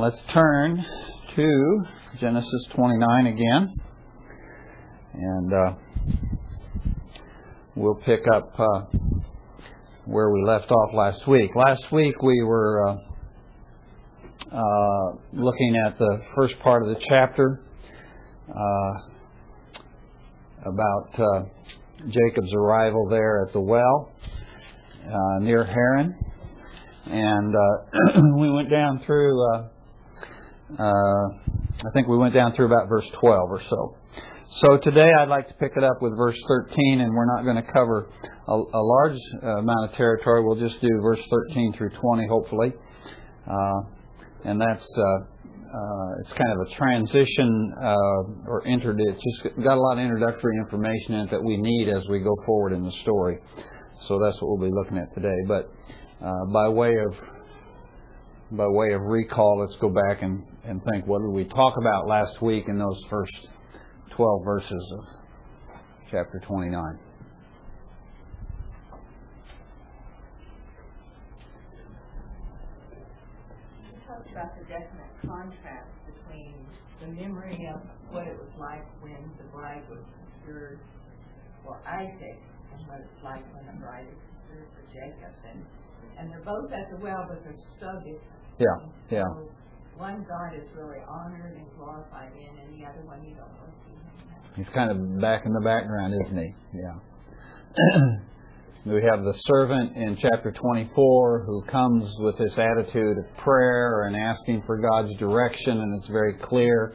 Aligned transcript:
let's 0.00 0.18
turn 0.32 0.84
to 1.34 1.82
Genesis 2.20 2.66
29 2.74 3.26
again. 3.26 3.74
And 5.14 5.52
uh, 5.52 5.74
we'll 7.74 7.96
pick 8.06 8.20
up 8.32 8.52
uh, 8.58 8.98
where 10.04 10.30
we 10.30 10.44
left 10.44 10.70
off 10.70 10.94
last 10.94 11.26
week. 11.26 11.50
Last 11.56 11.82
week 11.90 12.14
we 12.22 12.42
were 12.44 12.88
uh, 12.88 12.96
uh 14.54 15.12
looking 15.32 15.76
at 15.84 15.98
the 15.98 16.22
first 16.36 16.58
part 16.60 16.82
of 16.82 16.88
the 16.90 17.00
chapter 17.08 17.64
uh, 18.48 18.92
about 20.64 21.20
uh, 21.20 21.42
Jacob's 22.08 22.52
arrival 22.54 23.08
there 23.10 23.44
at 23.46 23.52
the 23.52 23.60
well 23.60 24.12
near 25.40 25.64
Haran. 25.64 26.14
And 27.06 27.54
we 28.40 28.50
went 28.50 28.70
down 28.70 29.02
through, 29.04 29.34
I 30.76 31.90
think 31.94 32.08
we 32.08 32.18
went 32.18 32.34
down 32.34 32.54
through 32.54 32.66
about 32.66 32.88
verse 32.88 33.08
12 33.20 33.50
or 33.50 33.62
so. 33.68 33.96
So 34.60 34.78
today 34.78 35.08
I'd 35.20 35.28
like 35.28 35.46
to 35.48 35.54
pick 35.54 35.72
it 35.76 35.84
up 35.84 36.00
with 36.00 36.16
verse 36.16 36.38
13, 36.48 37.00
and 37.00 37.14
we're 37.14 37.26
not 37.36 37.44
going 37.44 37.56
to 37.56 37.72
cover 37.72 38.10
a, 38.48 38.52
a 38.52 38.82
large 38.82 39.18
uh, 39.42 39.46
amount 39.58 39.90
of 39.90 39.96
territory. 39.96 40.42
We'll 40.42 40.58
just 40.58 40.80
do 40.80 40.88
verse 41.02 41.20
13 41.48 41.74
through 41.74 41.90
20, 41.90 42.26
hopefully. 42.28 42.72
Uh, 43.46 43.80
and 44.44 44.60
that's 44.60 44.86
uh, 44.96 45.02
uh, 45.02 46.20
it's 46.20 46.32
kind 46.32 46.52
of 46.52 46.66
a 46.66 46.74
transition 46.76 47.74
uh, 47.80 48.48
or 48.48 48.62
inter- 48.64 48.96
it's 48.98 49.22
just 49.22 49.56
got 49.62 49.76
a 49.76 49.80
lot 49.80 49.98
of 49.98 50.04
introductory 50.04 50.56
information 50.56 51.14
in 51.14 51.20
it 51.26 51.30
that 51.30 51.42
we 51.42 51.56
need 51.56 51.88
as 51.88 52.02
we 52.08 52.20
go 52.20 52.34
forward 52.46 52.72
in 52.72 52.82
the 52.82 52.92
story. 53.02 53.38
So 54.06 54.18
that's 54.18 54.40
what 54.40 54.58
we'll 54.58 54.68
be 54.68 54.74
looking 54.74 54.96
at 54.96 55.14
today. 55.14 55.36
But 55.46 55.70
uh, 56.24 56.46
by 56.52 56.68
way 56.68 56.94
of 56.96 57.14
by 58.50 58.66
way 58.66 58.94
of 58.94 59.02
recall, 59.02 59.60
let's 59.60 59.76
go 59.76 59.90
back 59.90 60.22
and, 60.22 60.42
and 60.64 60.82
think 60.90 61.06
what 61.06 61.20
did 61.20 61.30
we 61.30 61.44
talk 61.44 61.74
about 61.78 62.06
last 62.06 62.42
week 62.42 62.64
in 62.68 62.78
those 62.78 63.00
first 63.08 63.32
12 64.16 64.44
verses 64.44 64.92
of 64.98 65.04
chapter 66.10 66.40
29. 66.46 66.98
You 73.86 74.00
talked 74.08 74.30
about 74.32 74.58
the 74.58 74.64
definite 74.64 75.12
contrast 75.22 75.94
between 76.06 76.54
the 77.00 77.06
memory 77.06 77.68
of 77.72 77.80
what 78.10 78.26
it 78.26 78.36
was 78.36 78.50
like 78.58 78.82
when 79.02 79.30
the 79.38 79.44
bride 79.52 79.84
was 79.88 80.02
considered 80.18 80.80
for 81.64 81.78
Isaac 81.86 82.40
and 82.72 82.88
what 82.88 82.98
it's 82.98 83.22
like 83.22 83.44
when 83.54 83.66
the 83.66 83.78
bride 83.80 84.06
is 84.10 84.18
considered 84.34 84.68
for 84.74 84.82
Jacob. 84.90 85.32
And, 85.52 85.62
and 86.18 86.30
they're 86.30 86.42
both 86.44 86.72
at 86.72 86.90
the 86.90 87.04
well, 87.04 87.26
but 87.28 87.44
they're 87.44 87.54
so 87.78 88.00
different. 88.00 88.42
Yeah, 88.58 89.20
yeah. 89.22 89.28
So 89.36 89.57
one 89.98 90.24
God 90.28 90.54
is 90.54 90.62
really 90.76 91.02
honored 91.08 91.56
and 91.56 91.66
glorified 91.76 92.30
in, 92.38 92.58
and 92.58 92.80
the 92.80 92.86
other 92.86 93.02
one 93.04 93.18
you 93.24 93.34
don't 93.34 93.50
really 93.58 93.74
He's 94.54 94.68
kind 94.74 94.90
of 94.90 95.20
back 95.20 95.42
in 95.44 95.52
the 95.52 95.60
background, 95.60 96.14
isn't 96.24 96.38
he? 96.38 96.54
Yeah. 96.74 98.06
we 98.86 99.02
have 99.04 99.22
the 99.22 99.34
servant 99.46 99.96
in 99.96 100.16
chapter 100.20 100.52
24 100.52 101.44
who 101.46 101.62
comes 101.70 102.08
with 102.20 102.38
this 102.38 102.52
attitude 102.56 103.18
of 103.18 103.36
prayer 103.38 104.04
and 104.06 104.16
asking 104.16 104.62
for 104.66 104.78
God's 104.78 105.16
direction, 105.18 105.80
and 105.80 106.00
it's 106.00 106.10
very 106.10 106.34
clear 106.42 106.94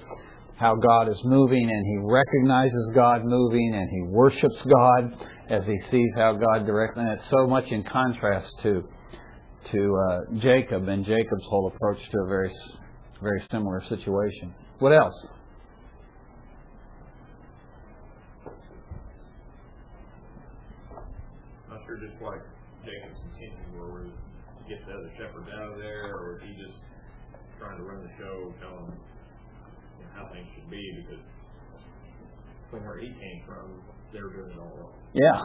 how 0.55 0.75
God 0.75 1.09
is 1.09 1.19
moving, 1.25 1.69
and 1.69 1.85
he 1.85 1.97
recognizes 2.03 2.91
God 2.95 3.25
moving, 3.25 3.73
and 3.75 3.89
he 3.89 4.01
worships 4.11 4.61
God 4.63 5.27
as 5.49 5.65
he 5.65 5.77
sees 5.91 6.09
how 6.15 6.33
God 6.33 6.65
directs. 6.65 6.97
And 6.97 7.09
it's 7.09 7.29
so 7.29 7.47
much 7.47 7.65
in 7.67 7.83
contrast 7.83 8.49
to 8.63 8.83
to 9.71 9.97
uh, 9.97 10.19
Jacob 10.39 10.89
and 10.89 11.05
Jacob's 11.05 11.45
whole 11.49 11.71
approach 11.73 11.97
to 12.11 12.17
a 12.19 12.27
very 12.27 12.53
very 13.23 13.41
similar 13.49 13.81
situation. 13.87 14.53
What 14.79 14.91
else? 14.91 15.15
Not 21.69 21.79
sure 21.87 21.97
just 21.97 22.21
what 22.21 22.43
Jacob's 22.83 23.19
intention 23.31 23.79
were, 23.79 24.03
to 24.03 24.63
get 24.67 24.85
the 24.85 24.93
other 24.93 25.11
shepherds 25.17 25.47
out 25.55 25.71
of 25.71 25.77
there, 25.79 26.13
or 26.13 26.37
is 26.37 26.43
he 26.43 26.53
just 26.61 26.77
trying 27.59 27.77
to 27.77 27.83
run 27.83 28.03
the 28.03 28.11
show, 28.19 28.53
tell 28.59 28.75
them 28.85 28.91
you 28.91 30.03
know, 30.03 30.11
how 30.13 30.29
things 30.33 30.47
should 30.53 30.69
be, 30.69 30.83
because 30.99 31.23
from 32.69 32.83
where 32.83 32.99
he 32.99 33.07
came 33.07 33.41
from, 33.47 33.81
they 34.11 34.21
were 34.21 34.33
doing 34.33 34.51
it 34.51 34.59
all 34.59 34.71
wrong. 34.77 34.93
Yeah, 35.13 35.39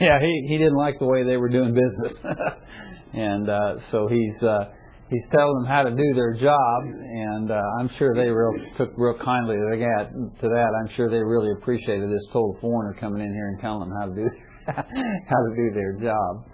yeah, 0.00 0.18
he 0.20 0.46
he 0.48 0.58
didn't 0.58 0.76
like 0.76 0.98
the 0.98 1.06
way 1.06 1.24
they 1.24 1.36
were 1.36 1.48
doing 1.48 1.74
business, 1.74 2.18
and 3.12 3.50
uh, 3.50 3.74
so 3.90 4.08
he's 4.08 4.42
uh, 4.42 4.70
he's 5.10 5.24
telling 5.32 5.62
them 5.62 5.66
how 5.66 5.82
to 5.82 5.90
do 5.90 6.14
their 6.14 6.34
job, 6.34 6.78
and 6.84 7.50
uh, 7.50 7.60
I'm 7.80 7.90
sure 7.98 8.14
they 8.14 8.28
real 8.28 8.52
took 8.76 8.92
real 8.96 9.16
kindly 9.24 9.56
to 9.56 9.66
that. 9.78 10.10
To 10.40 10.48
that, 10.48 10.70
I'm 10.80 10.94
sure 10.96 11.10
they 11.10 11.22
really 11.22 11.50
appreciated 11.52 12.08
this 12.10 12.24
total 12.32 12.56
foreigner 12.60 12.96
coming 13.00 13.22
in 13.22 13.32
here 13.32 13.48
and 13.48 13.60
telling 13.60 13.88
them 13.88 13.92
how 13.98 14.06
to 14.06 14.14
do 14.14 14.28
how 14.66 15.40
to 15.42 15.52
do 15.56 15.70
their 15.74 15.92
job. 16.00 16.44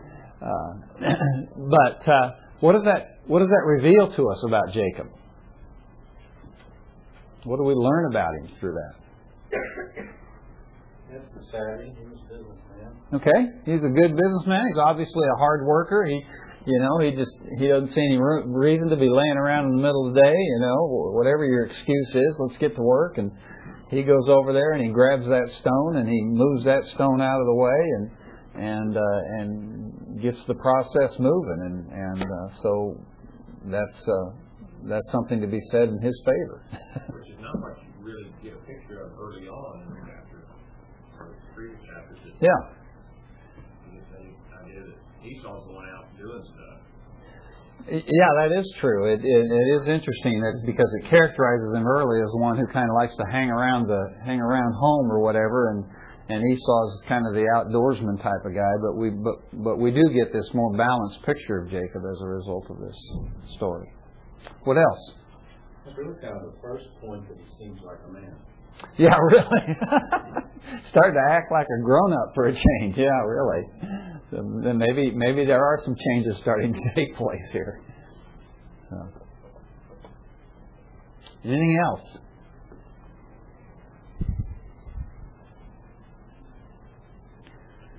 Uh, 0.40 0.72
but 1.70 2.08
uh, 2.08 2.30
what 2.60 2.72
does 2.72 2.84
that 2.84 3.20
what 3.26 3.40
does 3.40 3.50
that 3.50 3.64
reveal 3.66 4.14
to 4.14 4.28
us 4.28 4.38
about 4.46 4.72
Jacob? 4.72 5.08
What 7.44 7.58
do 7.58 7.64
we 7.64 7.74
learn 7.74 8.10
about 8.10 8.32
him 8.40 8.56
through 8.58 8.72
that? 8.72 9.04
That's 11.12 11.28
the 11.30 11.44
savvy. 11.52 11.92
He 11.94 12.04
was 12.08 12.18
a 12.18 12.28
businessman. 12.32 12.90
Okay, 13.14 13.40
he's 13.68 13.84
a 13.84 13.92
good 13.92 14.16
businessman. 14.16 14.64
He's 14.72 14.80
obviously 14.80 15.26
a 15.28 15.38
hard 15.38 15.66
worker. 15.66 16.04
He, 16.08 16.18
you 16.66 16.78
know, 16.80 16.98
he 16.98 17.10
just 17.12 17.36
he 17.58 17.68
doesn't 17.68 17.92
see 17.92 18.00
any 18.00 18.18
reason 18.18 18.88
to 18.88 18.96
be 18.96 19.08
laying 19.08 19.36
around 19.36 19.66
in 19.66 19.76
the 19.76 19.82
middle 19.82 20.08
of 20.08 20.14
the 20.14 20.20
day. 20.20 20.32
You 20.32 20.60
know, 20.60 21.12
whatever 21.12 21.44
your 21.44 21.66
excuse 21.66 22.08
is, 22.14 22.34
let's 22.38 22.56
get 22.58 22.74
to 22.76 22.82
work 22.82 23.18
and 23.18 23.30
he 23.90 24.02
goes 24.02 24.28
over 24.28 24.52
there 24.52 24.72
and 24.72 24.84
he 24.84 24.90
grabs 24.90 25.26
that 25.26 25.48
stone 25.60 25.96
and 25.96 26.08
he 26.08 26.20
moves 26.24 26.64
that 26.64 26.84
stone 26.94 27.20
out 27.20 27.40
of 27.40 27.46
the 27.46 27.54
way 27.54 27.80
and 27.96 28.10
and 28.54 28.96
uh, 28.96 29.40
and 29.40 30.22
gets 30.22 30.42
the 30.44 30.54
process 30.54 31.18
moving 31.18 31.60
and 31.68 31.92
and 31.92 32.22
uh, 32.22 32.62
so 32.62 32.96
that's 33.66 34.00
uh, 34.08 34.30
that's 34.88 35.10
something 35.12 35.40
to 35.40 35.46
be 35.46 35.60
said 35.70 35.88
in 35.88 36.00
his 36.00 36.16
favor. 36.24 36.64
Which 37.12 37.28
is 37.28 37.40
not 37.40 37.60
what 37.60 37.76
you 37.84 37.92
really 38.00 38.32
get 38.42 38.54
a 38.54 38.62
picture 38.64 39.04
of 39.04 39.12
early 39.20 39.48
on 39.48 39.82
in 39.82 39.88
the 39.88 40.00
chapter, 40.00 40.48
or 41.20 41.28
the 41.28 41.54
previous 41.54 41.80
chapters. 41.84 42.18
Yeah. 42.40 42.48
Get 43.92 44.04
the 44.08 44.16
idea 44.64 44.80
that 46.24 46.40
Esau's 46.40 46.48
going 46.48 46.48
out 46.48 46.48
doing 46.48 46.48
stuff 46.48 46.74
yeah, 47.88 48.30
that 48.40 48.50
is 48.56 48.64
true. 48.80 49.12
It, 49.12 49.20
it, 49.20 49.44
it 49.44 49.66
is 49.76 49.82
interesting 49.84 50.40
that 50.40 50.64
because 50.64 50.88
it 51.00 51.10
characterizes 51.10 51.74
him 51.76 51.86
early 51.86 52.16
as 52.22 52.30
one 52.40 52.56
who 52.56 52.66
kind 52.72 52.88
of 52.88 52.96
likes 52.96 53.12
to 53.16 53.26
hang 53.30 53.50
around 53.50 53.88
the 53.88 54.00
hang 54.24 54.40
around 54.40 54.72
home 54.72 55.12
or 55.12 55.20
whatever, 55.20 55.68
and 55.70 55.84
and 56.32 56.40
Esau's 56.40 57.02
kind 57.08 57.26
of 57.28 57.34
the 57.34 57.44
outdoorsman 57.44 58.16
type 58.22 58.40
of 58.44 58.54
guy. 58.56 58.72
But 58.80 58.96
we 58.96 59.10
but 59.10 59.36
but 59.52 59.76
we 59.76 59.90
do 59.90 60.02
get 60.16 60.32
this 60.32 60.48
more 60.54 60.72
balanced 60.72 61.20
picture 61.26 61.60
of 61.60 61.68
Jacob 61.68 62.08
as 62.08 62.18
a 62.22 62.28
result 62.28 62.70
of 62.70 62.80
this 62.80 62.96
story. 63.56 63.92
What 64.64 64.78
else? 64.78 65.12
Really 65.94 66.16
kind 66.22 66.40
of 66.40 66.54
the 66.54 66.56
first 66.62 66.86
point 67.04 67.28
that 67.28 67.36
he 67.36 67.44
seems 67.60 67.78
like 67.84 67.98
a 68.08 68.12
man. 68.12 68.34
Yeah, 68.96 69.12
really. 69.28 69.76
Started 70.90 71.20
to 71.20 71.24
act 71.30 71.52
like 71.52 71.66
a 71.68 71.84
grown 71.84 72.14
up 72.14 72.32
for 72.34 72.46
a 72.46 72.52
change. 72.52 72.96
Yeah, 72.96 73.12
really 73.28 74.13
then 74.34 74.78
maybe 74.78 75.12
maybe 75.14 75.44
there 75.44 75.64
are 75.64 75.80
some 75.84 75.94
changes 75.94 76.36
starting 76.40 76.72
to 76.72 76.80
take 76.94 77.16
place 77.16 77.48
here. 77.52 77.80
So. 78.90 78.96
Anything 81.44 81.78
else? 81.84 82.08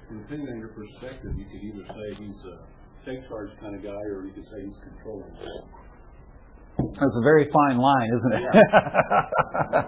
Depending 0.09 0.47
on 0.49 0.59
your 0.59 0.69
perspective, 0.69 1.31
you 1.37 1.45
could 1.45 1.61
either 1.61 1.85
say 1.85 2.23
he's 2.23 2.41
a 2.45 2.75
take 3.05 3.27
charge 3.29 3.49
kind 3.61 3.75
of 3.75 3.83
guy, 3.83 4.01
or 4.09 4.25
you 4.25 4.33
could 4.33 4.45
say 4.45 4.65
he's 4.65 4.79
controlling. 4.81 5.29
That's 6.77 7.15
a 7.15 7.23
very 7.23 7.47
fine 7.53 7.77
line, 7.77 8.09
isn't 8.17 8.33
it? 8.33 8.43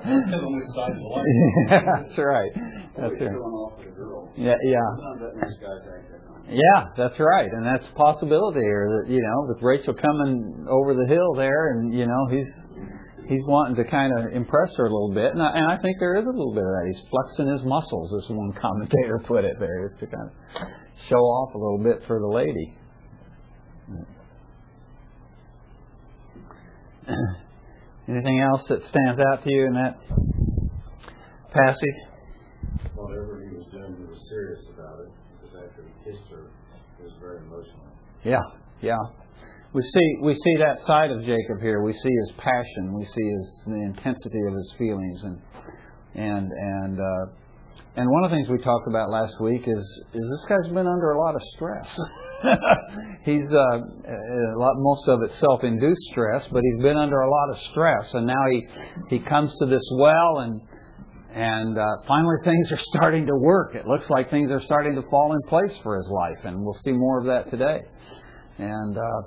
Depends 0.05 0.33
on 0.33 0.61
side 0.75 0.91
of 0.91 0.97
the 0.97 1.09
line. 1.09 1.25
That's 2.05 2.17
right. 2.17 2.51
That's 2.95 3.17
right. 3.19 3.35
Yeah, 4.37 4.55
yeah. 4.63 4.87
Yeah, 6.49 6.95
that's 6.95 7.19
right, 7.19 7.49
and 7.51 7.65
that's 7.65 7.85
a 7.87 7.93
possibility. 7.95 8.63
Or 8.63 9.03
that 9.03 9.11
you 9.11 9.19
know, 9.21 9.47
with 9.49 9.61
Rachel 9.61 9.93
coming 9.93 10.65
over 10.69 10.93
the 10.93 11.05
hill 11.07 11.33
there, 11.35 11.71
and 11.71 11.93
you 11.93 12.07
know, 12.07 12.27
he's 12.31 12.47
he's 13.27 13.43
wanting 13.45 13.75
to 13.75 13.83
kind 13.91 14.17
of 14.17 14.31
impress 14.31 14.71
her 14.77 14.85
a 14.85 14.89
little 14.89 15.11
bit, 15.13 15.33
and 15.33 15.41
I, 15.43 15.51
and 15.55 15.65
I 15.65 15.77
think 15.81 15.97
there 15.99 16.15
is 16.15 16.23
a 16.23 16.29
little 16.29 16.53
bit 16.53 16.63
of 16.63 16.69
that. 16.69 16.85
He's 16.87 17.01
flexing 17.09 17.51
his 17.51 17.65
muscles, 17.65 18.13
as 18.23 18.29
one 18.29 18.53
commentator 18.61 19.19
put 19.27 19.43
it. 19.43 19.59
There, 19.59 19.89
to 19.99 20.07
kind 20.07 20.29
of 20.29 20.31
show 21.09 21.19
off 21.19 21.53
a 21.53 21.57
little 21.57 21.83
bit 21.83 22.07
for 22.07 22.19
the 22.19 22.27
lady. 22.27 22.77
Anything 28.07 28.39
else 28.39 28.63
that 28.69 28.85
stands 28.85 29.19
out 29.33 29.43
to 29.43 29.51
you 29.51 29.65
in 29.65 29.73
that 29.73 29.99
passage? 31.51 31.99
Whatever 32.95 33.43
he 33.43 33.49
was 33.55 33.65
doing, 33.71 33.95
he 33.97 34.03
was 34.05 34.19
serious 34.29 34.66
very 37.19 37.37
emotional. 37.39 37.83
Yeah, 38.23 38.39
yeah. 38.81 38.97
we 39.73 39.81
see 39.81 40.17
we 40.21 40.33
see 40.33 40.55
that 40.59 40.79
side 40.85 41.11
of 41.11 41.21
Jacob 41.21 41.61
here. 41.61 41.81
We 41.81 41.93
see 41.93 42.15
his 42.27 42.31
passion. 42.37 42.93
We 42.93 43.05
see 43.05 43.27
his 43.27 43.47
the 43.67 43.81
intensity 43.83 44.39
of 44.47 44.53
his 44.53 44.73
feelings, 44.77 45.23
and 45.23 45.41
and 46.15 46.51
and 46.51 46.99
uh, 46.99 47.25
and 47.97 48.09
one 48.09 48.23
of 48.23 48.31
the 48.31 48.37
things 48.37 48.49
we 48.49 48.59
talked 48.63 48.87
about 48.87 49.09
last 49.09 49.33
week 49.41 49.63
is 49.67 49.83
is 50.13 50.23
this 50.23 50.45
guy's 50.47 50.71
been 50.73 50.87
under 50.87 51.11
a 51.11 51.19
lot 51.19 51.35
of 51.35 51.41
stress. 51.55 51.99
he's 53.23 53.49
uh, 53.51 53.77
a 53.77 54.57
lot, 54.57 54.73
most 54.75 55.07
of 55.07 55.23
it 55.23 55.31
self-induced 55.39 56.01
stress, 56.11 56.47
but 56.51 56.61
he's 56.61 56.83
been 56.83 56.97
under 56.97 57.21
a 57.21 57.29
lot 57.29 57.49
of 57.49 57.57
stress, 57.71 58.13
and 58.13 58.27
now 58.27 58.43
he 58.51 58.67
he 59.09 59.19
comes 59.19 59.51
to 59.59 59.65
this 59.65 59.83
well, 59.97 60.39
and 60.39 60.61
and 61.37 61.77
uh, 61.77 61.85
finally 62.07 62.37
things 62.43 62.71
are 62.71 62.81
starting 62.95 63.27
to 63.27 63.35
work. 63.35 63.75
It 63.75 63.85
looks 63.85 64.09
like 64.09 64.31
things 64.31 64.49
are 64.49 64.61
starting 64.61 64.95
to 64.95 65.03
fall 65.11 65.33
in 65.33 65.41
place 65.47 65.77
for 65.83 65.95
his 65.95 66.07
life, 66.09 66.45
and 66.45 66.65
we'll 66.65 66.79
see 66.83 66.93
more 66.93 67.19
of 67.19 67.25
that 67.27 67.51
today. 67.51 67.81
And 68.57 68.97
uh, 68.97 69.21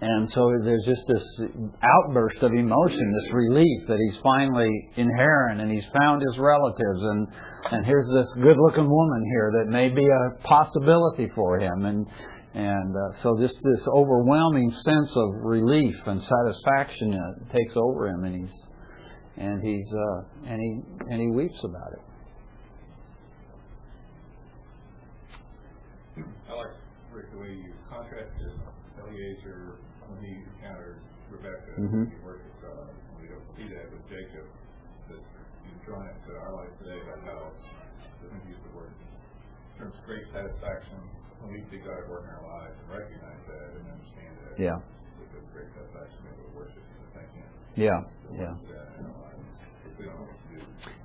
and 0.00 0.30
so 0.32 0.50
there's 0.64 0.84
just 0.86 1.02
this 1.08 1.50
outburst 1.82 2.42
of 2.42 2.52
emotion, 2.52 3.12
this 3.12 3.34
relief 3.34 3.86
that 3.88 3.98
he's 3.98 4.18
finally 4.22 4.70
in 4.96 5.10
Haran 5.14 5.60
and 5.60 5.70
he's 5.70 5.84
found 5.92 6.22
his 6.22 6.38
relatives 6.38 7.02
and 7.02 7.28
and 7.72 7.84
here's 7.84 8.08
this 8.14 8.42
good-looking 8.42 8.88
woman 8.88 9.24
here 9.34 9.52
that 9.58 9.70
may 9.70 9.90
be 9.90 10.06
a 10.06 10.42
possibility 10.48 11.28
for 11.34 11.60
him 11.60 11.84
and 11.84 12.06
and 12.54 12.96
uh, 12.96 13.22
so 13.22 13.36
this 13.38 13.52
this 13.52 13.86
overwhelming 13.88 14.70
sense 14.70 15.12
of 15.14 15.28
relief 15.42 15.96
and 16.06 16.22
satisfaction 16.22 17.12
uh, 17.12 17.52
takes 17.52 17.74
over 17.76 18.08
him 18.08 18.24
and 18.24 18.34
he's 18.40 18.56
and 19.40 19.64
he's 19.64 19.88
uh, 19.88 20.20
and 20.46 20.60
he 20.60 20.70
and 21.08 21.18
he 21.20 21.28
weeps 21.32 21.56
about 21.64 21.92
it. 21.96 22.04
I 26.48 26.52
like 26.52 26.76
Rick 27.12 27.32
the 27.32 27.38
way 27.40 27.56
you 27.56 27.72
contrasted 27.88 28.52
Eliezer 29.00 29.80
when 30.12 30.20
he 30.20 30.44
encountered 30.60 31.00
Rebecca 31.32 31.72
Mhm. 31.80 32.12
in 32.12 32.20
worship 32.22 32.52
God. 32.60 32.92
We 33.20 33.28
don't 33.32 33.46
see 33.56 33.68
that 33.72 33.88
with 33.90 34.04
Jacob. 34.12 34.44
That 35.08 35.18
you've 35.66 35.82
drawn 35.86 36.06
it 36.06 36.14
to 36.28 36.36
our 36.38 36.52
life 36.52 36.70
today 36.78 37.00
about 37.02 37.18
how 37.24 37.50
doesn't 38.22 38.46
use 38.46 38.60
the 38.62 38.76
word 38.76 38.92
in 38.92 39.74
terms 39.80 39.96
of 39.98 40.04
great 40.06 40.22
satisfaction 40.30 41.00
when 41.40 41.54
we 41.56 41.64
see 41.72 41.78
God 41.82 41.98
at 42.04 42.08
work 42.08 42.28
in 42.28 42.30
our 42.30 42.46
lives 42.46 42.76
and 42.78 42.86
recognize 42.94 43.42
that 43.48 43.68
and 43.74 43.88
understand 43.90 44.34
that. 44.44 44.54
Yeah. 44.60 44.76
A 44.78 45.40
great 45.56 45.66
satisfaction 45.74 46.18
to 46.28 46.30
be 46.36 46.46
worship 46.54 46.84
Him. 47.34 47.48
Yeah, 47.74 48.04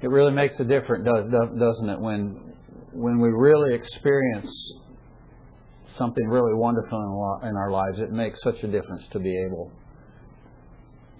It 0.05 0.09
really 0.09 0.33
makes 0.33 0.53
a 0.59 0.63
difference, 0.63 1.03
does- 1.03 1.31
does- 1.31 1.57
doesn't 1.57 1.89
it? 1.89 1.99
When 1.99 2.53
when 2.93 3.19
we 3.19 3.27
really 3.27 3.73
experience 3.73 4.47
something 5.97 6.27
really 6.29 6.53
wonderful 6.53 7.41
in 7.41 7.49
in 7.49 7.57
our 7.57 7.71
lives, 7.71 7.99
it 7.99 8.11
makes 8.11 8.39
such 8.43 8.63
a 8.63 8.67
difference 8.67 9.01
to 9.13 9.19
be 9.19 9.35
able 9.45 9.71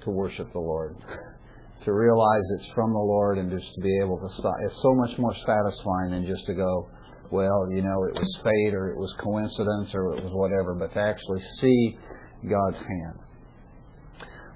to 0.02 0.12
worship 0.12 0.52
the 0.54 0.60
Lord, 0.60 0.96
to 1.86 1.94
realize 1.94 2.44
it's 2.60 2.70
from 2.76 2.94
the 2.94 3.06
Lord, 3.16 3.40
and 3.40 3.50
just 3.50 3.74
to 3.74 3.82
be 3.82 3.98
able 4.04 4.20
to 4.20 4.30
stop. 4.38 4.54
It's 4.66 4.80
so 4.84 4.94
much 4.94 5.18
more 5.18 5.34
satisfying 5.34 6.12
than 6.12 6.28
just 6.28 6.46
to 6.46 6.54
go, 6.54 6.88
well, 7.32 7.68
you 7.72 7.82
know, 7.82 8.04
it 8.04 8.14
was 8.14 8.40
fate 8.44 8.76
or 8.76 8.92
it 8.92 8.98
was 8.98 9.12
coincidence 9.14 9.96
or 9.96 10.14
it 10.16 10.24
was 10.24 10.32
whatever, 10.32 10.76
but 10.76 10.94
to 10.94 11.00
actually 11.00 11.42
see 11.60 11.98
God's 12.48 12.78
hand. 12.78 13.25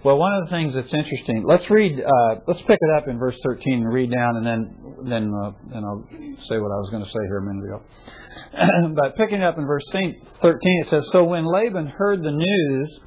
Well, 0.02 0.18
one 0.18 0.34
of 0.34 0.46
the 0.46 0.52
things 0.52 0.74
that's 0.74 0.94
interesting. 0.94 1.44
Let's 1.46 1.70
read. 1.70 2.00
Uh, 2.00 2.36
let's 2.48 2.62
pick 2.62 2.80
it 2.80 2.90
up 2.98 3.10
in 3.10 3.20
verse 3.20 3.36
13 3.44 3.74
and 3.74 3.94
read 3.94 4.10
down, 4.10 4.38
and 4.38 4.46
then 4.46 4.76
then 5.10 5.34
uh, 5.34 5.52
then 5.74 5.84
I'll 5.84 6.08
say 6.48 6.58
what 6.58 6.72
I 6.72 6.80
was 6.80 6.90
going 6.90 7.04
to 7.04 7.10
say 7.10 7.20
here 7.28 7.40
a 7.40 7.42
minute 7.42 7.66
ago. 7.66 8.94
but 8.96 9.18
picking 9.18 9.44
up 9.44 9.58
in 9.58 9.66
verse 9.66 9.84
13, 9.92 10.16
it 10.42 10.90
says, 10.90 11.04
"So 11.12 11.26
when 11.26 11.44
Laban 11.46 11.88
heard 11.88 12.24
the 12.24 12.32
news 12.32 13.00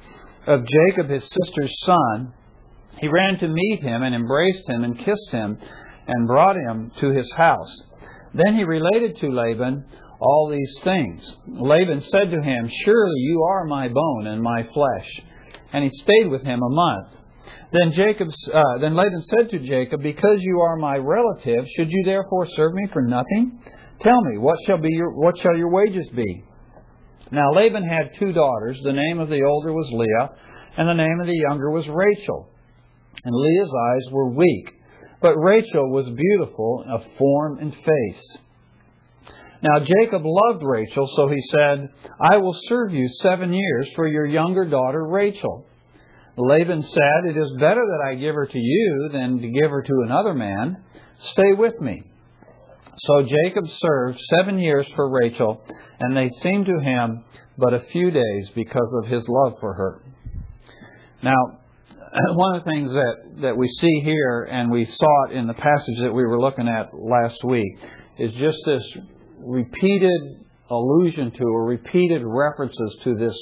of 0.45 0.61
Jacob 0.67 1.09
his 1.09 1.23
sister's 1.23 1.75
son, 1.83 2.33
he 2.99 3.07
ran 3.07 3.39
to 3.39 3.47
meet 3.47 3.81
him 3.81 4.03
and 4.03 4.13
embraced 4.13 4.69
him 4.69 4.83
and 4.83 4.95
kissed 4.95 5.31
him, 5.31 5.57
and 6.05 6.27
brought 6.27 6.57
him 6.57 6.91
to 6.99 7.09
his 7.09 7.31
house. 7.35 7.75
Then 8.35 8.55
he 8.55 8.63
related 8.65 9.17
to 9.17 9.29
Laban 9.29 9.85
all 10.19 10.49
these 10.49 10.77
things. 10.83 11.37
Laban 11.47 12.01
said 12.01 12.31
to 12.31 12.41
him, 12.41 12.69
Surely 12.85 13.19
you 13.19 13.43
are 13.43 13.65
my 13.65 13.87
bone 13.87 14.27
and 14.27 14.41
my 14.41 14.63
flesh 14.73 15.21
and 15.73 15.83
he 15.83 15.89
stayed 15.89 16.29
with 16.29 16.43
him 16.43 16.61
a 16.61 16.69
month. 16.69 17.07
Then 17.73 17.91
Jacob, 17.91 18.29
uh, 18.53 18.61
then 18.79 18.95
Laban 18.95 19.23
said 19.35 19.49
to 19.49 19.59
Jacob, 19.59 20.01
Because 20.01 20.37
you 20.39 20.61
are 20.61 20.77
my 20.77 20.95
relative, 20.95 21.65
should 21.75 21.91
you 21.91 22.03
therefore 22.05 22.47
serve 22.55 22.73
me 22.73 22.87
for 22.93 23.01
nothing? 23.01 23.59
Tell 24.01 24.21
me, 24.21 24.37
what 24.37 24.57
shall 24.65 24.77
be 24.77 24.89
your 24.91 25.11
what 25.11 25.35
shall 25.41 25.57
your 25.57 25.71
wages 25.71 26.07
be? 26.15 26.43
Now 27.31 27.51
Laban 27.53 27.83
had 27.83 28.19
two 28.19 28.31
daughters. 28.31 28.79
The 28.83 28.93
name 28.93 29.19
of 29.19 29.29
the 29.29 29.43
older 29.43 29.73
was 29.73 29.89
Leah, 29.91 30.29
and 30.77 30.87
the 30.87 30.93
name 30.93 31.19
of 31.19 31.27
the 31.27 31.41
younger 31.49 31.71
was 31.71 31.87
Rachel. 31.87 32.49
And 33.23 33.33
Leah's 33.33 33.69
eyes 33.69 34.11
were 34.11 34.29
weak, 34.29 34.71
but 35.21 35.35
Rachel 35.35 35.91
was 35.91 36.05
beautiful 36.05 36.85
of 36.89 37.01
form 37.17 37.59
and 37.59 37.73
face. 37.73 38.37
Now 39.63 39.79
Jacob 39.79 40.23
loved 40.25 40.61
Rachel, 40.61 41.09
so 41.15 41.29
he 41.29 41.41
said, 41.49 41.89
I 42.19 42.35
will 42.35 42.55
serve 42.67 42.93
you 42.93 43.07
seven 43.21 43.53
years 43.53 43.87
for 43.95 44.05
your 44.05 44.25
younger 44.25 44.65
daughter 44.65 45.07
Rachel. 45.07 45.65
Laban 46.35 46.81
said, 46.81 47.25
It 47.25 47.37
is 47.37 47.49
better 47.61 47.81
that 47.81 48.09
I 48.09 48.15
give 48.15 48.35
her 48.35 48.45
to 48.45 48.59
you 48.59 49.09
than 49.13 49.39
to 49.39 49.47
give 49.47 49.71
her 49.71 49.81
to 49.81 50.03
another 50.05 50.33
man. 50.33 50.83
Stay 51.31 51.53
with 51.53 51.79
me. 51.79 52.03
So 53.05 53.21
Jacob 53.21 53.63
served 53.79 54.19
seven 54.35 54.59
years 54.59 54.85
for 54.95 55.09
Rachel, 55.09 55.61
and 55.97 56.15
they 56.15 56.29
seemed 56.41 56.65
to 56.65 56.79
him 56.79 57.23
but 57.57 57.73
a 57.73 57.85
few 57.93 58.11
days 58.11 58.49
because 58.55 58.91
of 59.01 59.09
his 59.09 59.23
love 59.29 59.53
for 59.61 59.73
her. 59.73 60.03
Now, 61.23 61.59
one 62.35 62.55
of 62.57 62.65
the 62.65 62.69
things 62.69 62.91
that, 62.91 63.41
that 63.43 63.57
we 63.57 63.69
see 63.79 64.01
here, 64.03 64.43
and 64.51 64.69
we 64.69 64.83
saw 64.83 65.25
it 65.29 65.37
in 65.37 65.47
the 65.47 65.53
passage 65.53 65.99
that 66.01 66.13
we 66.13 66.23
were 66.23 66.39
looking 66.39 66.67
at 66.67 66.89
last 66.93 67.43
week, 67.45 67.77
is 68.19 68.31
just 68.33 68.57
this 68.65 68.83
repeated 69.45 70.43
allusion 70.69 71.31
to 71.31 71.43
or 71.43 71.65
repeated 71.65 72.21
references 72.25 72.97
to 73.03 73.15
this 73.15 73.37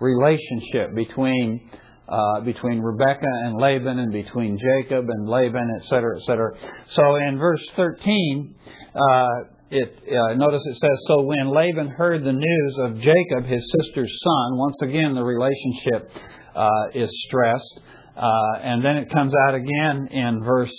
relationship 0.00 0.94
between 0.94 1.70
uh, 2.08 2.40
between 2.40 2.80
Rebecca 2.80 3.30
and 3.44 3.56
Laban 3.60 4.00
and 4.00 4.12
between 4.12 4.58
Jacob 4.58 5.04
and 5.08 5.28
Laban, 5.28 5.70
etc., 5.80 6.18
etc. 6.18 6.50
So 6.88 7.16
in 7.16 7.38
verse 7.38 7.64
13, 7.76 8.54
uh, 8.94 9.28
it 9.70 9.96
uh, 10.08 10.34
notice 10.34 10.62
it 10.66 10.74
says, 10.74 10.98
"So 11.06 11.22
when 11.22 11.54
Laban 11.54 11.88
heard 11.88 12.24
the 12.24 12.32
news 12.32 12.76
of 12.80 12.96
Jacob, 12.96 13.46
his 13.46 13.64
sister's 13.78 14.12
son, 14.24 14.58
once 14.58 14.76
again 14.82 15.14
the 15.14 15.22
relationship 15.22 16.10
uh, 16.56 16.68
is 16.94 17.08
stressed, 17.28 17.80
uh, 18.16 18.58
and 18.60 18.84
then 18.84 18.96
it 18.96 19.12
comes 19.12 19.32
out 19.46 19.54
again 19.54 20.08
in 20.10 20.42
verse." 20.42 20.74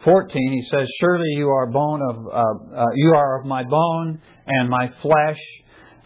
Uh, 0.00 0.02
uh, 0.02 0.04
14, 0.04 0.52
he 0.52 0.62
says, 0.70 0.88
Surely 1.00 1.34
you 1.36 1.48
are 1.48 1.66
bone 1.66 2.00
of 2.02 2.26
uh, 2.26 2.80
uh, 2.80 2.84
you 2.94 3.14
are 3.14 3.40
of 3.40 3.46
my 3.46 3.64
bone 3.64 4.20
and 4.46 4.68
my 4.68 4.90
flesh. 5.02 5.38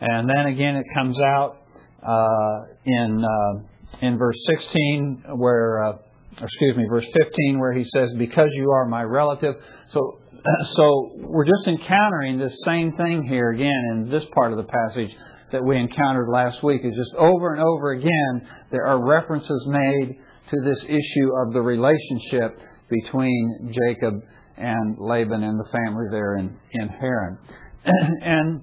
And 0.00 0.28
then 0.28 0.46
again 0.52 0.76
it 0.76 0.86
comes 0.94 1.16
out 1.18 1.58
uh, 2.06 2.74
in 2.84 3.24
uh, 3.24 4.06
in 4.06 4.18
verse 4.18 4.36
16 4.46 5.24
where 5.36 5.84
uh, 5.84 5.92
excuse 6.40 6.76
me, 6.76 6.84
verse 6.88 7.06
15 7.22 7.58
where 7.58 7.72
he 7.72 7.84
says, 7.84 8.10
Because 8.18 8.48
you 8.54 8.70
are 8.70 8.86
my 8.86 9.02
relative. 9.02 9.54
So 9.90 10.18
so 10.74 11.10
we're 11.16 11.46
just 11.46 11.66
encountering 11.66 12.38
this 12.38 12.56
same 12.64 12.96
thing 12.96 13.26
here 13.28 13.50
again 13.50 13.90
in 13.92 14.10
this 14.10 14.24
part 14.34 14.52
of 14.52 14.58
the 14.58 14.64
passage 14.64 15.14
that 15.52 15.62
we 15.62 15.76
encountered 15.76 16.28
last 16.28 16.62
week. 16.62 16.80
Is 16.84 16.94
just 16.96 17.14
over 17.16 17.54
and 17.54 17.62
over 17.62 17.92
again 17.92 18.48
there 18.70 18.86
are 18.86 19.04
references 19.04 19.64
made 19.68 20.18
to 20.50 20.60
this 20.64 20.84
issue 20.84 21.30
of 21.46 21.52
the 21.52 21.60
relationship 21.60 22.58
between 23.02 23.72
Jacob 23.72 24.14
and 24.56 24.96
Laban 24.98 25.42
and 25.42 25.58
the 25.58 25.68
family 25.72 26.06
there 26.10 26.36
in, 26.36 26.56
in 26.72 26.88
Haran. 26.88 27.38
and, 27.84 28.62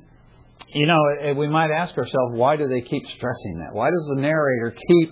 you 0.74 0.86
know, 0.86 1.00
eh, 1.22 1.34
we 1.34 1.48
might 1.48 1.72
ask 1.72 1.98
ourselves, 1.98 2.34
why 2.34 2.56
do 2.56 2.68
they 2.68 2.82
keep 2.82 3.04
stressing 3.08 3.60
that? 3.60 3.74
Why 3.74 3.90
does 3.90 4.12
the 4.16 4.22
narrator 4.22 4.76
keep 4.88 5.10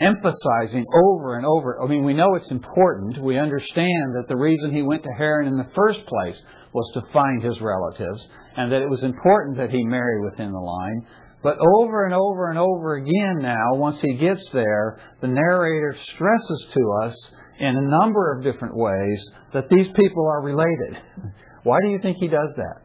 emphasizing 0.00 0.84
over 0.94 1.36
and 1.36 1.46
over? 1.46 1.80
I 1.82 1.86
mean, 1.86 2.04
we 2.04 2.14
know 2.14 2.34
it's 2.34 2.50
important. 2.50 3.22
We 3.22 3.38
understand 3.38 4.14
that 4.16 4.26
the 4.28 4.36
reason 4.36 4.72
he 4.72 4.82
went 4.82 5.02
to 5.04 5.12
Haran 5.16 5.48
in 5.48 5.58
the 5.58 5.70
first 5.74 6.04
place 6.06 6.40
was 6.72 6.90
to 6.94 7.12
find 7.12 7.42
his 7.42 7.60
relatives, 7.60 8.26
and 8.56 8.72
that 8.72 8.80
it 8.80 8.88
was 8.88 9.02
important 9.02 9.58
that 9.58 9.70
he 9.70 9.84
marry 9.84 10.24
within 10.24 10.50
the 10.50 10.58
line. 10.58 11.06
But 11.42 11.58
over 11.58 12.04
and 12.04 12.14
over 12.14 12.50
and 12.50 12.58
over 12.58 12.94
again 12.94 13.38
now, 13.40 13.74
once 13.74 14.00
he 14.00 14.14
gets 14.14 14.48
there, 14.52 15.00
the 15.20 15.26
narrator 15.26 15.96
stresses 16.14 16.66
to 16.72 16.92
us 17.04 17.30
in 17.62 17.76
a 17.76 17.80
number 17.80 18.34
of 18.34 18.42
different 18.42 18.76
ways 18.76 19.22
that 19.54 19.70
these 19.70 19.86
people 19.94 20.26
are 20.26 20.42
related. 20.42 20.98
Why 21.62 21.78
do 21.80 21.90
you 21.90 22.00
think 22.02 22.16
he 22.18 22.26
does 22.26 22.50
that? 22.56 22.82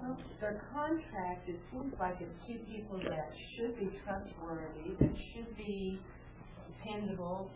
Well, 0.00 0.16
their 0.40 0.64
contract, 0.72 1.46
it 1.46 1.60
seems 1.70 1.92
like 2.00 2.16
it's 2.20 2.32
two 2.48 2.58
people 2.72 2.96
that 3.04 3.28
should 3.54 3.78
be 3.78 3.92
trustworthy, 4.02 4.96
that 4.98 5.12
should 5.34 5.54
be 5.58 6.00
dependable. 6.72 7.50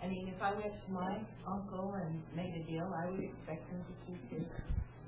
I 0.00 0.06
mean, 0.06 0.30
if 0.32 0.40
I 0.40 0.54
went 0.54 0.70
to 0.86 0.92
my 0.92 1.18
uncle 1.48 1.98
and 1.98 2.22
made 2.36 2.54
a 2.54 2.70
deal, 2.70 2.88
I 2.94 3.10
would 3.10 3.24
expect 3.24 3.68
him 3.70 3.82
to 3.82 3.94
keep 4.06 4.22
his 4.30 4.46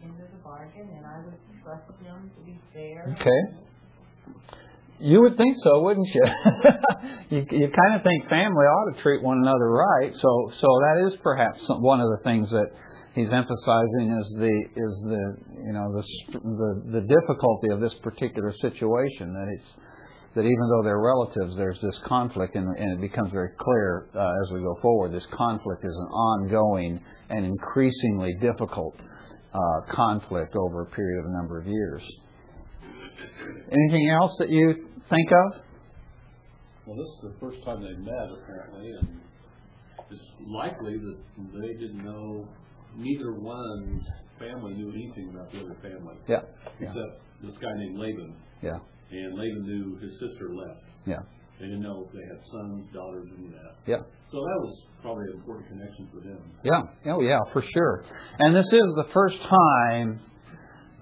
into 0.02 0.22
the 0.22 0.42
bargain, 0.42 0.90
and 0.96 1.06
I 1.06 1.22
would 1.24 1.38
trust 1.62 1.86
him 2.02 2.30
to 2.34 2.40
be 2.44 2.58
fair. 2.74 3.14
Okay. 3.20 4.60
You 5.00 5.20
would 5.22 5.36
think 5.36 5.56
so, 5.62 5.80
wouldn't 5.82 6.08
you? 6.08 6.24
you 7.30 7.46
you 7.50 7.68
kind 7.70 7.94
of 7.94 8.02
think 8.02 8.28
family 8.28 8.66
ought 8.66 8.96
to 8.96 9.02
treat 9.02 9.22
one 9.22 9.38
another 9.38 9.70
right. 9.70 10.12
So 10.12 10.52
so 10.60 10.66
that 10.66 11.06
is 11.06 11.16
perhaps 11.22 11.64
some, 11.66 11.82
one 11.82 12.00
of 12.00 12.08
the 12.10 12.24
things 12.24 12.50
that 12.50 12.66
he's 13.14 13.30
emphasizing 13.30 14.10
is 14.18 14.26
the 14.38 14.54
is 14.74 14.94
the 15.06 15.36
you 15.66 15.72
know 15.72 15.86
the 15.94 16.02
the, 16.38 17.00
the 17.00 17.06
difficulty 17.06 17.68
of 17.70 17.80
this 17.80 17.94
particular 18.02 18.52
situation 18.60 19.34
that 19.34 19.46
it's 19.54 19.68
that 20.34 20.42
even 20.42 20.68
though 20.68 20.82
they're 20.82 21.00
relatives, 21.00 21.56
there's 21.56 21.80
this 21.80 21.98
conflict, 22.04 22.54
and, 22.54 22.66
and 22.76 22.92
it 22.92 23.00
becomes 23.00 23.32
very 23.32 23.50
clear 23.58 24.08
uh, 24.14 24.44
as 24.44 24.52
we 24.52 24.60
go 24.60 24.76
forward. 24.82 25.12
This 25.12 25.26
conflict 25.32 25.82
is 25.84 25.94
an 25.94 26.08
ongoing 26.12 27.00
and 27.30 27.44
increasingly 27.44 28.34
difficult 28.40 28.94
uh, 29.54 29.58
conflict 29.90 30.54
over 30.54 30.82
a 30.82 30.86
period 30.86 31.20
of 31.20 31.30
a 31.30 31.32
number 31.34 31.58
of 31.58 31.66
years. 31.66 32.02
Anything 33.72 34.10
else 34.10 34.32
that 34.38 34.50
you 34.50 34.87
think 35.10 35.28
of? 35.32 35.62
Well, 36.86 36.96
this 36.96 37.08
is 37.16 37.32
the 37.32 37.36
first 37.40 37.64
time 37.64 37.82
they 37.82 37.96
met, 38.00 38.28
apparently, 38.32 38.92
and 38.92 39.20
it's 40.10 40.24
likely 40.46 40.96
that 40.96 41.18
they 41.52 41.72
didn't 41.74 42.04
know, 42.04 42.48
neither 42.96 43.34
one's 43.34 44.04
family 44.38 44.74
knew 44.74 44.90
anything 44.92 45.30
about 45.34 45.52
the 45.52 45.60
other 45.60 45.76
family. 45.82 46.16
Yeah. 46.26 46.42
Except 46.80 47.20
this 47.42 47.56
guy 47.60 47.72
named 47.76 47.98
Laban. 47.98 48.34
Yeah. 48.62 48.78
And 49.10 49.38
Laban 49.38 49.62
knew 49.66 49.98
his 50.00 50.12
sister 50.18 50.54
left. 50.54 50.80
Yeah. 51.06 51.20
They 51.58 51.66
didn't 51.66 51.82
know 51.82 52.06
if 52.06 52.12
they 52.12 52.22
had 52.22 52.40
sons, 52.52 52.86
daughters, 52.94 53.28
of 53.32 53.50
that. 53.50 53.74
Yeah. 53.86 54.02
So 54.30 54.36
that 54.38 54.58
was 54.62 54.82
probably 55.02 55.24
an 55.32 55.38
important 55.40 55.68
connection 55.68 56.08
for 56.12 56.20
them. 56.20 56.38
Yeah. 56.62 57.12
Oh, 57.12 57.20
yeah, 57.20 57.40
for 57.52 57.62
sure. 57.74 58.04
And 58.38 58.54
this 58.54 58.66
is 58.66 58.94
the 58.96 59.08
first 59.12 59.38
time 59.42 60.20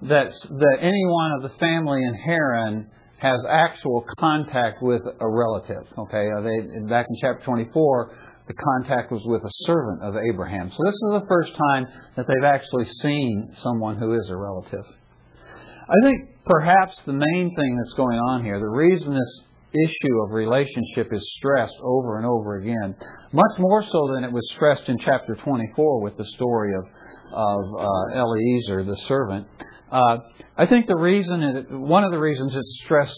that 0.02 0.28
that 0.30 0.76
any 0.80 1.04
one 1.06 1.32
of 1.32 1.42
the 1.42 1.58
family 1.58 2.00
in 2.02 2.14
Haran 2.14 2.90
has 3.18 3.38
actual 3.48 4.04
contact 4.18 4.82
with 4.82 5.02
a 5.02 5.28
relative. 5.28 5.86
Okay, 5.98 6.28
uh, 6.36 6.40
they, 6.42 6.88
back 6.88 7.06
in 7.08 7.16
chapter 7.20 7.42
24, 7.44 8.16
the 8.46 8.54
contact 8.54 9.10
was 9.10 9.22
with 9.24 9.42
a 9.42 9.50
servant 9.66 10.02
of 10.02 10.14
Abraham. 10.30 10.70
So 10.70 10.82
this 10.84 10.94
is 10.94 11.20
the 11.20 11.26
first 11.28 11.52
time 11.56 11.86
that 12.16 12.26
they've 12.28 12.44
actually 12.44 12.84
seen 13.02 13.54
someone 13.62 13.96
who 13.98 14.14
is 14.14 14.28
a 14.28 14.36
relative. 14.36 14.84
I 15.88 15.94
think 16.02 16.18
perhaps 16.44 16.94
the 17.06 17.12
main 17.12 17.54
thing 17.54 17.76
that's 17.76 17.96
going 17.96 18.18
on 18.18 18.44
here, 18.44 18.58
the 18.58 18.66
reason 18.66 19.14
this 19.14 19.40
issue 19.72 20.22
of 20.24 20.30
relationship 20.30 21.12
is 21.12 21.22
stressed 21.38 21.76
over 21.82 22.18
and 22.18 22.26
over 22.26 22.58
again, 22.58 22.94
much 23.32 23.58
more 23.58 23.82
so 23.82 24.10
than 24.14 24.24
it 24.24 24.32
was 24.32 24.46
stressed 24.54 24.88
in 24.88 24.98
chapter 24.98 25.36
24 25.42 26.02
with 26.02 26.16
the 26.16 26.24
story 26.36 26.72
of, 26.74 26.84
of 27.32 27.60
uh, 27.78 28.20
Eliezer, 28.20 28.84
the 28.84 28.96
servant, 29.08 29.46
uh, 29.96 30.18
I 30.58 30.66
think 30.66 30.86
the 30.86 30.96
reason, 30.96 31.42
it, 31.42 31.70
one 31.70 32.04
of 32.04 32.10
the 32.10 32.18
reasons 32.18 32.54
it's 32.54 32.80
stressed 32.84 33.16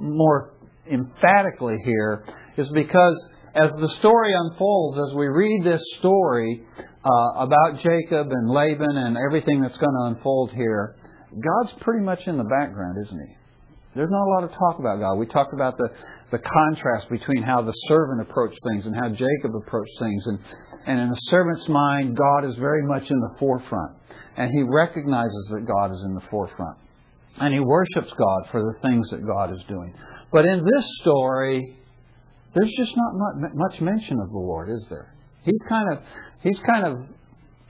more 0.00 0.54
emphatically 0.90 1.76
here 1.84 2.24
is 2.56 2.66
because 2.70 3.28
as 3.54 3.70
the 3.78 3.88
story 3.98 4.32
unfolds, 4.32 4.98
as 5.10 5.14
we 5.14 5.26
read 5.26 5.64
this 5.64 5.82
story 5.98 6.64
uh, 6.80 7.40
about 7.44 7.82
Jacob 7.82 8.28
and 8.30 8.48
Laban 8.48 8.96
and 8.96 9.18
everything 9.18 9.60
that's 9.60 9.76
going 9.76 9.92
to 9.92 10.16
unfold 10.16 10.52
here, 10.52 10.96
God's 11.30 11.74
pretty 11.82 12.02
much 12.02 12.26
in 12.26 12.38
the 12.38 12.44
background, 12.44 12.96
isn't 13.04 13.18
he? 13.28 13.36
There's 13.94 14.10
not 14.10 14.24
a 14.24 14.32
lot 14.32 14.44
of 14.44 14.50
talk 14.52 14.78
about 14.78 14.98
God. 14.98 15.16
We 15.16 15.26
talked 15.26 15.52
about 15.52 15.76
the, 15.76 15.90
the 16.30 16.38
contrast 16.38 17.10
between 17.10 17.42
how 17.42 17.60
the 17.60 17.74
servant 17.88 18.22
approached 18.22 18.58
things 18.70 18.86
and 18.86 18.96
how 18.96 19.10
Jacob 19.10 19.52
approached 19.66 19.98
things. 19.98 20.24
And, 20.26 20.38
and 20.86 21.00
in 21.00 21.08
the 21.10 21.20
servant's 21.28 21.68
mind, 21.68 22.16
God 22.16 22.48
is 22.48 22.56
very 22.56 22.82
much 22.86 23.10
in 23.10 23.20
the 23.20 23.36
forefront 23.38 23.98
and 24.36 24.50
he 24.50 24.62
recognizes 24.62 25.50
that 25.54 25.66
God 25.66 25.92
is 25.92 26.02
in 26.06 26.14
the 26.14 26.22
forefront. 26.30 26.78
And 27.38 27.52
he 27.54 27.60
worships 27.60 28.12
God 28.16 28.50
for 28.50 28.60
the 28.60 28.88
things 28.88 29.08
that 29.10 29.26
God 29.26 29.52
is 29.52 29.62
doing. 29.68 29.94
But 30.32 30.44
in 30.44 30.64
this 30.64 30.84
story, 31.00 31.76
there's 32.54 32.72
just 32.76 32.92
not 32.96 33.54
much 33.54 33.80
mention 33.80 34.20
of 34.20 34.28
the 34.28 34.38
Lord, 34.38 34.68
is 34.70 34.86
there? 34.90 35.14
He's 35.44 35.60
kind 35.68 35.92
of 35.92 36.02
he's 36.42 36.58
kind 36.60 36.86
of 36.86 37.06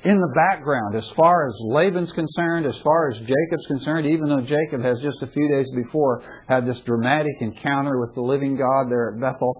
in 0.05 0.19
the 0.19 0.33
background 0.35 0.97
as 0.97 1.09
far 1.17 1.47
as 1.47 1.55
Laban's 1.61 2.11
concerned, 2.13 2.67
as 2.67 2.77
far 2.83 3.11
as 3.11 3.19
Jacob's 3.19 3.67
concerned, 3.69 4.07
even 4.07 4.29
though 4.29 4.41
Jacob 4.41 4.83
has 4.83 4.99
just 5.01 5.23
a 5.23 5.29
few 5.29 5.49
days 5.49 5.67
before 5.77 6.23
had 6.49 6.67
this 6.67 6.81
dramatic 6.81 7.35
encounter 7.41 8.01
with 8.01 8.15
the 8.15 8.21
living 8.21 8.57
God 8.57 8.91
there 8.91 9.15
at 9.15 9.21
Bethel. 9.21 9.55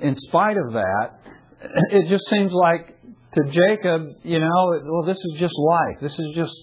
In 0.00 0.16
spite 0.16 0.56
of 0.56 0.72
that, 0.72 1.10
it 1.90 2.08
just 2.08 2.28
seems 2.28 2.52
like 2.52 2.96
to 3.34 3.42
Jacob, 3.50 4.08
you 4.22 4.38
know, 4.38 4.80
well, 4.84 5.04
this 5.06 5.16
is 5.16 5.38
just 5.38 5.54
life. 5.56 5.96
This 6.00 6.12
is 6.12 6.26
just 6.34 6.54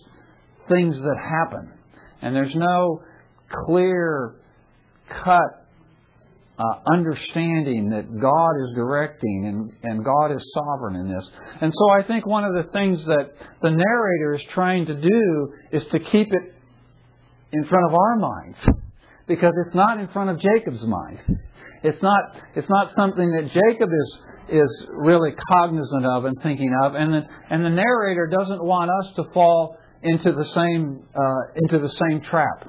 things 0.69 0.95
that 0.97 1.15
happen. 1.21 1.73
And 2.21 2.35
there's 2.35 2.55
no 2.55 3.01
clear 3.65 4.35
cut 5.09 5.59
uh, 6.59 6.91
understanding 6.91 7.89
that 7.89 8.19
God 8.19 8.51
is 8.63 8.75
directing 8.75 9.45
and, 9.45 9.91
and 9.91 10.03
God 10.03 10.31
is 10.31 10.43
sovereign 10.53 10.97
in 10.97 11.07
this. 11.07 11.27
And 11.61 11.71
so 11.71 11.89
I 11.91 12.03
think 12.03 12.27
one 12.27 12.43
of 12.43 12.53
the 12.53 12.69
things 12.71 13.03
that 13.05 13.31
the 13.61 13.69
narrator 13.69 14.35
is 14.35 14.41
trying 14.53 14.85
to 14.87 14.95
do 14.95 15.53
is 15.71 15.85
to 15.91 15.99
keep 15.99 16.27
it 16.27 16.55
in 17.51 17.65
front 17.65 17.85
of 17.87 17.95
our 17.95 18.15
minds 18.17 18.57
because 19.29 19.53
it's 19.65 19.75
not 19.75 19.99
in 19.99 20.09
front 20.09 20.31
of 20.31 20.39
Jacob's 20.39 20.83
mind. 20.83 21.19
It's 21.83 22.01
not, 22.01 22.19
it's 22.55 22.67
not 22.67 22.91
something 22.93 23.31
that 23.31 23.43
Jacob 23.43 23.89
is 23.89 24.19
is 24.51 24.87
really 24.89 25.31
cognizant 25.53 26.05
of 26.07 26.25
and 26.25 26.35
thinking 26.41 26.73
of, 26.83 26.95
and 26.95 27.13
the, 27.13 27.21
and 27.51 27.63
the 27.63 27.69
narrator 27.69 28.27
doesn't 28.27 28.63
want 28.63 28.89
us 28.89 29.13
to 29.15 29.23
fall 29.31 29.77
into 30.01 30.31
the 30.31 30.43
same 30.43 31.03
uh, 31.15 31.41
into 31.55 31.79
the 31.79 31.89
same 31.89 32.21
trap. 32.21 32.67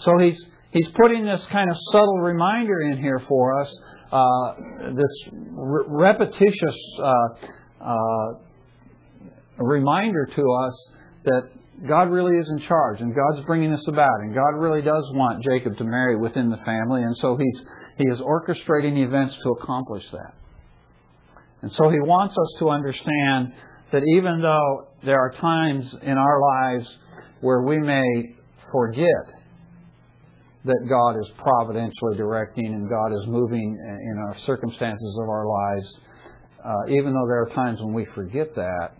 So 0.00 0.18
he's 0.18 0.40
he's 0.70 0.88
putting 1.00 1.26
this 1.26 1.44
kind 1.46 1.70
of 1.70 1.76
subtle 1.92 2.18
reminder 2.18 2.80
in 2.80 2.98
here 2.98 3.22
for 3.28 3.60
us, 3.60 3.72
uh, 4.10 4.52
this 4.94 5.28
re- 5.32 5.84
repetitious 5.86 6.76
uh, 6.98 7.84
uh 7.84 8.32
reminder 9.58 10.26
to 10.34 10.42
us 10.42 10.90
that 11.24 11.50
God 11.86 12.10
really 12.10 12.36
is 12.38 12.48
in 12.50 12.66
charge, 12.66 13.00
and 13.00 13.14
God's 13.14 13.46
bringing 13.46 13.70
this 13.70 13.86
about, 13.86 14.20
and 14.20 14.34
God 14.34 14.58
really 14.58 14.82
does 14.82 15.04
want 15.14 15.44
Jacob 15.44 15.76
to 15.78 15.84
marry 15.84 16.16
within 16.16 16.50
the 16.50 16.56
family, 16.58 17.02
and 17.02 17.16
so 17.18 17.36
he's 17.36 17.62
he 17.98 18.04
is 18.04 18.20
orchestrating 18.20 19.04
events 19.04 19.36
to 19.42 19.50
accomplish 19.50 20.04
that. 20.12 20.34
And 21.62 21.72
so 21.72 21.90
he 21.90 21.98
wants 21.98 22.36
us 22.38 22.58
to 22.60 22.70
understand 22.70 23.52
that 23.92 24.02
even 24.14 24.40
though 24.40 24.88
there 25.04 25.18
are 25.18 25.32
times 25.32 25.92
in 26.02 26.16
our 26.16 26.40
lives 26.40 26.88
where 27.40 27.62
we 27.62 27.78
may 27.78 28.36
forget 28.70 29.34
that 30.64 30.86
God 30.88 31.18
is 31.18 31.30
providentially 31.38 32.16
directing 32.16 32.66
and 32.66 32.88
God 32.88 33.12
is 33.12 33.26
moving 33.26 33.76
in 33.76 34.18
our 34.18 34.36
circumstances 34.46 35.18
of 35.22 35.28
our 35.28 35.46
lives, 35.46 35.98
uh, 36.64 36.92
even 36.92 37.12
though 37.12 37.26
there 37.26 37.42
are 37.42 37.50
times 37.54 37.80
when 37.80 37.94
we 37.94 38.06
forget 38.14 38.54
that, 38.54 38.90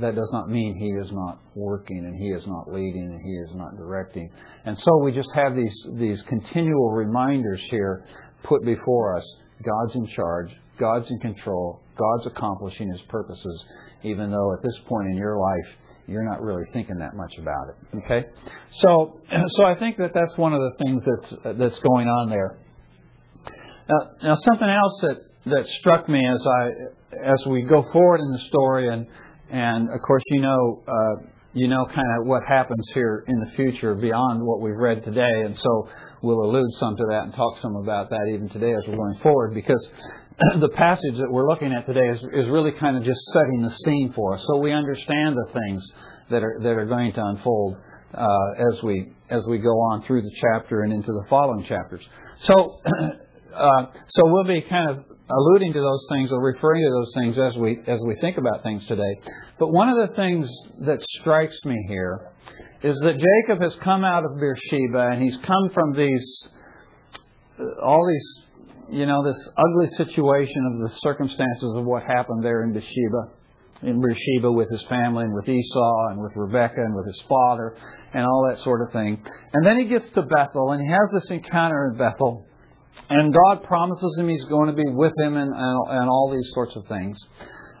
that 0.00 0.14
does 0.14 0.30
not 0.32 0.48
mean 0.48 0.76
He 0.76 0.90
is 1.04 1.10
not 1.12 1.38
working 1.54 1.98
and 1.98 2.16
He 2.16 2.28
is 2.28 2.46
not 2.46 2.72
leading 2.72 3.02
and 3.02 3.20
He 3.22 3.32
is 3.32 3.50
not 3.54 3.76
directing. 3.76 4.30
And 4.64 4.76
so 4.78 4.98
we 5.02 5.12
just 5.12 5.30
have 5.34 5.54
these, 5.54 5.74
these 5.94 6.22
continual 6.28 6.90
reminders 6.90 7.60
here 7.70 8.04
put 8.44 8.64
before 8.64 9.16
us. 9.16 9.24
God's 9.62 9.94
in 9.94 10.06
charge. 10.08 10.50
God's 10.78 11.10
in 11.10 11.18
control. 11.20 11.80
God's 11.96 12.26
accomplishing 12.26 12.90
His 12.90 13.02
purposes, 13.08 13.64
even 14.02 14.30
though 14.30 14.52
at 14.54 14.62
this 14.62 14.78
point 14.88 15.08
in 15.08 15.16
your 15.16 15.38
life 15.38 15.76
you're 16.06 16.24
not 16.24 16.42
really 16.42 16.64
thinking 16.72 16.98
that 16.98 17.14
much 17.16 17.32
about 17.38 17.68
it. 17.70 18.04
Okay, 18.04 18.26
so 18.80 19.20
so 19.56 19.64
I 19.64 19.74
think 19.78 19.96
that 19.98 20.10
that's 20.14 20.36
one 20.36 20.52
of 20.52 20.60
the 20.60 20.84
things 20.84 21.02
that's 21.06 21.58
that's 21.58 21.78
going 21.80 22.08
on 22.08 22.28
there. 22.28 22.58
Now, 23.88 24.10
now 24.22 24.36
something 24.42 24.68
else 24.68 25.00
that 25.02 25.16
that 25.46 25.66
struck 25.80 26.08
me 26.08 26.20
as 26.26 26.46
I 26.46 27.32
as 27.32 27.46
we 27.48 27.62
go 27.62 27.84
forward 27.92 28.20
in 28.20 28.32
the 28.32 28.44
story, 28.48 28.88
and 28.88 29.06
and 29.50 29.88
of 29.90 30.00
course 30.06 30.22
you 30.28 30.40
know 30.40 30.82
uh, 30.86 31.26
you 31.52 31.68
know 31.68 31.86
kind 31.86 32.08
of 32.18 32.26
what 32.26 32.42
happens 32.48 32.84
here 32.94 33.24
in 33.28 33.40
the 33.40 33.50
future 33.56 33.94
beyond 33.94 34.42
what 34.44 34.60
we've 34.60 34.76
read 34.76 35.04
today, 35.04 35.42
and 35.44 35.56
so 35.56 35.88
we'll 36.22 36.44
allude 36.44 36.70
some 36.78 36.96
to 36.96 37.04
that 37.10 37.24
and 37.24 37.34
talk 37.34 37.58
some 37.60 37.76
about 37.76 38.10
that 38.10 38.30
even 38.32 38.48
today 38.48 38.72
as 38.72 38.82
we're 38.88 38.96
going 38.96 39.18
forward 39.22 39.54
because 39.54 39.88
the 40.60 40.70
passage 40.70 41.16
that 41.18 41.30
we're 41.30 41.48
looking 41.48 41.72
at 41.72 41.86
today 41.86 42.08
is, 42.08 42.18
is 42.32 42.48
really 42.48 42.72
kind 42.72 42.96
of 42.96 43.04
just 43.04 43.20
setting 43.32 43.62
the 43.62 43.70
scene 43.84 44.12
for 44.14 44.34
us, 44.34 44.44
so 44.46 44.58
we 44.58 44.72
understand 44.72 45.36
the 45.36 45.52
things 45.52 45.82
that 46.30 46.42
are 46.42 46.58
that 46.62 46.72
are 46.72 46.86
going 46.86 47.12
to 47.12 47.24
unfold 47.24 47.76
uh, 48.14 48.72
as 48.72 48.82
we 48.82 49.12
as 49.30 49.42
we 49.48 49.58
go 49.58 49.70
on 49.70 50.04
through 50.06 50.22
the 50.22 50.30
chapter 50.40 50.82
and 50.82 50.92
into 50.92 51.12
the 51.12 51.24
following 51.28 51.64
chapters. 51.66 52.02
So, 52.42 52.80
uh, 53.54 53.86
so 54.08 54.22
we'll 54.24 54.46
be 54.46 54.62
kind 54.62 54.90
of 54.90 55.04
alluding 55.30 55.72
to 55.72 55.80
those 55.80 56.06
things 56.10 56.30
or 56.30 56.42
referring 56.42 56.82
to 56.82 56.90
those 56.90 57.12
things 57.14 57.38
as 57.38 57.56
we 57.58 57.78
as 57.86 58.00
we 58.06 58.16
think 58.20 58.36
about 58.36 58.62
things 58.62 58.86
today. 58.86 59.14
But 59.58 59.72
one 59.72 59.88
of 59.88 60.08
the 60.08 60.14
things 60.14 60.48
that 60.80 61.00
strikes 61.20 61.56
me 61.64 61.76
here 61.88 62.30
is 62.82 62.96
that 63.00 63.14
Jacob 63.14 63.62
has 63.62 63.74
come 63.82 64.04
out 64.04 64.24
of 64.24 64.38
Beersheba 64.38 65.08
and 65.12 65.22
he's 65.22 65.36
come 65.38 65.70
from 65.72 65.96
these 65.96 66.48
all 67.82 68.06
these 68.06 68.44
you 68.90 69.06
know, 69.06 69.24
this 69.24 69.48
ugly 69.56 69.88
situation 69.96 70.72
of 70.72 70.88
the 70.88 70.94
circumstances 71.00 71.72
of 71.74 71.84
what 71.84 72.02
happened 72.02 72.44
there 72.44 72.64
in 72.64 72.72
Beersheba. 72.72 73.32
in 73.82 74.00
Beersheba 74.00 74.50
with 74.50 74.70
his 74.70 74.82
family 74.88 75.24
and 75.24 75.34
with 75.34 75.48
Esau 75.48 76.08
and 76.10 76.20
with 76.20 76.32
Rebekah 76.36 76.82
and 76.82 76.94
with 76.94 77.06
his 77.06 77.20
father 77.28 77.76
and 78.12 78.24
all 78.24 78.46
that 78.48 78.62
sort 78.62 78.86
of 78.86 78.92
thing. 78.92 79.22
And 79.52 79.66
then 79.66 79.78
he 79.78 79.86
gets 79.86 80.06
to 80.14 80.22
Bethel 80.22 80.72
and 80.72 80.80
he 80.80 80.88
has 80.88 81.10
this 81.12 81.30
encounter 81.30 81.90
in 81.90 81.98
Bethel. 81.98 82.46
And 83.10 83.34
God 83.34 83.64
promises 83.64 84.16
him 84.18 84.28
he's 84.28 84.44
going 84.46 84.68
to 84.68 84.74
be 84.74 84.90
with 84.90 85.12
him 85.18 85.36
and, 85.36 85.52
and, 85.52 85.78
and 85.88 86.08
all 86.08 86.32
these 86.34 86.48
sorts 86.54 86.74
of 86.76 86.86
things. 86.86 87.18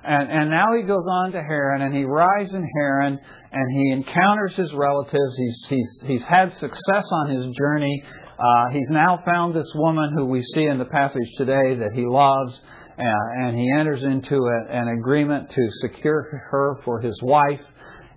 And, 0.06 0.30
and 0.30 0.50
now 0.50 0.76
he 0.76 0.82
goes 0.82 1.04
on 1.08 1.32
to 1.32 1.40
Haran 1.40 1.80
and 1.80 1.94
he 1.94 2.04
arrives 2.04 2.52
in 2.52 2.68
Haran 2.76 3.18
and 3.52 3.72
he 3.72 3.90
encounters 3.92 4.54
his 4.54 4.70
relatives. 4.74 5.34
He's, 5.36 5.66
he's, 5.68 6.02
he's 6.06 6.24
had 6.24 6.52
success 6.56 7.04
on 7.10 7.30
his 7.30 7.46
journey. 7.56 8.04
Uh, 8.38 8.70
he's 8.72 8.88
now 8.90 9.20
found 9.24 9.54
this 9.54 9.70
woman 9.74 10.12
who 10.14 10.26
we 10.26 10.42
see 10.54 10.64
in 10.64 10.78
the 10.78 10.84
passage 10.84 11.28
today 11.38 11.76
that 11.76 11.92
he 11.94 12.04
loves. 12.04 12.60
Uh, 12.98 13.46
and 13.46 13.58
he 13.58 13.68
enters 13.78 14.02
into 14.02 14.36
a, 14.36 14.72
an 14.72 14.88
agreement 14.88 15.50
to 15.50 15.68
secure 15.80 16.46
her 16.50 16.80
for 16.84 17.00
his 17.00 17.18
wife. 17.22 17.60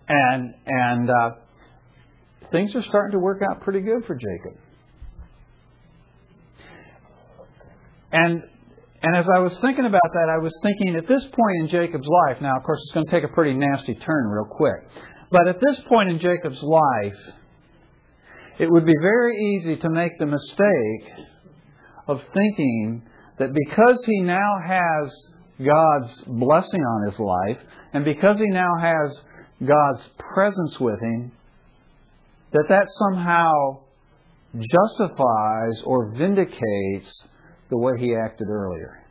And, 0.09 0.53
and 0.65 1.09
uh, 1.09 1.29
things 2.51 2.75
are 2.75 2.83
starting 2.83 3.13
to 3.13 3.19
work 3.19 3.41
out 3.49 3.61
pretty 3.61 3.81
good 3.81 4.05
for 4.05 4.15
Jacob. 4.15 4.59
And 8.11 8.43
and 9.03 9.15
as 9.15 9.27
I 9.33 9.39
was 9.39 9.57
thinking 9.59 9.85
about 9.85 10.09
that, 10.13 10.27
I 10.29 10.41
was 10.41 10.53
thinking 10.63 10.95
at 10.95 11.07
this 11.07 11.23
point 11.23 11.55
in 11.61 11.69
Jacob's 11.69 12.07
life, 12.07 12.41
now 12.41 12.57
of 12.57 12.63
course 12.63 12.79
it's 12.83 12.93
going 12.93 13.05
to 13.05 13.11
take 13.11 13.23
a 13.23 13.33
pretty 13.33 13.53
nasty 13.53 13.93
turn 13.93 14.27
real 14.27 14.47
quick, 14.49 14.89
but 15.29 15.47
at 15.47 15.59
this 15.59 15.79
point 15.87 16.09
in 16.09 16.19
Jacob's 16.19 16.61
life, 16.63 17.19
it 18.59 18.71
would 18.71 18.85
be 18.85 18.95
very 19.01 19.37
easy 19.37 19.75
to 19.77 19.89
make 19.89 20.17
the 20.17 20.25
mistake 20.25 21.25
of 22.07 22.21
thinking 22.33 23.03
that 23.37 23.53
because 23.53 24.03
he 24.05 24.21
now 24.21 24.55
has 24.65 25.13
God's 25.59 26.21
blessing 26.25 26.81
on 26.81 27.09
his 27.09 27.19
life, 27.19 27.57
and 27.93 28.03
because 28.03 28.39
he 28.39 28.49
now 28.49 28.71
has 28.79 29.21
God's 29.65 30.07
presence 30.33 30.79
with 30.79 30.99
him, 31.01 31.31
that 32.51 32.65
that 32.69 32.85
somehow 32.89 33.81
justifies 34.55 35.81
or 35.83 36.13
vindicates 36.17 37.27
the 37.69 37.77
way 37.77 37.93
he 37.99 38.15
acted 38.15 38.47
earlier. 38.49 39.03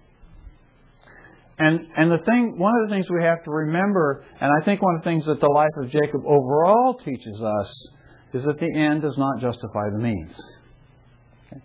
And 1.58 1.86
and 1.96 2.12
the 2.12 2.18
thing 2.18 2.58
one 2.58 2.74
of 2.82 2.88
the 2.88 2.94
things 2.94 3.06
we 3.08 3.22
have 3.22 3.42
to 3.44 3.50
remember, 3.50 4.24
and 4.40 4.50
I 4.50 4.64
think 4.64 4.82
one 4.82 4.96
of 4.96 5.02
the 5.02 5.08
things 5.08 5.24
that 5.26 5.40
the 5.40 5.48
life 5.48 5.72
of 5.78 5.90
Jacob 5.90 6.20
overall 6.26 7.00
teaches 7.02 7.40
us, 7.40 7.88
is 8.34 8.44
that 8.44 8.60
the 8.60 8.74
end 8.78 9.02
does 9.02 9.16
not 9.16 9.40
justify 9.40 9.88
the 9.90 9.98
means. 9.98 10.38
Okay? 11.46 11.62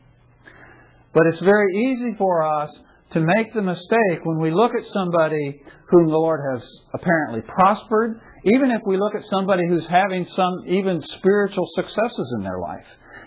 But 1.13 1.27
it's 1.27 1.41
very 1.41 1.73
easy 1.75 2.15
for 2.17 2.43
us 2.43 2.71
to 3.11 3.19
make 3.19 3.53
the 3.53 3.61
mistake 3.61 4.23
when 4.23 4.39
we 4.39 4.51
look 4.51 4.71
at 4.73 4.85
somebody 4.93 5.61
whom 5.89 6.07
the 6.07 6.17
Lord 6.17 6.39
has 6.53 6.65
apparently 6.93 7.41
prospered, 7.41 8.21
even 8.45 8.71
if 8.71 8.81
we 8.85 8.97
look 8.97 9.13
at 9.15 9.23
somebody 9.25 9.63
who's 9.67 9.85
having 9.87 10.25
some 10.25 10.53
even 10.67 11.01
spiritual 11.01 11.67
successes 11.75 12.33
in 12.37 12.43
their 12.43 12.59
life. 12.59 12.85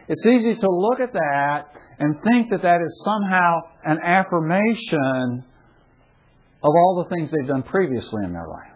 It's 0.09 0.25
easy 0.25 0.57
to 0.57 0.69
look 0.71 1.01
at 1.01 1.13
that 1.13 1.67
and 1.99 2.17
think 2.23 2.51
that 2.51 2.63
that 2.63 2.81
is 2.85 3.03
somehow 3.05 3.61
an 3.85 3.99
affirmation 4.03 5.45
of 6.63 6.71
all 6.71 7.05
the 7.05 7.15
things 7.15 7.31
they've 7.31 7.49
done 7.49 7.63
previously 7.63 8.25
in 8.25 8.33
their 8.33 8.49
life. 8.49 8.73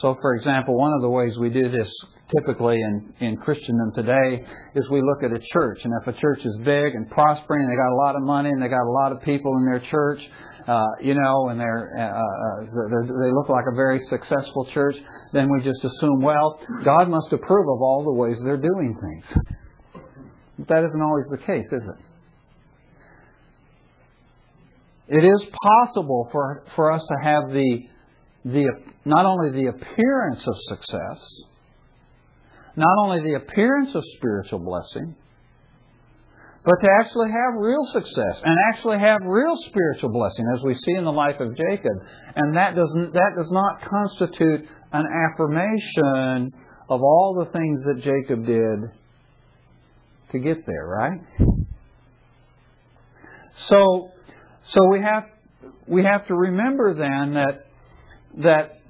So, 0.00 0.16
for 0.20 0.34
example, 0.34 0.76
one 0.76 0.92
of 0.92 1.02
the 1.02 1.08
ways 1.08 1.38
we 1.38 1.50
do 1.50 1.70
this 1.70 1.92
typically 2.36 2.76
in, 2.80 3.14
in 3.20 3.36
Christendom 3.36 3.92
today 3.94 4.44
is 4.74 4.84
we 4.90 5.00
look 5.00 5.22
at 5.22 5.30
a 5.30 5.40
church. 5.52 5.78
And 5.84 5.92
if 6.02 6.08
a 6.08 6.20
church 6.20 6.40
is 6.44 6.56
big 6.64 6.94
and 6.94 7.08
prospering, 7.10 7.62
and 7.62 7.70
they 7.70 7.76
got 7.76 7.92
a 7.92 8.00
lot 8.02 8.16
of 8.16 8.22
money, 8.22 8.50
and 8.50 8.60
they 8.60 8.68
got 8.68 8.82
a 8.82 8.90
lot 8.90 9.12
of 9.12 9.22
people 9.22 9.56
in 9.58 9.66
their 9.66 9.80
church, 9.90 10.20
uh, 10.66 10.86
you 11.00 11.14
know, 11.14 11.48
and 11.50 11.60
they're, 11.60 11.92
uh, 11.96 12.02
uh, 12.02 12.88
they're, 12.88 13.06
they 13.06 13.30
look 13.30 13.48
like 13.48 13.64
a 13.70 13.76
very 13.76 14.00
successful 14.08 14.66
church, 14.72 14.96
then 15.32 15.48
we 15.50 15.62
just 15.62 15.84
assume, 15.84 16.22
well, 16.22 16.58
God 16.84 17.08
must 17.08 17.32
approve 17.32 17.66
of 17.68 17.82
all 17.82 18.02
the 18.04 18.18
ways 18.18 18.36
they're 18.44 18.56
doing 18.56 18.96
things. 19.00 19.44
That 20.58 20.84
isn't 20.84 21.02
always 21.02 21.26
the 21.30 21.38
case, 21.38 21.66
is 21.66 21.82
it? 21.82 22.04
It 25.06 25.24
is 25.24 25.46
possible 25.62 26.28
for, 26.32 26.64
for 26.76 26.92
us 26.92 27.02
to 27.02 27.16
have 27.22 27.48
the, 27.50 27.80
the, 28.44 28.66
not 29.04 29.26
only 29.26 29.50
the 29.50 29.68
appearance 29.68 30.46
of 30.46 30.54
success, 30.68 31.20
not 32.76 32.96
only 32.98 33.20
the 33.20 33.34
appearance 33.34 33.94
of 33.94 34.02
spiritual 34.16 34.60
blessing, 34.60 35.14
but 36.64 36.76
to 36.80 36.88
actually 36.98 37.28
have 37.28 37.60
real 37.60 37.84
success 37.92 38.40
and 38.42 38.56
actually 38.72 38.98
have 38.98 39.20
real 39.24 39.54
spiritual 39.68 40.10
blessing, 40.10 40.46
as 40.54 40.62
we 40.62 40.74
see 40.74 40.94
in 40.96 41.04
the 41.04 41.12
life 41.12 41.38
of 41.38 41.54
Jacob. 41.54 41.92
And 42.36 42.56
that 42.56 42.74
doesn't 42.74 43.12
that 43.12 43.32
does 43.36 43.50
not 43.50 43.82
constitute 43.82 44.66
an 44.92 45.04
affirmation 45.04 46.50
of 46.88 47.02
all 47.02 47.44
the 47.44 47.52
things 47.52 47.82
that 47.84 48.02
Jacob 48.02 48.46
did 48.46 49.03
to 50.34 50.38
get 50.38 50.66
there, 50.66 50.86
right? 50.86 51.20
So, 53.68 54.10
so 54.64 54.80
we 54.90 55.00
have 55.00 55.24
we 55.86 56.04
have 56.04 56.26
to 56.28 56.34
remember 56.34 56.94
then 56.94 57.34
that 57.34 57.66
that 58.42 58.80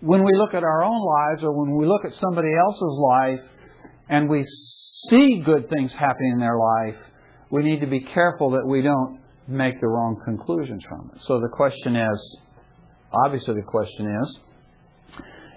when 0.00 0.24
we 0.24 0.32
look 0.34 0.54
at 0.54 0.62
our 0.62 0.84
own 0.84 1.00
lives 1.00 1.42
or 1.42 1.52
when 1.52 1.76
we 1.78 1.86
look 1.86 2.04
at 2.04 2.12
somebody 2.20 2.48
else's 2.54 2.98
life 3.00 3.40
and 4.08 4.28
we 4.28 4.44
see 5.10 5.42
good 5.44 5.68
things 5.70 5.92
happening 5.92 6.32
in 6.34 6.40
their 6.40 6.58
life, 6.58 6.96
we 7.50 7.62
need 7.62 7.80
to 7.80 7.86
be 7.86 8.00
careful 8.00 8.50
that 8.50 8.66
we 8.66 8.82
don't 8.82 9.20
make 9.46 9.80
the 9.80 9.86
wrong 9.86 10.20
conclusions 10.24 10.84
from 10.88 11.10
it. 11.14 11.22
So 11.22 11.40
the 11.40 11.48
question 11.48 11.96
is, 11.96 12.38
obviously 13.24 13.54
the 13.54 13.62
question 13.62 14.14
is, 14.22 14.38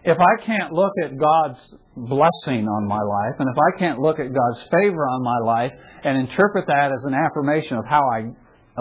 if 0.08 0.18
I 0.18 0.46
can't 0.46 0.72
look 0.72 0.94
at 1.04 1.18
God's 1.18 1.60
blessing 1.98 2.66
on 2.66 2.88
my 2.88 3.02
life, 3.02 3.36
and 3.40 3.50
if 3.50 3.58
I 3.58 3.78
can't 3.78 4.00
look 4.00 4.20
at 4.20 4.28
God's 4.34 4.64
favor 4.72 5.06
on 5.06 5.22
my 5.22 5.40
life 5.40 5.74
and 6.06 6.18
interpret 6.18 6.66
that 6.68 6.92
as 6.94 7.04
an 7.04 7.14
affirmation 7.14 7.76
of 7.76 7.84
how 7.86 8.02
I, 8.10 8.32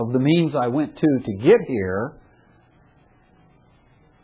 of 0.00 0.12
the 0.12 0.20
means 0.20 0.54
I 0.54 0.68
went 0.68 0.96
to 0.96 1.06
to 1.24 1.36
get 1.42 1.58
here, 1.66 2.20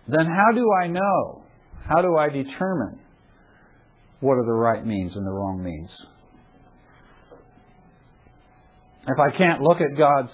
then 0.07 0.27
how 0.27 0.55
do 0.55 0.65
I 0.81 0.87
know? 0.87 1.43
How 1.85 2.03
do 2.03 2.17
I 2.17 2.29
determine 2.29 3.01
what 4.21 4.35
are 4.35 4.47
the 4.47 4.53
right 4.53 4.87
means 4.87 5.17
and 5.17 5.27
the 5.27 5.33
wrong 5.33 5.61
means? 5.61 5.91
If 9.09 9.19
I 9.19 9.37
can't 9.37 9.61
look 9.61 9.81
at 9.81 9.99
God's 9.99 10.33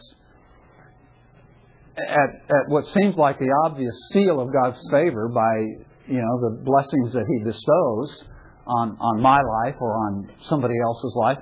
at, 1.96 2.28
at 2.50 2.68
what 2.68 2.84
seems 2.88 3.16
like 3.16 3.38
the 3.38 3.50
obvious 3.64 3.94
seal 4.12 4.38
of 4.38 4.52
God's 4.52 4.78
favor 4.90 5.28
by 5.28 5.87
you 6.08 6.18
know, 6.18 6.50
the 6.50 6.62
blessings 6.64 7.12
that 7.12 7.24
He 7.28 7.44
bestows 7.44 8.24
on, 8.66 8.96
on 9.00 9.20
my 9.20 9.40
life 9.40 9.76
or 9.80 9.92
on 9.92 10.30
somebody 10.48 10.74
else's 10.84 11.14
life 11.16 11.38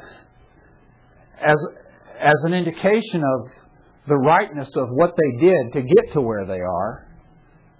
as, 1.40 1.56
as 2.20 2.44
an 2.44 2.54
indication 2.54 3.22
of 3.22 3.50
the 4.08 4.16
rightness 4.16 4.70
of 4.76 4.88
what 4.90 5.14
they 5.16 5.46
did 5.46 5.72
to 5.72 5.82
get 5.82 6.12
to 6.14 6.20
where 6.20 6.46
they 6.46 6.60
are, 6.60 7.06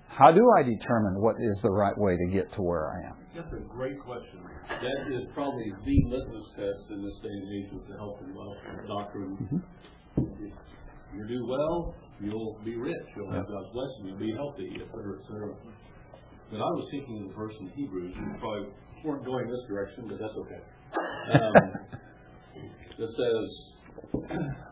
how 0.09 0.33
do 0.33 0.42
I 0.59 0.62
determine 0.62 1.20
what 1.20 1.37
is 1.38 1.61
the 1.62 1.70
right 1.70 1.96
way 1.96 2.16
to 2.16 2.33
get 2.33 2.53
to 2.55 2.62
where 2.62 2.88
I 2.88 3.09
am? 3.09 3.16
That's 3.37 3.53
a 3.53 3.68
great 3.68 4.01
question. 4.01 4.40
That 4.68 5.12
is 5.12 5.29
probably 5.35 5.70
the 5.85 5.99
litmus 6.09 6.46
test 6.57 6.90
in 6.90 7.05
this 7.05 7.16
day 7.22 7.29
and 7.31 7.49
age 7.53 7.70
with 7.72 7.87
the 7.87 7.96
health 7.96 8.18
and 8.25 8.35
wealth 8.35 8.57
doctrine. 8.88 9.37
Mm-hmm. 9.37 10.25
If 10.25 10.53
you 11.14 11.29
do 11.29 11.46
well, 11.46 11.94
you'll 12.20 12.59
be 12.64 12.77
rich. 12.77 13.07
You'll 13.14 13.33
have 13.33 13.46
God's 13.46 13.70
blessing. 13.72 14.09
You'll 14.09 14.18
be 14.18 14.33
healthy, 14.33 14.81
et 14.81 14.88
cetera, 14.88 15.20
et 15.20 15.25
cetera. 15.29 15.55
But 16.50 16.59
I 16.59 16.70
was 16.78 16.87
thinking 16.90 17.22
of 17.22 17.28
the 17.28 17.35
verse 17.35 17.54
in 17.61 17.68
Hebrews, 17.74 18.14
you 18.14 18.38
probably 18.38 18.68
weren't 19.04 19.24
going 19.24 19.48
this 19.48 19.66
direction, 19.68 20.06
but 20.09 20.18
that's 20.18 20.35
okay. 20.37 20.62
Um, 21.35 21.72
that 22.98 23.11
says, 23.18 23.46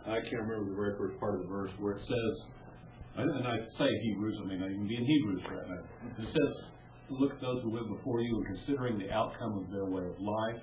I 0.07 0.21
can't 0.23 0.43
remember 0.47 0.71
the 0.71 0.77
very 0.77 0.97
first 0.97 1.19
part 1.19 1.35
of 1.35 1.41
the 1.43 1.49
verse 1.49 1.71
where 1.79 1.95
it 1.95 2.03
says, 2.07 2.35
and 3.17 3.47
I 3.47 3.59
say 3.79 3.89
Hebrews, 4.03 4.39
I 4.43 4.47
mean, 4.47 4.63
I 4.63 4.69
can 4.69 4.87
be 4.87 4.97
in 4.97 5.05
Hebrews 5.05 5.43
right 5.51 5.69
now. 5.69 6.23
It 6.23 6.27
says, 6.27 6.65
look 7.11 7.33
at 7.33 7.41
those 7.41 7.63
who 7.63 7.71
went 7.71 7.89
before 7.89 8.21
you 8.21 8.37
and 8.37 8.57
considering 8.57 8.99
the 8.99 9.11
outcome 9.13 9.59
of 9.65 9.71
their 9.71 9.85
way 9.87 10.03
of 10.03 10.19
life, 10.19 10.63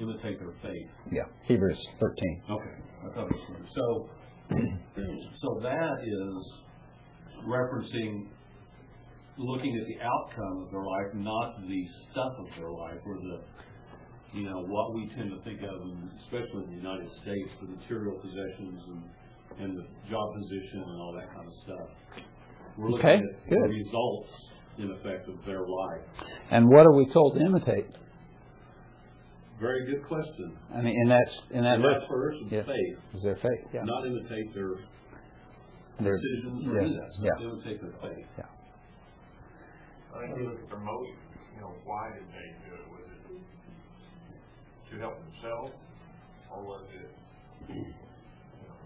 imitate 0.00 0.38
their 0.40 0.54
faith. 0.62 0.90
Yeah, 1.10 1.24
Hebrews 1.46 1.78
13. 2.00 2.42
Okay, 2.50 2.64
I 3.00 3.14
thought 3.14 3.30
it 3.30 3.36
was 3.36 3.68
so. 3.74 4.10
So 5.40 5.60
that 5.62 5.96
is 6.04 6.34
referencing 7.46 8.28
looking 9.38 9.74
at 9.76 9.86
the 9.86 9.98
outcome 10.04 10.62
of 10.64 10.70
their 10.70 10.84
life, 10.84 11.08
not 11.14 11.60
the 11.66 11.82
stuff 12.10 12.32
of 12.38 12.46
their 12.56 12.70
life, 12.70 13.00
or 13.04 13.16
the, 13.16 13.40
you 14.32 14.44
know, 14.44 14.62
what 14.66 14.94
we 14.94 15.08
tend 15.14 15.30
to 15.30 15.40
think 15.42 15.60
of, 15.62 15.74
especially 16.26 16.64
in 16.64 16.70
the 16.70 16.80
United 16.82 17.10
States, 17.22 17.50
the 17.60 17.68
material 17.68 18.18
possessions 18.18 18.80
and, 18.86 19.02
and 19.58 19.78
the 19.78 19.86
job 20.10 20.26
position 20.34 20.82
and 20.86 21.00
all 21.00 21.12
that 21.18 21.28
kind 21.34 21.46
of 21.46 21.54
stuff. 21.64 21.88
We're 22.76 22.90
looking 22.90 23.06
okay, 23.06 23.22
at 23.22 23.50
good. 23.50 23.64
the 23.64 23.68
results, 23.68 24.30
in 24.78 24.90
effect, 24.90 25.28
of 25.28 25.44
their 25.46 25.66
life. 25.66 26.02
And 26.50 26.68
what 26.68 26.86
are 26.86 26.94
we 26.94 27.06
told 27.12 27.34
to 27.38 27.40
imitate? 27.40 27.86
Very 29.60 29.86
good 29.86 30.06
question. 30.06 30.58
I 30.74 30.82
mean, 30.82 30.96
in 31.02 31.08
that 31.08 31.28
in 31.50 31.62
that, 31.62 31.78
that 31.78 32.08
first 32.08 32.38
yeah. 32.50 32.62
faith. 32.62 32.98
Is 33.14 33.22
their 33.22 33.36
faith? 33.36 33.70
Yeah. 33.72 33.82
Not 33.84 34.04
imitate 34.04 34.52
their, 34.52 34.74
their 36.00 36.18
decisions 36.18 36.66
or 36.66 36.74
yeah, 36.74 36.86
any 36.86 36.96
of 36.96 37.00
that. 37.00 37.10
Yeah. 37.22 37.46
Imitate 37.46 37.80
their 37.80 37.94
faith. 38.02 38.26
Yeah. 38.36 38.44
I 40.14 40.26
think 40.26 40.38
you 40.38 40.44
look 40.46 40.60
at 40.62 40.70
the 40.70 40.78
motive, 40.78 41.18
you 41.54 41.60
know, 41.60 41.74
why 41.84 42.10
did 42.14 42.22
they 42.30 42.54
do 42.62 42.74
it? 42.78 42.86
Was 42.94 43.02
it 43.10 43.18
to 44.94 44.94
help 45.02 45.18
themselves, 45.18 45.72
or 46.54 46.62
was 46.62 46.86
it, 46.94 47.10
you 47.74 47.82
know, 48.62 48.78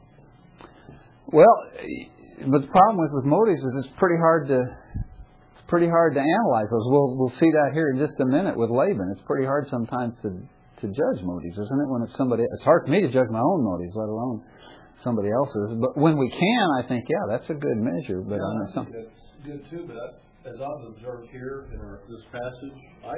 Well, 1.28 1.56
but 2.48 2.62
the 2.64 2.72
problem 2.72 2.96
with 3.04 3.12
with 3.12 3.24
motives 3.28 3.60
is 3.60 3.84
it's 3.84 3.92
pretty 3.98 4.16
hard 4.16 4.48
to 4.48 4.58
it's 5.52 5.64
pretty 5.68 5.88
hard 5.88 6.14
to 6.14 6.20
analyze 6.20 6.70
those. 6.72 6.86
We'll 6.88 7.12
we'll 7.18 7.36
see 7.36 7.50
that 7.52 7.70
here 7.74 7.90
in 7.92 7.98
just 7.98 8.16
a 8.20 8.26
minute 8.26 8.56
with 8.56 8.70
Laban. 8.70 9.12
It's 9.12 9.22
pretty 9.26 9.44
hard 9.44 9.68
sometimes 9.68 10.14
to 10.22 10.30
to 10.80 10.86
judge 10.86 11.20
motives, 11.26 11.58
isn't 11.58 11.80
it? 11.82 11.88
When 11.92 12.02
it's 12.08 12.16
somebody, 12.16 12.44
it's 12.44 12.64
hard 12.64 12.86
for 12.86 12.90
me 12.92 13.02
to 13.02 13.10
judge 13.12 13.28
my 13.28 13.42
own 13.42 13.64
motives, 13.66 13.92
let 13.98 14.08
alone 14.08 14.40
somebody 15.04 15.28
else's. 15.28 15.76
But 15.76 15.98
when 15.98 16.16
we 16.16 16.30
can, 16.30 16.66
I 16.78 16.86
think, 16.88 17.04
yeah, 17.10 17.26
that's 17.28 17.50
a 17.50 17.54
good 17.58 17.76
measure. 17.76 18.22
But 18.22 18.38
uh, 18.38 18.38
Yeah, 18.38 18.46
on 18.46 18.56
I 18.56 18.64
think 18.64 18.74
some, 18.74 18.86
that's 18.94 19.18
good 19.44 19.60
too, 19.68 19.84
but 19.90 19.96
I- 19.98 20.27
as 20.48 20.56
I've 20.60 20.84
observed 20.96 21.28
here 21.30 21.66
in 21.72 21.78
our, 21.80 22.00
this 22.08 22.24
passage, 22.32 22.78
I, 23.04 23.16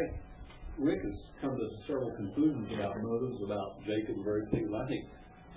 Rick 0.78 1.00
has 1.02 1.16
come 1.40 1.54
to 1.56 1.66
several 1.86 2.10
conclusions 2.16 2.72
about 2.74 2.94
motives, 3.02 3.38
about 3.44 3.78
Jacob 3.86 4.16
and 4.16 4.24
various 4.24 4.48
things. 4.50 4.70
I 4.74 4.86
think, 4.88 5.04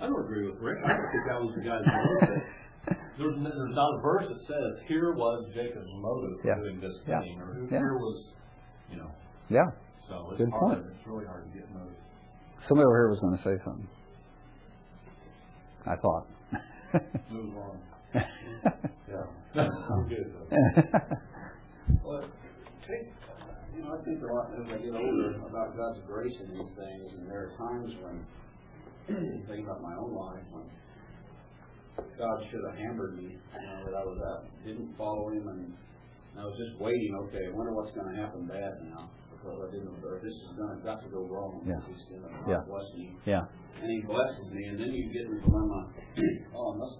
I 0.00 0.06
don't 0.06 0.20
agree 0.24 0.46
with 0.50 0.60
Rick. 0.60 0.78
I 0.84 0.88
don't 0.94 1.10
think 1.10 1.24
that 1.28 1.40
was 1.40 1.52
the 1.56 1.64
guy's 1.64 1.86
motive. 1.86 2.42
There's, 3.16 3.36
there's 3.40 3.74
not 3.74 3.96
a 3.96 4.00
verse 4.02 4.26
that 4.28 4.40
says, 4.44 4.72
here 4.88 5.14
was 5.14 5.48
Jacob's 5.54 5.88
motive 6.02 6.36
for 6.42 6.48
Yeah. 6.48 6.60
doing 6.60 6.80
this 6.80 6.92
Yeah. 7.08 7.20
thing, 7.22 7.40
or 7.40 7.56
Yeah. 7.70 7.78
here 7.78 7.96
was, 7.96 8.28
you 8.90 8.98
know, 8.98 9.08
yeah, 9.48 9.64
so 10.06 10.28
it's 10.32 10.38
Good 10.38 10.50
hard, 10.50 10.82
point. 10.82 10.92
it's 10.92 11.06
really 11.06 11.24
hard 11.24 11.44
to 11.50 11.58
get 11.58 11.70
motive. 11.72 11.94
somebody 12.68 12.84
over 12.84 12.96
here 12.98 13.08
was 13.08 13.20
going 13.20 13.36
to 13.38 13.42
say 13.42 13.64
something. 13.64 13.88
I 15.86 15.96
thought. 15.96 16.26
Move 17.30 17.56
on. 17.56 17.78
Yeah. 19.08 19.24
We're 19.90 20.08
good. 20.08 20.32
Well, 22.04 22.24
you 23.74 23.82
know, 23.82 23.98
I 23.98 24.04
think 24.04 24.22
a 24.22 24.26
lot 24.32 24.52
as 24.54 24.66
I 24.70 24.78
get 24.78 24.94
older 24.94 25.34
about 25.40 25.76
God's 25.76 25.98
grace 26.06 26.34
in 26.40 26.52
these 26.54 26.72
things, 26.76 27.06
and 27.18 27.28
there 27.30 27.50
are 27.50 27.52
times 27.58 27.90
when, 28.04 28.16
thinking 29.48 29.64
about 29.64 29.82
my 29.82 29.94
own 29.96 30.14
life, 30.14 30.44
when 30.52 30.64
God 32.18 32.38
should 32.50 32.60
have 32.70 32.78
hammered 32.78 33.16
me, 33.16 33.34
you 33.36 33.66
know, 33.66 33.80
that 33.86 33.94
I 33.94 34.04
was 34.04 34.18
out, 34.30 34.44
didn't 34.64 34.94
follow 34.96 35.30
Him, 35.32 35.48
and 35.48 35.72
I 36.38 36.44
was 36.44 36.54
just 36.58 36.78
waiting. 36.80 37.14
Okay, 37.28 37.50
I 37.50 37.56
wonder 37.56 37.72
what's 37.74 37.90
going 37.96 38.14
to 38.14 38.20
happen 38.20 38.46
bad 38.46 38.78
now 38.84 39.10
because 39.32 39.58
I 39.66 39.70
didn't. 39.72 39.90
Or 40.04 40.20
this 40.22 40.32
is 40.34 40.54
going 40.56 40.78
to 40.78 40.84
got 40.84 41.02
to 41.02 41.08
go 41.10 41.26
wrong. 41.26 41.62
Yeah. 41.66 41.80
He's 41.88 42.04
going 42.10 42.22
to 42.22 42.30
Yeah. 42.46 42.62
bless 42.68 42.86
me, 42.96 43.16
yeah, 43.26 43.42
and 43.82 43.90
He 43.90 44.02
blesses 44.06 44.46
me, 44.52 44.62
and 44.70 44.78
then 44.78 44.92
you 44.94 45.10
get 45.12 45.26
in 45.26 45.34
the 45.36 45.42
dilemma. 45.42 45.90
oh, 46.54 46.74
I 46.74 46.76
must. 46.78 46.96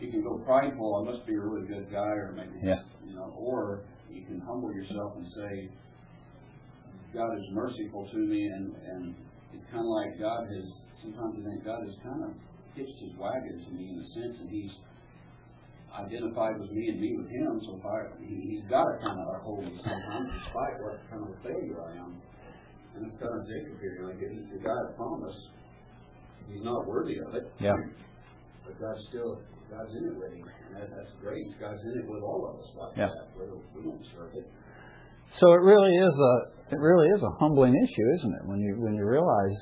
You 0.00 0.10
can 0.10 0.22
go 0.22 0.38
prideful. 0.46 1.02
I 1.04 1.10
must 1.10 1.26
be 1.26 1.34
a 1.34 1.40
really 1.40 1.66
good 1.66 1.90
guy, 1.90 2.14
or 2.22 2.32
maybe 2.32 2.54
Yeah. 2.62 2.80
you 3.04 3.14
know, 3.16 3.34
or 3.36 3.82
you 4.18 4.26
can 4.26 4.40
humble 4.42 4.74
yourself 4.74 5.14
and 5.14 5.26
say, 5.30 5.70
God 7.14 7.30
is 7.38 7.46
merciful 7.54 8.08
to 8.10 8.18
me, 8.18 8.46
and 8.46 8.74
and 8.74 9.14
it's 9.54 9.64
kind 9.70 9.86
of 9.86 9.92
like 10.02 10.18
God 10.18 10.44
has. 10.50 10.66
Sometimes 11.00 11.38
I 11.38 11.42
think 11.46 11.64
God 11.64 11.80
has 11.86 11.94
kind 12.02 12.22
of 12.26 12.30
hitched 12.74 12.98
His 12.98 13.14
wagon 13.14 13.62
to 13.64 13.70
me 13.70 13.94
in 13.94 13.96
a 14.02 14.06
sense, 14.18 14.36
and 14.42 14.50
He's 14.50 14.74
identified 15.94 16.58
with 16.58 16.70
me 16.74 16.90
and 16.90 17.00
me 17.00 17.16
with 17.16 17.30
Him. 17.30 17.62
So 17.64 17.78
if 17.78 17.84
I, 17.86 17.96
he, 18.20 18.58
He's 18.58 18.66
got 18.68 18.84
to 18.84 18.94
kind 18.98 19.18
of 19.22 19.40
hold 19.40 19.64
me 19.64 19.72
sometimes, 19.78 20.28
despite 20.34 20.74
what 20.82 20.98
kind 21.08 21.22
of 21.22 21.30
a 21.32 21.38
failure 21.46 21.78
I 21.80 22.02
am. 22.02 22.18
And 22.98 23.06
it's 23.06 23.16
kind 23.22 23.30
of 23.30 23.46
Jacob 23.46 23.78
here. 23.80 24.02
Like 24.02 24.18
he's 24.18 24.50
the 24.50 24.58
guy 24.58 24.74
that 24.74 24.96
promised. 24.98 25.38
He's 26.50 26.64
not 26.64 26.86
worthy 26.86 27.22
of 27.22 27.34
it. 27.34 27.46
Yeah. 27.60 27.78
But 28.66 28.80
God's 28.80 29.06
still 29.08 29.38
God's 29.70 29.92
in 29.94 30.04
it 30.08 30.16
with 30.16 30.32
him, 30.32 30.44
and 30.48 30.76
that, 30.80 30.88
that's 30.96 31.12
great. 31.20 31.44
God's 31.60 31.80
in 31.84 32.00
it 32.00 32.06
with 32.08 32.22
all 32.22 32.48
of 32.48 32.60
us 32.60 32.68
like 32.76 32.96
Yeah. 32.96 33.08
that. 33.12 33.36
Whether 33.36 33.56
we 33.76 33.82
don't 33.84 34.00
deserve 34.02 34.32
it. 34.34 34.46
So 35.40 35.52
it 35.52 35.60
really 35.60 35.94
is 35.96 36.14
a 36.14 36.34
it 36.74 36.78
really 36.80 37.08
is 37.08 37.22
a 37.22 37.30
humbling 37.40 37.74
issue, 37.76 38.06
isn't 38.16 38.34
it? 38.40 38.42
When 38.48 38.60
you 38.60 38.76
when 38.80 38.94
you 38.94 39.04
realize 39.04 39.56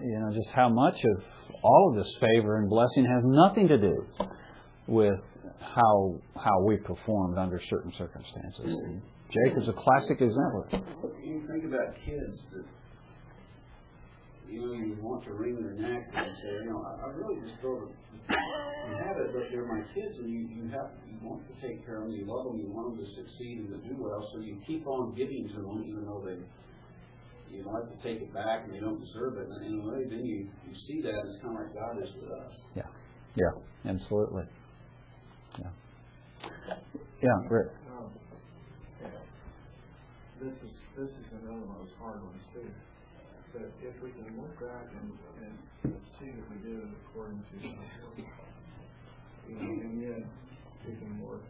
you 0.00 0.18
know 0.20 0.30
just 0.32 0.48
how 0.54 0.68
much 0.68 0.96
of 1.04 1.24
all 1.62 1.90
of 1.90 1.96
this 1.96 2.10
favor 2.20 2.58
and 2.58 2.68
blessing 2.68 3.04
has 3.04 3.22
nothing 3.24 3.68
to 3.68 3.78
do 3.78 4.06
with 4.88 5.18
how 5.60 6.16
how 6.36 6.62
we 6.64 6.76
performed 6.76 7.38
under 7.38 7.60
certain 7.70 7.92
circumstances. 7.96 8.66
And 8.66 9.02
Jacob's 9.30 9.68
a 9.68 9.72
classic 9.72 10.20
example. 10.20 10.64
You 11.24 11.46
think 11.50 11.64
about 11.64 11.94
kids 12.04 12.36
that 12.52 12.64
you 14.50 14.66
know 14.66 14.72
you 14.72 14.96
want 15.00 15.24
to 15.24 15.32
wring 15.32 15.62
their 15.62 15.74
neck 15.74 16.10
and 16.14 16.36
say, 16.42 16.52
you 16.64 16.70
know, 16.70 16.82
I, 16.82 17.06
I 17.06 17.08
really 17.14 17.40
just 17.40 17.60
go 17.62 17.80
to 17.80 17.86
you 18.30 18.96
have 19.06 19.16
it, 19.18 19.32
but 19.32 19.50
they're 19.50 19.66
my 19.66 19.82
kids, 19.94 20.18
and 20.18 20.30
you 20.30 20.46
you 20.50 20.68
have 20.70 20.90
you 21.06 21.18
want 21.22 21.42
to 21.48 21.54
take 21.66 21.84
care 21.86 22.02
of 22.02 22.08
them, 22.08 22.12
you 22.12 22.26
love 22.26 22.46
them, 22.46 22.58
you 22.58 22.70
want 22.70 22.96
them 22.96 23.04
to 23.04 23.08
succeed 23.14 23.58
and 23.58 23.68
to 23.70 23.78
do 23.88 23.96
well, 23.98 24.28
so 24.32 24.40
you 24.40 24.58
keep 24.66 24.86
on 24.86 25.14
giving 25.14 25.48
to 25.48 25.54
them, 25.62 25.84
even 25.86 26.04
though 26.04 26.22
they 26.24 26.38
you 27.50 27.64
like 27.66 27.90
to 27.90 27.98
take 28.06 28.22
it 28.22 28.32
back 28.32 28.62
and 28.64 28.74
they 28.74 28.78
don't 28.78 29.00
deserve 29.00 29.36
it. 29.38 29.48
And 29.48 29.66
in 29.66 29.80
a 29.80 29.84
way, 29.90 30.04
then 30.08 30.24
you 30.24 30.46
you 30.68 30.74
see 30.86 31.02
that 31.02 31.14
and 31.14 31.28
it's 31.28 31.42
kind 31.42 31.58
of 31.58 31.64
like 31.64 31.74
God 31.74 32.02
is 32.02 32.08
with 32.20 32.30
us. 32.30 32.54
Yeah, 32.76 32.90
yeah, 33.34 33.90
absolutely. 33.90 34.44
Yeah, 35.58 35.70
yeah, 37.22 37.48
Rick. 37.48 37.72
Um. 37.90 38.10
This 40.40 40.54
is, 40.64 40.72
this 40.96 41.10
is 41.10 41.26
another 41.36 41.60
one 41.60 41.76
of 41.76 41.84
those 41.84 41.94
hard 42.00 42.22
ones 42.22 42.40
too. 42.54 42.64
But 43.52 43.62
if 43.82 44.02
we 44.02 44.10
can 44.10 44.40
look 44.40 44.54
back 44.60 44.86
and, 44.94 45.10
and 45.42 45.94
see 46.18 46.30
that 46.30 46.44
we 46.50 46.56
did 46.62 46.78
it 46.78 46.90
according 47.10 47.42
to 47.50 47.68
God's 47.68 48.30
you 49.48 49.54
know, 49.56 49.62
and 49.62 50.00
yet 50.00 50.26
we 50.86 50.94
can 50.94 51.20
work 51.20 51.42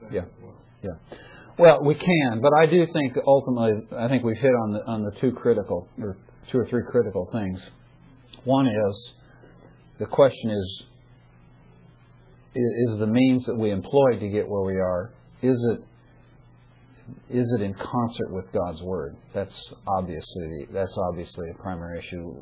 that 0.00 0.12
Yeah. 0.12 0.22
as 0.22 0.28
well. 0.42 0.54
Yeah. 0.82 1.18
Well, 1.58 1.84
we 1.84 1.94
can, 1.94 2.40
but 2.40 2.52
I 2.58 2.66
do 2.66 2.86
think 2.92 3.14
ultimately, 3.26 3.86
I 3.96 4.08
think 4.08 4.24
we've 4.24 4.36
hit 4.36 4.52
on 4.54 4.72
the 4.72 4.86
on 4.86 5.02
the 5.02 5.10
two 5.20 5.32
critical 5.32 5.88
or 6.00 6.16
two 6.50 6.58
or 6.58 6.66
three 6.66 6.82
critical 6.90 7.28
things. 7.32 7.60
One 8.44 8.66
is 8.66 9.12
the 9.98 10.06
question 10.06 10.50
is 10.50 10.82
is 12.54 12.98
the 12.98 13.06
means 13.06 13.44
that 13.46 13.54
we 13.54 13.70
employ 13.70 14.18
to 14.18 14.28
get 14.28 14.48
where 14.48 14.62
we 14.62 14.76
are 14.80 15.12
is 15.42 15.56
it 15.72 15.80
is 17.30 17.46
it 17.58 17.62
in 17.62 17.74
concert 17.74 18.32
with 18.32 18.46
God's 18.52 18.82
word? 18.82 19.16
That's 19.34 19.54
obviously 19.86 20.66
that's 20.72 20.96
obviously 21.08 21.50
a 21.50 21.62
primary 21.62 21.98
issue. 21.98 22.34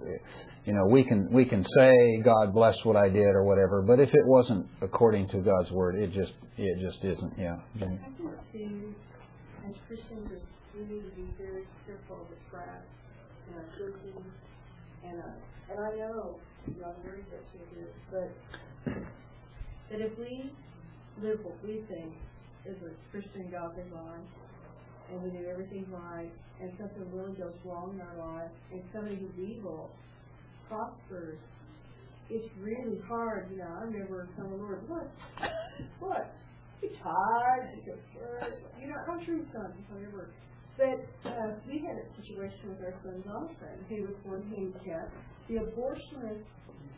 You 0.64 0.72
know, 0.72 0.87
we 0.87 1.05
can 1.05 1.29
we 1.31 1.44
can 1.44 1.64
say 1.77 2.22
God 2.24 2.55
bless 2.55 2.77
what 2.85 2.96
I 2.96 3.09
did 3.09 3.27
or 3.27 3.44
whatever, 3.44 3.83
but 3.83 4.00
if 4.00 4.09
it 4.09 4.27
wasn't 4.27 4.66
according 4.81 5.29
to 5.29 5.38
God's 5.38 5.70
word, 5.70 5.96
it 5.96 6.12
just 6.12 6.33
it 6.57 6.79
just 6.81 7.05
isn't. 7.05 7.33
Yeah. 7.38 7.57
I 7.77 7.79
think 7.79 8.00
too, 8.53 8.94
as 9.68 9.74
Christians, 9.88 10.31
we 10.74 10.81
need 10.83 11.05
to 11.05 11.14
be 11.16 11.29
very 11.38 11.64
careful 11.87 12.27
the 12.31 12.37
traps 12.50 12.88
in 13.48 13.55
our. 13.55 13.64
And, 15.05 15.20
uh, 15.20 15.70
and 15.70 15.81
I 15.81 15.90
know, 15.96 16.40
y'all 16.81 16.94
that 17.05 17.44
you 17.53 17.87
but 18.11 18.94
that 19.90 20.00
if 20.00 20.18
we 20.18 20.50
live 21.22 21.40
what 21.42 21.62
we 21.62 21.85
think 21.88 22.14
is 22.64 22.77
a 22.83 23.11
Christian 23.11 23.50
godly 23.50 23.85
life, 23.94 24.43
and 25.11 25.23
we 25.23 25.31
do 25.31 25.47
everything 25.51 25.87
right, 25.90 26.31
and 26.61 26.71
something 26.79 27.05
really 27.12 27.35
goes 27.35 27.55
wrong 27.64 27.93
in 27.95 28.01
our 28.01 28.17
life, 28.17 28.51
and 28.73 28.83
somebody 28.93 29.17
who's 29.17 29.49
evil 29.49 29.90
prospers, 30.69 31.38
it's 32.31 32.49
really 32.59 32.99
hard, 33.07 33.51
you 33.51 33.59
know, 33.59 33.69
I 33.69 33.85
remember 33.85 34.29
telling 34.37 34.53
the 34.53 34.57
Lord, 34.57 34.88
what, 34.88 35.11
what, 36.01 36.35
you 36.83 36.88
tired, 37.03 37.69
you 38.81 38.88
know, 38.88 38.97
I'm 39.11 39.25
sure 39.25 39.37
you've 39.37 39.53
done 39.53 39.73
whatever. 39.90 40.33
But, 40.77 41.07
uh, 41.29 41.55
we 41.69 41.79
had 41.79 41.97
a 42.01 42.07
situation 42.17 42.71
with 42.71 42.81
our 42.83 42.95
son 43.03 43.23
Jonathan, 43.25 43.85
he 43.88 44.01
was 44.01 44.14
born 44.25 44.43
handicapped. 44.51 45.12
The 45.49 45.57
abortionist 45.57 46.49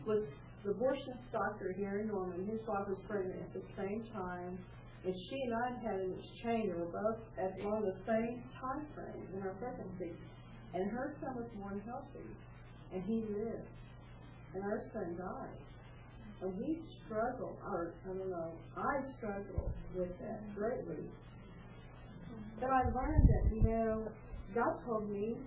was, 0.05 0.23
the 0.63 0.71
abortionist 0.71 1.27
doctor 1.31 1.75
here 1.77 1.99
in 1.99 2.07
Norman, 2.07 2.47
his 2.47 2.65
wife 2.67 2.87
was 2.87 2.97
pregnant 3.07 3.41
at 3.41 3.53
the 3.53 3.61
same 3.77 4.03
time, 4.13 4.57
and 5.07 5.15
she 5.15 5.39
and 5.39 5.55
I 5.55 5.71
had 5.79 6.03
an 6.03 6.19
exchange, 6.19 6.67
we 6.67 6.83
were 6.83 6.91
both 6.91 7.23
at 7.39 7.55
one 7.63 7.79
of 7.79 7.85
the 7.87 7.95
same 8.03 8.43
time 8.59 8.83
frames 8.91 9.31
in 9.31 9.39
our 9.41 9.55
pregnancy. 9.55 10.11
And 10.73 10.91
her 10.91 11.15
son 11.23 11.37
was 11.37 11.47
born 11.55 11.81
healthy, 11.87 12.27
and 12.91 13.01
he 13.07 13.23
lived, 13.31 13.71
and 14.53 14.63
our 14.63 14.83
son 14.91 15.15
died. 15.15 15.63
And 16.41 16.59
we 16.59 16.83
struggled, 16.99 17.55
or, 17.63 17.93
I 18.03 18.07
don't 18.09 18.29
know, 18.29 18.51
I 18.75 18.99
struggled 19.15 19.71
with 19.95 20.11
that 20.19 20.43
greatly. 20.53 21.07
But 22.59 22.69
I 22.69 22.83
learned 22.91 23.29
that, 23.31 23.55
you 23.55 23.63
know, 23.63 24.09
God 24.53 24.75
told 24.85 25.09
me, 25.09 25.37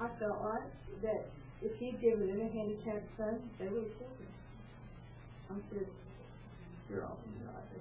I 0.00 0.08
felt 0.18 0.40
like, 0.40 1.02
that 1.02 1.28
if 1.60 1.76
He'd 1.78 2.00
given 2.00 2.28
them 2.28 2.40
a 2.40 2.48
handicapped 2.48 3.12
son, 3.18 3.44
they 3.58 3.68
would 3.68 3.84
have 3.84 3.98
killed 3.98 4.16
him. 4.16 4.32
I 5.50 5.54
said, 5.68 5.86
you're 6.90 7.04
all 7.04 7.18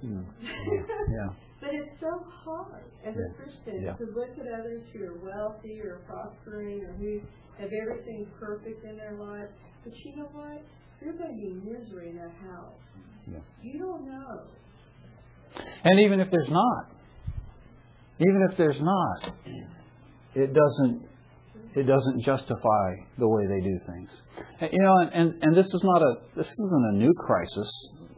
Mm. 0.06 0.24
Yeah. 0.41 1.28
But 1.60 1.72
it's 1.74 2.00
so 2.00 2.24
hard 2.45 2.84
as 3.06 3.13
Yeah. 3.15 3.22
a 3.22 3.34
Christian 3.36 3.84
Yeah. 3.84 3.93
to 4.00 4.06
look 4.15 4.30
at 4.39 4.48
others 4.60 4.82
who 4.93 5.04
are 5.04 5.17
wealthy 5.19 5.82
or 5.82 6.00
prospering 6.08 6.86
or 6.86 6.93
who 6.93 7.19
have 7.58 7.74
everything 7.74 8.26
perfect 8.39 8.86
in 8.86 8.95
their 8.95 9.15
life. 9.15 9.50
But 9.84 9.93
you 10.06 10.15
know 10.15 10.30
what? 10.32 10.62
There's 11.02 11.17
going 11.17 11.32
to 11.32 11.36
be 11.36 11.52
misery 11.69 12.12
in 12.12 12.15
that 12.15 12.32
house. 12.32 12.80
Yeah. 13.28 13.39
You 13.62 13.80
don't 13.80 14.06
know. 14.08 14.41
And 15.84 16.00
even 16.00 16.22
if 16.22 16.32
there's 16.32 16.50
not, 16.50 16.86
even 18.19 18.48
if 18.50 18.58
there's 18.58 18.80
not, 18.82 19.34
it 20.36 20.54
doesn't 20.54 21.10
it 21.76 21.84
doesn't 21.84 22.22
justify 22.24 22.95
the 23.17 23.28
way 23.28 23.43
they 23.48 23.60
do 23.62 23.80
things. 23.86 24.10
And, 24.62 24.69
you 24.74 24.80
know, 24.80 24.93
and, 25.02 25.13
and, 25.13 25.43
and 25.43 25.56
this 25.58 25.67
is 25.67 25.82
not 25.84 26.02
a 26.02 26.15
this 26.36 26.48
isn't 26.48 26.86
a 26.93 26.98
new 26.98 27.13
crisis 27.13 27.72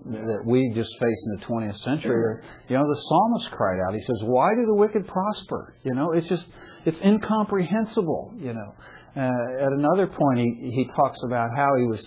that 0.06 0.42
we 0.46 0.72
just 0.74 0.90
face 1.00 1.18
in 1.26 1.40
the 1.40 1.46
20th 1.46 1.80
century. 1.84 2.44
You 2.68 2.78
know, 2.78 2.84
the 2.84 3.02
psalmist 3.02 3.52
cried 3.52 3.80
out. 3.88 3.94
He 3.94 4.02
says, 4.02 4.24
"Why 4.24 4.50
do 4.56 4.66
the 4.66 4.76
wicked 4.76 5.08
prosper?" 5.08 5.76
You 5.84 5.94
know, 5.94 6.12
it's 6.12 6.28
just 6.28 6.46
it's 6.86 6.98
incomprehensible. 7.02 8.34
You 8.38 8.54
know, 8.54 8.74
uh, 9.16 9.20
at 9.20 9.72
another 9.74 10.08
point, 10.08 10.40
he, 10.40 10.72
he 10.72 10.90
talks 10.96 11.20
about 11.26 11.50
how 11.54 11.76
he 11.78 11.84
was 11.84 12.00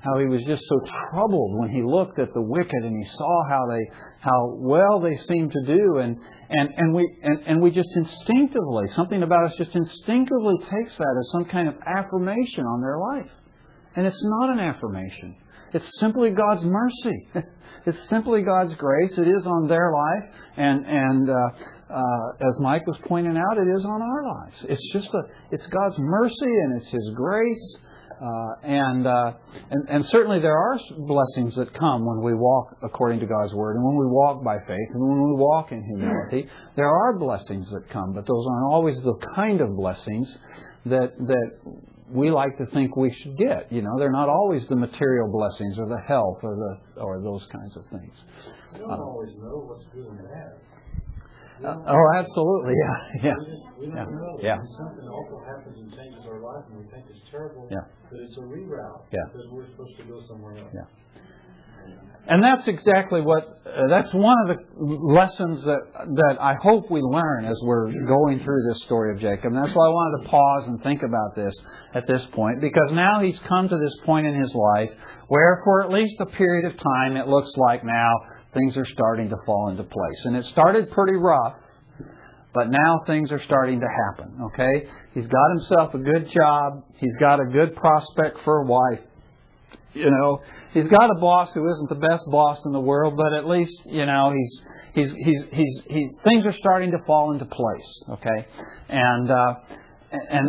how 0.00 0.18
he 0.18 0.26
was 0.26 0.42
just 0.46 0.62
so 0.68 0.80
troubled 1.10 1.58
when 1.58 1.70
he 1.70 1.82
looked 1.82 2.18
at 2.18 2.34
the 2.34 2.42
wicked 2.42 2.84
and 2.84 3.02
he 3.02 3.10
saw 3.16 3.48
how 3.48 3.66
they 3.66 3.80
how 4.20 4.56
well 4.58 5.00
they 5.00 5.16
seemed 5.26 5.50
to 5.50 5.62
do 5.66 5.98
and 5.98 6.18
and 6.50 6.68
and 6.76 6.94
we 6.94 7.08
and, 7.22 7.38
and 7.46 7.62
we 7.62 7.70
just 7.70 7.88
instinctively 7.96 8.86
something 8.94 9.22
about 9.22 9.46
us 9.46 9.52
just 9.56 9.74
instinctively 9.74 10.56
takes 10.70 10.98
that 10.98 11.16
as 11.18 11.30
some 11.32 11.46
kind 11.46 11.66
of 11.66 11.74
affirmation 11.86 12.66
on 12.66 12.82
their 12.82 12.98
life, 12.98 13.32
and 13.96 14.06
it's 14.06 14.22
not 14.22 14.50
an 14.50 14.60
affirmation. 14.60 15.36
It's 15.72 15.90
simply 16.00 16.30
God's 16.30 16.64
mercy. 16.64 17.28
it's 17.86 18.08
simply 18.08 18.42
God's 18.42 18.74
grace. 18.74 19.12
It 19.16 19.28
is 19.28 19.46
on 19.46 19.68
their 19.68 19.92
life, 19.92 20.34
and 20.56 20.86
and 20.86 21.30
uh, 21.30 21.34
uh, 21.94 22.30
as 22.40 22.60
Mike 22.60 22.86
was 22.86 22.98
pointing 23.06 23.36
out, 23.36 23.58
it 23.58 23.68
is 23.68 23.84
on 23.84 24.02
our 24.02 24.22
lives. 24.22 24.56
It's 24.68 24.92
just 24.92 25.08
a, 25.14 25.22
it's 25.50 25.66
God's 25.66 25.96
mercy 25.98 26.34
and 26.40 26.80
it's 26.80 26.90
His 26.90 27.10
grace, 27.14 27.76
uh, 28.22 28.52
and, 28.62 29.06
uh, 29.06 29.32
and 29.70 29.88
and 29.88 30.06
certainly 30.06 30.40
there 30.40 30.56
are 30.56 30.78
blessings 30.98 31.56
that 31.56 31.72
come 31.74 32.04
when 32.04 32.22
we 32.22 32.34
walk 32.34 32.76
according 32.82 33.20
to 33.20 33.26
God's 33.26 33.54
word, 33.54 33.76
and 33.76 33.84
when 33.84 33.96
we 33.96 34.06
walk 34.06 34.44
by 34.44 34.58
faith, 34.66 34.88
and 34.94 35.08
when 35.08 35.22
we 35.22 35.36
walk 35.36 35.72
in 35.72 35.82
humility. 35.82 36.48
There 36.76 36.88
are 36.88 37.18
blessings 37.18 37.68
that 37.70 37.88
come, 37.90 38.12
but 38.12 38.26
those 38.26 38.46
aren't 38.48 38.72
always 38.72 38.96
the 39.02 39.14
kind 39.34 39.60
of 39.60 39.74
blessings 39.74 40.32
that 40.86 41.16
that 41.18 41.50
we 42.12 42.30
like 42.30 42.56
to 42.58 42.66
think 42.74 42.96
we 42.96 43.14
should 43.22 43.36
get. 43.38 43.70
You 43.72 43.82
know, 43.82 43.98
they're 43.98 44.12
not 44.12 44.28
always 44.28 44.66
the 44.68 44.76
material 44.76 45.30
blessings 45.30 45.78
or 45.78 45.86
the 45.88 46.00
health 46.06 46.38
or 46.42 46.54
the 46.56 47.00
or 47.00 47.22
those 47.22 47.46
kinds 47.52 47.76
of 47.76 47.84
things. 47.90 48.14
You 48.74 48.80
don't 48.80 48.90
always 49.00 49.30
know 49.38 49.66
what's 49.66 49.86
good 49.94 50.06
and 50.06 50.18
bad. 50.18 50.52
Uh, 51.60 51.76
oh, 51.92 52.06
absolutely, 52.16 52.72
yeah, 52.72 52.96
yeah. 53.28 53.36
We 53.36 53.44
just, 53.44 53.64
we 53.76 53.86
don't 53.92 53.96
Yeah. 53.96 54.04
know. 54.16 54.32
Yeah. 54.40 54.56
Something 54.80 55.04
awful 55.04 55.44
happens 55.44 55.76
and 55.76 55.92
changes 55.92 56.24
our 56.24 56.40
life 56.40 56.64
and 56.72 56.80
we 56.80 56.88
think 56.88 57.04
it's 57.12 57.20
terrible, 57.30 57.68
Yeah. 57.70 57.84
but 58.08 58.16
it's 58.16 58.36
a 58.38 58.44
reroute. 58.48 59.04
Yeah. 59.12 59.20
Because 59.28 59.44
we're 59.52 59.68
supposed 59.68 59.96
to 60.00 60.04
go 60.08 60.20
somewhere 60.24 60.56
else. 60.56 60.72
Yeah. 60.72 60.88
And 62.28 62.44
that's 62.44 62.68
exactly 62.68 63.22
what, 63.22 63.42
uh, 63.66 63.88
that's 63.88 64.14
one 64.14 64.36
of 64.46 64.56
the 64.56 64.62
lessons 64.78 65.64
that, 65.64 65.80
that 66.14 66.36
I 66.40 66.54
hope 66.62 66.88
we 66.88 67.00
learn 67.00 67.44
as 67.44 67.56
we're 67.62 67.90
going 68.06 68.38
through 68.44 68.68
this 68.68 68.82
story 68.84 69.12
of 69.14 69.20
Jacob. 69.20 69.52
And 69.52 69.56
that's 69.56 69.74
why 69.74 69.84
I 69.84 69.88
wanted 69.88 70.22
to 70.22 70.30
pause 70.30 70.68
and 70.68 70.82
think 70.82 71.02
about 71.02 71.34
this 71.34 71.52
at 71.92 72.06
this 72.06 72.24
point, 72.32 72.60
because 72.60 72.92
now 72.92 73.20
he's 73.20 73.38
come 73.48 73.68
to 73.68 73.76
this 73.76 73.94
point 74.06 74.28
in 74.28 74.40
his 74.40 74.54
life 74.54 74.90
where 75.26 75.60
for 75.64 75.82
at 75.82 75.90
least 75.90 76.14
a 76.20 76.26
period 76.26 76.66
of 76.66 76.78
time 76.78 77.16
it 77.16 77.26
looks 77.26 77.50
like 77.56 77.84
now 77.84 78.10
things 78.54 78.76
are 78.76 78.86
starting 78.86 79.28
to 79.30 79.36
fall 79.44 79.70
into 79.70 79.82
place. 79.82 80.20
And 80.24 80.36
it 80.36 80.44
started 80.52 80.90
pretty 80.92 81.16
rough, 81.16 81.54
but 82.54 82.70
now 82.70 83.00
things 83.06 83.32
are 83.32 83.42
starting 83.42 83.80
to 83.80 83.86
happen, 84.06 84.38
okay? 84.52 84.88
He's 85.14 85.26
got 85.26 85.50
himself 85.58 85.94
a 85.94 85.98
good 85.98 86.30
job. 86.30 86.84
He's 86.98 87.16
got 87.18 87.40
a 87.40 87.46
good 87.46 87.74
prospect 87.74 88.38
for 88.44 88.62
a 88.62 88.66
wife. 88.66 89.00
You 89.94 90.10
know, 90.10 90.40
he's 90.72 90.88
got 90.88 91.10
a 91.10 91.20
boss 91.20 91.50
who 91.54 91.70
isn't 91.70 91.88
the 91.88 91.94
best 92.08 92.24
boss 92.30 92.58
in 92.64 92.72
the 92.72 92.80
world, 92.80 93.14
but 93.16 93.32
at 93.32 93.46
least, 93.46 93.72
you 93.86 94.06
know, 94.06 94.32
he's 94.34 94.62
he's 94.94 95.12
he's 95.12 95.42
he's, 95.52 95.82
he's 95.88 96.10
things 96.24 96.46
are 96.46 96.54
starting 96.58 96.90
to 96.92 96.98
fall 97.06 97.32
into 97.32 97.44
place, 97.44 98.02
okay? 98.10 98.46
And 98.88 99.30
uh 99.30 99.54
and 100.12 100.48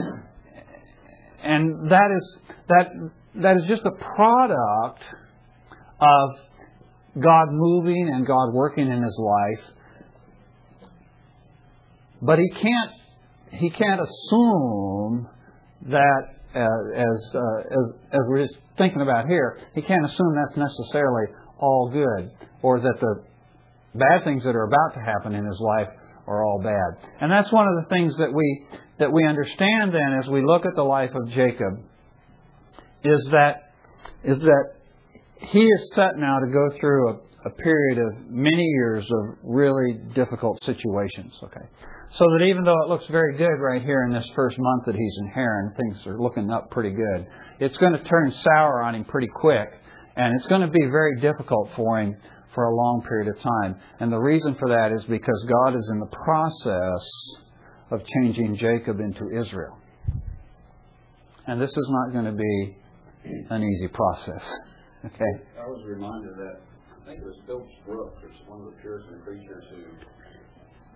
and 1.43 1.91
that 1.91 2.09
is 2.15 2.37
that 2.69 3.11
that 3.35 3.57
is 3.57 3.63
just 3.67 3.83
a 3.85 3.91
product 4.15 5.01
of 5.99 6.29
God 7.19 7.47
moving 7.51 8.09
and 8.13 8.25
God 8.25 8.53
working 8.53 8.87
in 8.87 9.01
his 9.01 9.19
life. 9.19 9.65
But 12.21 12.39
he 12.39 12.49
can't 12.51 12.91
he 13.51 13.69
can't 13.69 14.01
assume 14.01 15.27
that 15.89 16.21
as 16.55 17.35
uh, 17.35 17.59
as 17.69 17.85
as 18.11 18.19
we're 18.27 18.47
thinking 18.77 19.01
about 19.01 19.27
here, 19.27 19.57
he 19.73 19.81
can't 19.81 20.05
assume 20.05 20.35
that's 20.35 20.57
necessarily 20.57 21.27
all 21.57 21.89
good 21.91 22.31
or 22.61 22.79
that 22.79 22.95
the 22.99 23.23
bad 23.95 24.23
things 24.23 24.43
that 24.43 24.55
are 24.55 24.65
about 24.65 24.93
to 24.95 24.99
happen 24.99 25.35
in 25.35 25.45
his 25.45 25.59
life 25.59 25.87
are 26.27 26.45
all 26.45 26.61
bad. 26.63 27.09
And 27.19 27.31
that's 27.31 27.51
one 27.51 27.67
of 27.67 27.83
the 27.83 27.89
things 27.89 28.17
that 28.17 28.33
we 28.33 28.65
that 28.99 29.11
we 29.11 29.25
understand 29.25 29.93
then 29.93 30.19
as 30.23 30.29
we 30.29 30.43
look 30.43 30.65
at 30.65 30.75
the 30.75 30.83
life 30.83 31.11
of 31.15 31.29
Jacob 31.29 31.73
is 33.03 33.27
that 33.31 33.73
is 34.23 34.39
that 34.41 34.65
he 35.39 35.63
is 35.63 35.93
set 35.93 36.17
now 36.17 36.37
to 36.39 36.51
go 36.51 36.79
through 36.79 37.09
a, 37.09 37.13
a 37.47 37.51
period 37.51 37.97
of 37.97 38.29
many 38.29 38.63
years 38.63 39.03
of 39.03 39.37
really 39.43 39.99
difficult 40.13 40.63
situations. 40.63 41.33
Okay, 41.43 41.65
so 42.13 42.25
that 42.25 42.45
even 42.45 42.63
though 42.63 42.81
it 42.83 42.89
looks 42.89 43.05
very 43.07 43.37
good 43.37 43.55
right 43.61 43.81
here 43.81 44.03
in 44.03 44.13
this 44.13 44.27
first 44.35 44.57
month 44.59 44.85
that 44.85 44.95
he's 44.95 45.17
in 45.21 45.27
Haran, 45.27 45.73
things 45.77 46.05
are 46.05 46.19
looking 46.19 46.51
up 46.51 46.69
pretty 46.69 46.91
good. 46.91 47.25
It's 47.59 47.77
going 47.77 47.93
to 47.93 48.03
turn 48.03 48.31
sour 48.31 48.83
on 48.83 48.95
him 48.95 49.05
pretty 49.05 49.29
quick, 49.33 49.69
and 50.17 50.35
it's 50.35 50.47
going 50.47 50.61
to 50.61 50.67
be 50.67 50.85
very 50.91 51.21
difficult 51.21 51.69
for 51.75 52.01
him 52.01 52.17
for 52.53 52.65
a 52.65 52.75
long 52.75 53.01
period 53.07 53.33
of 53.33 53.41
time. 53.41 53.79
And 54.01 54.11
the 54.11 54.19
reason 54.19 54.55
for 54.55 54.67
that 54.69 54.91
is 54.91 55.03
because 55.05 55.45
God 55.47 55.75
is 55.75 55.89
in 55.93 55.99
the 55.99 56.07
process 56.07 57.07
of 57.91 58.01
changing 58.19 58.57
Jacob 58.57 58.99
into 58.99 59.29
Israel. 59.29 59.77
And 61.47 61.61
this 61.61 61.69
is 61.69 61.87
not 61.89 62.11
going 62.11 62.25
to 62.25 62.33
be 62.33 62.77
an 63.49 63.63
easy 63.63 63.87
process. 63.87 64.43
Okay? 65.03 65.33
I 65.57 65.65
was 65.65 65.81
reminded 65.83 66.29
that, 66.37 66.61
I 66.93 67.05
think 67.09 67.21
it 67.21 67.25
was 67.25 67.33
Phillips 67.47 67.73
Brooks, 67.87 68.21
one 68.45 68.61
of 68.61 68.65
the 68.69 68.77
Puritan 68.85 69.19
preachers 69.25 69.65
who 69.73 69.81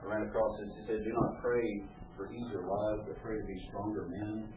ran 0.07 0.27
across 0.27 0.53
this. 0.59 0.69
He 0.79 0.81
said, 0.87 1.03
Do 1.03 1.11
not 1.13 1.41
pray 1.41 1.83
for 2.17 2.31
easier 2.31 2.63
lives, 2.65 3.03
but 3.07 3.17
pray 3.21 3.37
to 3.41 3.45
be 3.45 3.57
stronger 3.69 4.07
men. 4.07 4.47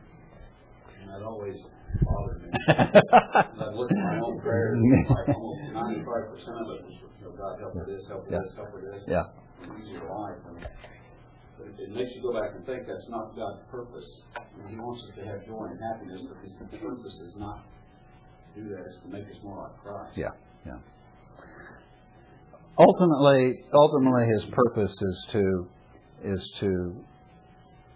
And 1.00 1.06
that 1.14 1.22
always 1.22 1.54
bothered 2.02 2.42
me. 2.42 2.50
I've 2.68 3.74
looked 3.74 3.92
at 3.92 4.02
my 4.02 4.18
own 4.18 4.40
prayers, 4.40 4.76
like 5.08 5.30
almost 5.36 5.62
ninety-five 5.72 6.24
percent 6.34 6.56
of 6.58 6.66
it 6.74 6.80
was, 6.84 6.96
you 7.22 7.24
know, 7.26 7.32
God 7.38 7.58
help 7.62 7.74
with 7.78 7.86
this, 7.86 8.02
help 8.10 8.26
with 8.26 8.34
Yeah. 8.34 8.42
this, 8.42 8.52
help 8.58 8.70
with 8.74 8.84
this. 8.84 9.02
Yeah. 9.06 9.24
Easier 9.78 10.06
life. 10.10 10.38
And 10.50 10.58
but 11.58 11.66
it, 11.70 11.74
it 11.86 11.90
makes 11.94 12.10
you 12.14 12.22
go 12.22 12.34
back 12.34 12.50
and 12.54 12.66
think 12.66 12.86
that's 12.86 13.06
not 13.10 13.34
God's 13.38 13.62
purpose. 13.70 14.06
And 14.58 14.70
He 14.70 14.76
wants 14.78 15.02
us 15.06 15.14
to 15.18 15.22
have 15.26 15.46
joy 15.46 15.70
and 15.70 15.78
happiness, 15.78 16.22
but 16.26 16.38
His 16.42 16.54
purpose 16.82 17.14
is 17.30 17.34
not 17.38 17.62
to 18.54 18.62
do 18.62 18.68
that. 18.74 18.82
It's 18.90 18.98
to 19.06 19.08
make 19.10 19.26
us 19.30 19.38
more 19.46 19.66
like 19.70 19.74
Christ. 19.82 20.18
Yeah, 20.18 20.34
yeah. 20.66 20.78
Ultimately, 22.78 23.60
ultimately, 23.74 24.26
his 24.34 24.44
purpose 24.52 24.92
is 24.92 25.26
to 25.32 25.68
is 26.24 26.50
to 26.60 27.04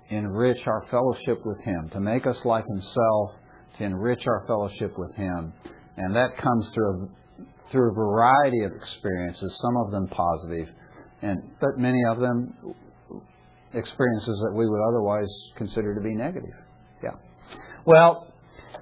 enrich 0.09 0.67
our 0.67 0.85
fellowship 0.91 1.45
with 1.45 1.61
Him, 1.61 1.89
to 1.93 2.01
make 2.01 2.27
us 2.27 2.37
like 2.45 2.65
Himself, 2.67 3.31
to 3.79 3.85
enrich 3.85 4.27
our 4.27 4.45
fellowship 4.47 4.93
with 4.99 5.15
Him, 5.15 5.53
and 5.97 6.15
that 6.15 6.37
comes 6.37 6.71
through 6.75 6.91
a, 6.91 7.71
through 7.71 7.91
a 7.91 7.95
variety 7.95 8.65
of 8.65 8.73
experiences. 8.73 9.59
Some 9.61 9.77
of 9.85 9.91
them 9.91 10.09
positive, 10.09 10.69
and 11.23 11.39
but 11.61 11.79
many 11.79 12.01
of 12.11 12.19
them 12.19 12.55
experiences 13.73 14.39
that 14.45 14.53
we 14.55 14.69
would 14.69 14.81
otherwise 14.89 15.29
consider 15.57 15.95
to 15.95 16.01
be 16.01 16.15
negative. 16.15 16.51
Yeah. 17.03 17.15
Well, 17.87 18.27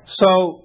so 0.07 0.65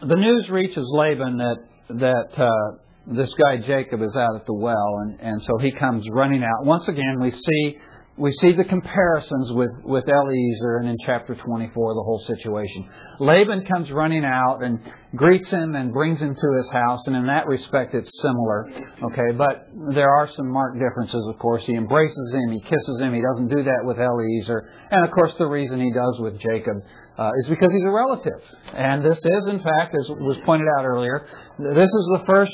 the 0.00 0.16
news 0.16 0.48
reaches 0.50 0.86
Laban 0.92 1.38
that 1.38 1.56
that 1.88 2.42
uh, 2.42 2.81
this 3.06 3.32
guy 3.34 3.56
Jacob 3.58 4.02
is 4.02 4.16
out 4.16 4.36
at 4.36 4.46
the 4.46 4.54
well, 4.54 4.98
and, 5.02 5.20
and 5.20 5.42
so 5.42 5.58
he 5.58 5.72
comes 5.72 6.06
running 6.10 6.42
out. 6.42 6.64
Once 6.64 6.86
again, 6.88 7.18
we 7.20 7.30
see 7.30 7.78
we 8.18 8.30
see 8.30 8.52
the 8.52 8.64
comparisons 8.64 9.52
with 9.52 9.70
with 9.84 10.04
Eliezer, 10.06 10.76
and 10.78 10.88
in 10.88 10.96
chapter 11.06 11.34
24, 11.34 11.94
the 11.94 12.02
whole 12.02 12.22
situation. 12.26 12.88
Laban 13.18 13.64
comes 13.64 13.90
running 13.90 14.24
out 14.24 14.62
and 14.62 14.78
greets 15.16 15.48
him 15.48 15.74
and 15.74 15.92
brings 15.92 16.20
him 16.20 16.34
to 16.34 16.56
his 16.58 16.70
house, 16.70 17.00
and 17.06 17.16
in 17.16 17.26
that 17.26 17.46
respect, 17.46 17.94
it's 17.94 18.10
similar. 18.20 18.68
Okay, 19.02 19.32
but 19.36 19.66
there 19.94 20.10
are 20.10 20.28
some 20.36 20.48
marked 20.52 20.78
differences. 20.78 21.24
Of 21.32 21.38
course, 21.38 21.64
he 21.64 21.74
embraces 21.74 22.34
him, 22.34 22.52
he 22.52 22.60
kisses 22.60 23.00
him. 23.00 23.14
He 23.14 23.22
doesn't 23.22 23.48
do 23.48 23.64
that 23.64 23.80
with 23.84 23.98
Eliezer, 23.98 24.68
and 24.90 25.04
of 25.04 25.10
course, 25.10 25.34
the 25.38 25.46
reason 25.46 25.80
he 25.80 25.92
does 25.92 26.20
with 26.20 26.38
Jacob 26.38 26.76
uh, 27.18 27.30
is 27.44 27.50
because 27.50 27.70
he's 27.72 27.84
a 27.84 27.90
relative. 27.90 28.40
And 28.74 29.04
this 29.04 29.18
is, 29.18 29.42
in 29.48 29.60
fact, 29.60 29.94
as 29.94 30.08
was 30.08 30.38
pointed 30.46 30.66
out 30.78 30.84
earlier, 30.84 31.26
this 31.58 31.90
is 31.92 32.06
the 32.16 32.24
first 32.26 32.52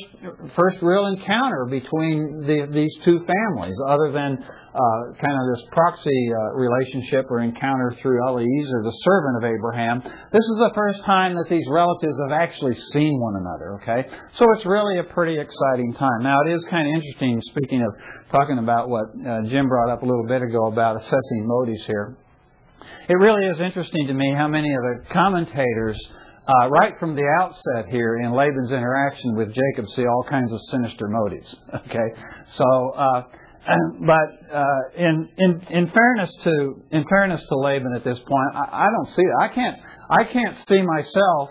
first 0.56 0.82
real 0.82 1.06
encounter 1.06 1.66
between 1.70 2.42
the, 2.42 2.66
these 2.74 2.92
two 3.04 3.24
families, 3.24 3.76
other 3.86 4.10
than 4.10 4.42
uh, 4.42 5.00
kind 5.14 5.36
of 5.38 5.44
this 5.54 5.64
proxy 5.70 6.10
uh, 6.34 6.54
relationship 6.58 7.26
or 7.30 7.40
encounter 7.40 7.94
through 8.02 8.18
Eliezer, 8.26 8.82
the 8.82 8.96
servant 9.06 9.34
of 9.38 9.44
Abraham. 9.46 10.02
This 10.02 10.44
is 10.44 10.56
the 10.58 10.72
first 10.74 11.00
time 11.06 11.34
that 11.34 11.46
these 11.48 11.64
relatives 11.70 12.14
have 12.28 12.34
actually 12.34 12.74
seen 12.92 13.18
one 13.18 13.36
another. 13.38 13.78
Okay, 13.82 14.10
so 14.34 14.44
it's 14.56 14.66
really 14.66 14.98
a 14.98 15.04
pretty 15.14 15.38
exciting 15.38 15.94
time. 15.94 16.22
Now 16.22 16.42
it 16.42 16.50
is 16.50 16.66
kind 16.68 16.86
of 16.88 16.94
interesting. 16.94 17.40
Speaking 17.54 17.82
of 17.86 17.94
talking 18.30 18.58
about 18.58 18.88
what 18.88 19.06
uh, 19.14 19.46
Jim 19.48 19.68
brought 19.68 19.90
up 19.90 20.02
a 20.02 20.06
little 20.06 20.26
bit 20.26 20.42
ago 20.42 20.66
about 20.66 20.96
assessing 20.96 21.46
motives 21.46 21.86
here. 21.86 22.18
It 23.08 23.14
really 23.14 23.46
is 23.46 23.60
interesting 23.60 24.06
to 24.06 24.14
me 24.14 24.34
how 24.36 24.48
many 24.48 24.72
of 24.72 24.80
the 24.82 25.12
commentators, 25.12 25.98
uh, 26.46 26.68
right 26.68 26.94
from 26.98 27.14
the 27.14 27.24
outset 27.40 27.90
here 27.90 28.18
in 28.18 28.32
Laban's 28.32 28.70
interaction 28.70 29.36
with 29.36 29.48
Jacob, 29.48 29.88
see 29.94 30.04
all 30.06 30.24
kinds 30.28 30.52
of 30.52 30.60
sinister 30.70 31.08
motives. 31.08 31.56
Okay, 31.74 32.08
so. 32.56 32.92
Uh, 32.96 33.22
but 34.00 34.54
uh, 34.54 34.64
in, 34.96 35.28
in 35.36 35.66
in 35.68 35.90
fairness 35.90 36.30
to 36.44 36.82
in 36.90 37.04
fairness 37.10 37.42
to 37.48 37.56
Laban 37.56 37.92
at 37.94 38.04
this 38.04 38.18
point, 38.18 38.50
I, 38.54 38.84
I 38.84 38.86
don't 38.86 39.14
see 39.14 39.22
it. 39.22 39.34
I 39.42 39.48
can't 39.54 39.76
I 40.08 40.24
can't 40.24 40.56
see 40.68 40.80
myself 40.80 41.50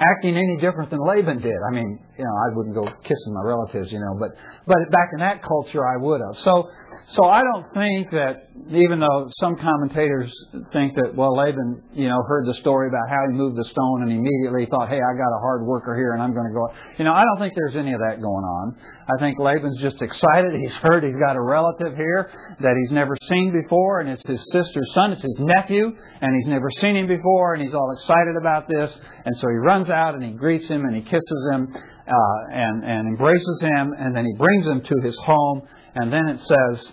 acting 0.00 0.36
any 0.36 0.56
different 0.60 0.90
than 0.90 1.00
Laban 1.00 1.40
did. 1.40 1.56
I 1.68 1.74
mean, 1.74 1.98
you 2.18 2.24
know, 2.24 2.30
I 2.30 2.56
wouldn't 2.56 2.74
go 2.74 2.84
kissing 3.02 3.34
my 3.34 3.42
relatives, 3.44 3.92
you 3.92 3.98
know, 3.98 4.16
but 4.18 4.30
but 4.66 4.76
back 4.90 5.10
in 5.12 5.20
that 5.20 5.42
culture, 5.42 5.86
I 5.86 5.96
would 5.96 6.20
have. 6.20 6.42
So 6.44 6.68
so 7.12 7.24
I 7.24 7.42
don't 7.42 7.66
think 7.74 8.10
that, 8.12 8.54
even 8.70 9.00
though 9.00 9.30
some 9.40 9.56
commentators 9.56 10.30
think 10.72 10.94
that, 10.94 11.14
well, 11.16 11.34
Laban, 11.34 11.82
you 11.92 12.06
know, 12.06 12.22
heard 12.22 12.46
the 12.46 12.54
story 12.54 12.86
about 12.86 13.10
how 13.10 13.26
he 13.26 13.36
moved 13.36 13.56
the 13.58 13.64
stone 13.64 14.02
and 14.02 14.12
immediately 14.12 14.66
thought, 14.70 14.88
hey, 14.88 15.02
I 15.02 15.12
got 15.18 15.26
a 15.26 15.40
hard 15.42 15.66
worker 15.66 15.96
here 15.96 16.12
and 16.14 16.22
I'm 16.22 16.32
going 16.32 16.46
to 16.46 16.54
go. 16.54 16.70
You 16.98 17.04
know, 17.04 17.12
I 17.12 17.24
don't 17.24 17.38
think 17.42 17.54
there's 17.56 17.74
any 17.74 17.92
of 17.94 17.98
that 17.98 18.22
going 18.22 18.46
on. 18.46 18.76
I 19.10 19.18
think 19.18 19.40
Laban's 19.40 19.80
just 19.80 20.00
excited. 20.00 20.54
He's 20.54 20.74
heard 20.74 21.02
he's 21.02 21.18
got 21.18 21.34
a 21.34 21.42
relative 21.42 21.96
here 21.96 22.30
that 22.60 22.76
he's 22.78 22.92
never 22.92 23.16
seen 23.28 23.50
before, 23.50 24.00
and 24.00 24.10
it's 24.10 24.22
his 24.24 24.40
sister's 24.52 24.94
son. 24.94 25.10
It's 25.10 25.22
his 25.22 25.38
nephew, 25.40 25.90
and 26.20 26.30
he's 26.38 26.48
never 26.48 26.70
seen 26.78 26.94
him 26.94 27.08
before, 27.08 27.54
and 27.54 27.62
he's 27.62 27.74
all 27.74 27.90
excited 27.90 28.36
about 28.38 28.68
this. 28.68 28.96
And 29.24 29.36
so 29.36 29.48
he 29.50 29.56
runs 29.56 29.90
out 29.90 30.14
and 30.14 30.22
he 30.22 30.30
greets 30.30 30.68
him 30.68 30.84
and 30.84 30.94
he 30.94 31.02
kisses 31.02 31.48
him 31.52 31.74
uh, 31.74 32.54
and 32.54 32.84
and 32.84 33.08
embraces 33.08 33.60
him, 33.62 33.94
and 33.98 34.14
then 34.14 34.24
he 34.24 34.34
brings 34.38 34.66
him 34.66 34.80
to 34.82 34.94
his 35.02 35.18
home. 35.26 35.62
And 35.94 36.12
then 36.12 36.28
it 36.28 36.38
says 36.38 36.92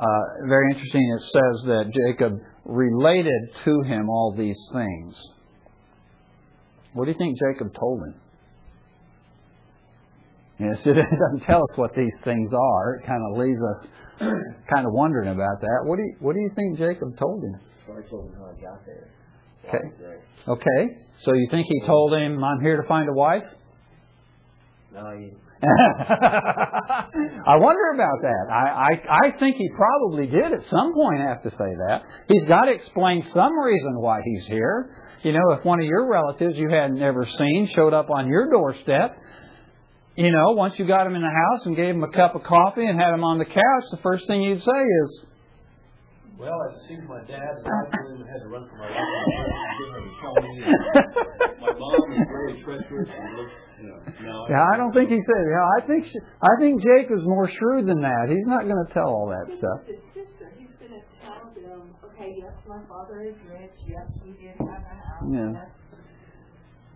uh, 0.00 0.46
very 0.48 0.72
interesting, 0.72 1.16
it 1.16 1.22
says 1.22 1.66
that 1.66 1.90
Jacob 1.92 2.38
related 2.64 3.50
to 3.64 3.82
him 3.82 4.08
all 4.08 4.34
these 4.36 4.58
things. 4.72 5.16
What 6.92 7.06
do 7.06 7.10
you 7.10 7.18
think 7.18 7.36
Jacob 7.38 7.74
told 7.74 8.02
him? 8.02 8.14
Yes, 10.60 10.78
it 10.84 10.94
doesn't 10.94 11.46
tell 11.46 11.62
us 11.62 11.76
what 11.76 11.94
these 11.94 12.14
things 12.24 12.50
are. 12.52 12.94
It 12.96 13.06
kind 13.06 13.22
of 13.30 13.38
leaves 13.38 13.60
us 13.60 13.86
kind 14.72 14.86
of 14.86 14.92
wondering 14.92 15.30
about 15.30 15.60
that. 15.60 15.80
What 15.84 15.96
do 15.96 16.02
you 16.02 16.16
What 16.20 16.34
do 16.34 16.40
you 16.40 16.50
think 16.54 16.78
Jacob 16.78 17.16
told 17.18 17.42
him? 17.42 17.60
I 17.88 18.08
told 18.10 18.30
him 18.30 18.34
how 18.38 18.46
I 18.46 18.60
got 18.60 18.84
there. 18.84 19.10
Okay. 19.68 19.84
Okay. 20.48 20.96
So 21.24 21.32
you 21.32 21.48
think 21.50 21.66
he 21.68 21.86
told 21.86 22.12
him, 22.12 22.42
"I'm 22.42 22.60
here 22.60 22.80
to 22.80 22.86
find 22.88 23.08
a 23.08 23.12
wife"? 23.12 23.44
No, 24.92 25.04
he 25.18 25.30
I 25.62 27.56
wonder 27.56 27.90
about 27.94 28.22
that. 28.22 28.46
I, 28.48 28.92
I 28.92 29.26
I 29.26 29.38
think 29.40 29.56
he 29.56 29.68
probably 29.74 30.26
did 30.28 30.52
at 30.52 30.68
some 30.68 30.94
point 30.94 31.20
have 31.20 31.42
to 31.42 31.50
say 31.50 31.56
that. 31.88 32.02
He's 32.28 32.46
got 32.46 32.66
to 32.66 32.72
explain 32.72 33.26
some 33.34 33.58
reason 33.58 34.00
why 34.00 34.20
he's 34.24 34.46
here. 34.46 34.94
You 35.24 35.32
know, 35.32 35.52
if 35.58 35.64
one 35.64 35.80
of 35.80 35.86
your 35.86 36.08
relatives 36.08 36.56
you 36.56 36.68
had 36.70 36.92
never 36.92 37.26
seen 37.26 37.68
showed 37.74 37.92
up 37.92 38.08
on 38.08 38.28
your 38.28 38.48
doorstep, 38.50 39.16
you 40.14 40.30
know, 40.30 40.52
once 40.52 40.74
you 40.78 40.86
got 40.86 41.08
him 41.08 41.16
in 41.16 41.22
the 41.22 41.28
house 41.28 41.66
and 41.66 41.74
gave 41.74 41.94
him 41.94 42.04
a 42.04 42.12
cup 42.12 42.36
of 42.36 42.44
coffee 42.44 42.86
and 42.86 43.00
had 43.00 43.12
him 43.12 43.24
on 43.24 43.38
the 43.38 43.44
couch, 43.44 43.84
the 43.90 43.98
first 44.02 44.28
thing 44.28 44.42
you'd 44.42 44.62
say 44.62 44.82
is, 45.02 45.24
Well, 46.38 46.54
I 46.54 46.70
seen 46.86 47.02
my 47.10 47.18
dad, 47.26 47.50
and 47.58 47.66
I 47.66 47.82
told 47.98 48.14
him 48.14 48.22
I 48.22 48.30
had 48.30 48.42
to 48.46 48.48
run 48.48 48.62
for 48.70 48.78
my 48.78 48.86
life. 48.86 48.94
and 48.94 50.06
he 50.06 50.12
tell 50.22 50.38
me. 50.38 50.54
My 51.58 51.72
mom 51.74 52.06
is 52.14 52.26
very 52.30 52.62
treacherous 52.62 53.10
and 53.10 53.28
looks, 53.34 53.58
you 53.82 53.90
know, 53.90 53.98
no. 54.22 54.46
"Yeah, 54.46 54.62
I 54.62 54.76
don't 54.78 54.94
think 54.94 55.10
he 55.10 55.18
said." 55.18 55.42
Yeah, 55.50 55.66
I 55.66 55.80
think 55.82 56.06
I 56.38 56.52
think 56.62 56.78
Jake 56.78 57.10
is 57.10 57.26
more 57.26 57.50
shrewd 57.50 57.90
than 57.90 57.98
that. 58.06 58.30
He's 58.30 58.46
not 58.46 58.70
going 58.70 58.78
to 58.86 58.90
tell 58.94 59.10
all 59.10 59.26
that 59.34 59.50
stuff. 59.58 59.82
His 59.90 59.98
sister, 60.14 60.46
he's 60.54 60.70
going 60.78 60.94
to 60.94 61.02
tell 61.26 61.50
them, 61.58 61.90
okay, 62.06 62.38
yes, 62.38 62.54
my 62.70 62.86
father 62.86 63.26
is 63.26 63.34
rich. 63.50 63.74
Yes, 63.90 64.06
we 64.22 64.30
did 64.38 64.54
have 64.62 64.78
a 64.86 64.94
house. 64.94 65.26
Yeah. 65.26 65.58
Yes. 65.58 65.74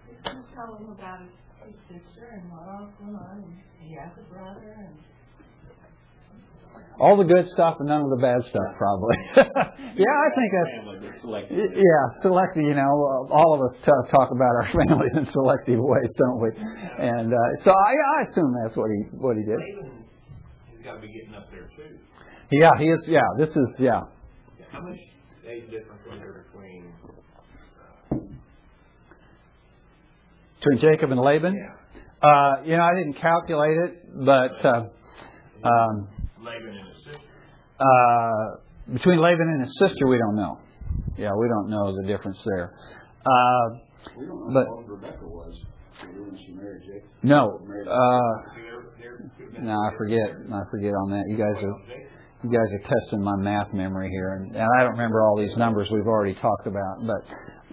He's 0.07 0.23
going 0.23 0.39
to 0.39 0.49
tell 0.55 0.71
them 0.79 0.95
about 0.95 1.19
his, 1.27 1.35
his 1.67 1.99
sister 1.99 2.39
and 2.39 2.47
what 2.47 2.63
all's 2.71 2.95
going 3.03 3.19
on. 3.19 3.43
And 3.43 3.59
he 3.83 3.99
has 3.99 4.15
a 4.15 4.25
brother 4.31 4.71
and 4.87 4.95
All 7.01 7.17
the 7.17 7.25
good 7.25 7.49
stuff 7.53 7.77
and 7.81 7.89
none 7.89 8.03
of 8.03 8.11
the 8.11 8.21
bad 8.23 8.39
stuff, 8.49 8.71
probably. 8.79 9.17
yeah, 9.37 10.17
I 10.23 10.29
think 10.37 10.49
that's 10.53 11.21
selective. 11.23 11.59
Yeah, 11.75 12.03
selective. 12.23 12.63
You 12.63 12.75
know, 12.75 13.27
uh, 13.27 13.33
all 13.35 13.55
of 13.59 13.61
us 13.71 13.79
t- 13.83 14.11
talk 14.11 14.31
about 14.31 14.53
our 14.63 14.69
families 14.87 15.11
in 15.17 15.27
selective 15.33 15.81
ways, 15.81 16.11
don't 16.19 16.41
we? 16.41 16.51
And 17.01 17.33
uh, 17.33 17.65
so 17.65 17.71
I, 17.73 17.93
I 17.97 18.31
assume 18.31 18.55
that's 18.63 18.77
what 18.77 18.91
he 18.91 19.17
what 19.17 19.37
he 19.37 19.43
did. 19.43 19.59
Has 19.59 20.85
got 20.85 20.95
to 20.95 21.01
be 21.01 21.09
getting 21.13 21.35
up 21.35 21.51
there 21.51 21.69
too. 21.75 21.99
Yeah, 22.53 22.71
he 22.79 22.85
is. 22.87 23.01
Yeah, 23.09 23.21
this 23.39 23.49
is. 23.51 23.69
Yeah, 23.79 24.03
How 24.71 24.83
much 24.83 24.99
age 25.49 25.65
difference 25.71 26.03
was 26.09 26.19
there 26.21 26.45
between? 26.53 26.93
between 30.61 30.79
Jacob 30.93 31.11
and 31.11 31.21
Laban. 31.21 31.55
Yeah. 31.57 32.29
Uh, 32.29 32.63
you 32.65 32.77
know, 32.77 32.85
I 32.85 32.95
didn't 32.95 33.15
calculate 33.15 33.79
it, 33.79 34.25
but 34.25 34.65
uh, 34.65 34.85
um, 35.65 36.09
Laban 36.45 36.69
and 36.77 36.89
his 36.89 37.05
sister. 37.05 37.21
uh, 37.81 38.57
between 38.93 39.19
Laban 39.21 39.49
and 39.55 39.61
his 39.63 39.73
sister, 39.79 40.07
we 40.09 40.19
don't 40.19 40.37
know. 40.37 40.59
Yeah, 41.17 41.33
we 41.39 41.47
don't 41.49 41.69
know 41.71 41.95
the 41.97 42.07
difference 42.07 42.39
there. 42.45 42.73
Uh, 43.25 43.79
We 44.19 44.27
don't 44.27 44.49
know 44.49 44.55
But- 44.55 44.67
how 44.67 44.75
old 44.75 44.89
Rebecca 44.89 45.25
was 45.27 45.55
when 46.03 46.37
she 46.37 46.53
married 46.53 46.83
Jacob. 46.83 47.09
no, 47.23 47.61
uh, 47.87 48.21
There, 48.57 48.83
there 48.99 49.17
could 49.39 49.45
have 49.45 49.53
been. 49.55 49.67
no, 49.67 49.79
I 49.79 49.91
forget. 49.97 50.29
I 50.53 50.63
forget 50.71 50.93
on 50.93 51.11
that. 51.11 51.23
You 51.29 51.37
guys 51.39 51.63
are. 51.63 51.77
You 52.43 52.51
guys 52.51 52.71
are 52.73 53.01
testing 53.01 53.23
my 53.23 53.37
math 53.37 53.73
memory 53.73 54.11
here, 54.11 54.35
and, 54.35 54.55
and 54.55 54.69
I 54.79 54.83
don't 54.83 54.93
remember 54.93 55.23
all 55.23 55.37
these 55.37 55.57
numbers 55.57 55.89
we've 55.91 56.07
already 56.07 56.35
talked 56.35 56.67
about, 56.67 56.99
but 57.07 57.23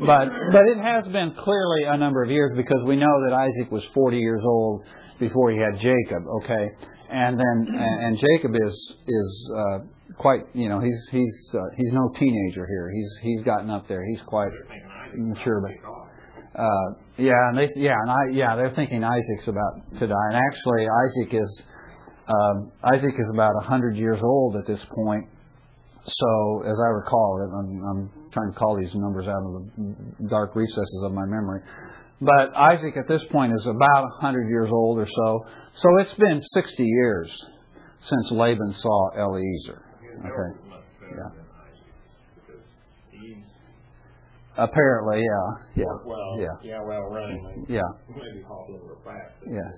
but 0.05 0.29
but 0.51 0.67
it 0.67 0.77
has 0.77 1.05
been 1.11 1.33
clearly 1.37 1.83
a 1.87 1.97
number 1.97 2.23
of 2.23 2.29
years 2.29 2.53
because 2.55 2.79
we 2.85 2.95
know 2.95 3.25
that 3.25 3.33
Isaac 3.33 3.71
was 3.71 3.83
40 3.93 4.17
years 4.17 4.41
old 4.45 4.83
before 5.19 5.51
he 5.51 5.57
had 5.57 5.79
Jacob. 5.81 6.23
Okay, 6.43 6.67
and 7.09 7.39
then 7.39 7.67
and, 7.67 8.05
and 8.05 8.17
Jacob 8.17 8.55
is 8.55 8.73
is 9.07 9.51
uh, 9.57 9.79
quite 10.17 10.41
you 10.53 10.69
know 10.69 10.79
he's 10.79 10.99
he's 11.11 11.35
uh, 11.53 11.59
he's 11.75 11.91
no 11.93 12.11
teenager 12.19 12.65
here. 12.67 12.91
He's 12.93 13.11
he's 13.21 13.43
gotten 13.43 13.69
up 13.69 13.87
there. 13.87 14.05
He's 14.05 14.21
quite 14.27 14.51
mature, 15.15 15.61
but 15.61 15.99
uh, 16.59 16.93
yeah, 17.17 17.49
and 17.49 17.57
they, 17.57 17.69
yeah, 17.75 17.95
and 18.01 18.09
I, 18.09 18.21
yeah, 18.33 18.55
they're 18.55 18.73
thinking 18.75 19.03
Isaac's 19.03 19.47
about 19.47 19.99
to 19.99 20.07
die, 20.07 20.27
and 20.31 20.37
actually 20.51 20.87
Isaac 20.87 21.33
is, 21.43 21.61
um, 22.29 22.71
Isaac 22.83 23.13
is 23.17 23.25
about 23.33 23.51
a 23.61 23.65
hundred 23.65 23.97
years 23.97 24.19
old 24.21 24.55
at 24.55 24.65
this 24.67 24.79
point. 24.93 25.25
So, 26.05 26.61
as 26.63 26.75
I 26.79 26.89
recall, 26.95 27.41
I'm, 27.59 27.83
I'm 27.85 28.31
trying 28.31 28.51
to 28.53 28.57
call 28.57 28.77
these 28.79 28.93
numbers 28.95 29.27
out 29.27 29.43
of 29.43 29.65
the 29.75 30.29
dark 30.29 30.55
recesses 30.55 31.01
of 31.03 31.11
my 31.11 31.25
memory, 31.25 31.61
but 32.21 32.55
Isaac 32.55 32.95
at 32.97 33.07
this 33.07 33.21
point 33.31 33.53
is 33.53 33.65
about 33.65 34.05
a 34.05 34.21
hundred 34.21 34.47
years 34.49 34.69
old 34.71 34.97
or 34.99 35.07
so. 35.07 35.45
So 35.81 35.97
it's 35.99 36.13
been 36.13 36.41
sixty 36.53 36.83
years 36.85 37.29
since 38.07 38.31
Laban 38.31 38.73
saw 38.79 39.11
Eliezer. 39.19 39.83
Okay. 40.19 40.27
health 40.27 40.55
is 40.63 40.69
much 40.69 40.83
better 41.01 41.15
Yeah. 41.17 41.29
than 41.35 41.45
Isaac 41.67 41.93
because 42.47 42.65
he's 43.11 43.43
Apparently, 44.57 45.19
yeah, 45.21 45.83
yeah, 45.83 45.85
well, 46.05 46.35
yeah, 46.39 46.47
yeah, 46.63 46.81
well 46.83 47.03
running. 47.11 47.65
yeah. 47.69 47.81
Maybe 48.09 48.43
hopping 48.47 48.79
real 48.83 48.97
fast. 49.05 49.33
Yeah. 49.47 49.71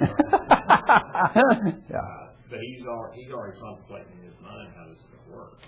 yeah. 1.90 1.98
But 2.50 2.58
he's 2.62 2.86
already, 2.86 3.22
he's 3.22 3.32
already 3.32 3.58
contemplating 3.60 4.18
in 4.18 4.26
his 4.26 4.40
mind 4.42 4.72
how 4.74 4.88
this 4.88 4.98
is 4.98 5.04
going 5.12 5.24
to 5.30 5.36
work. 5.36 5.58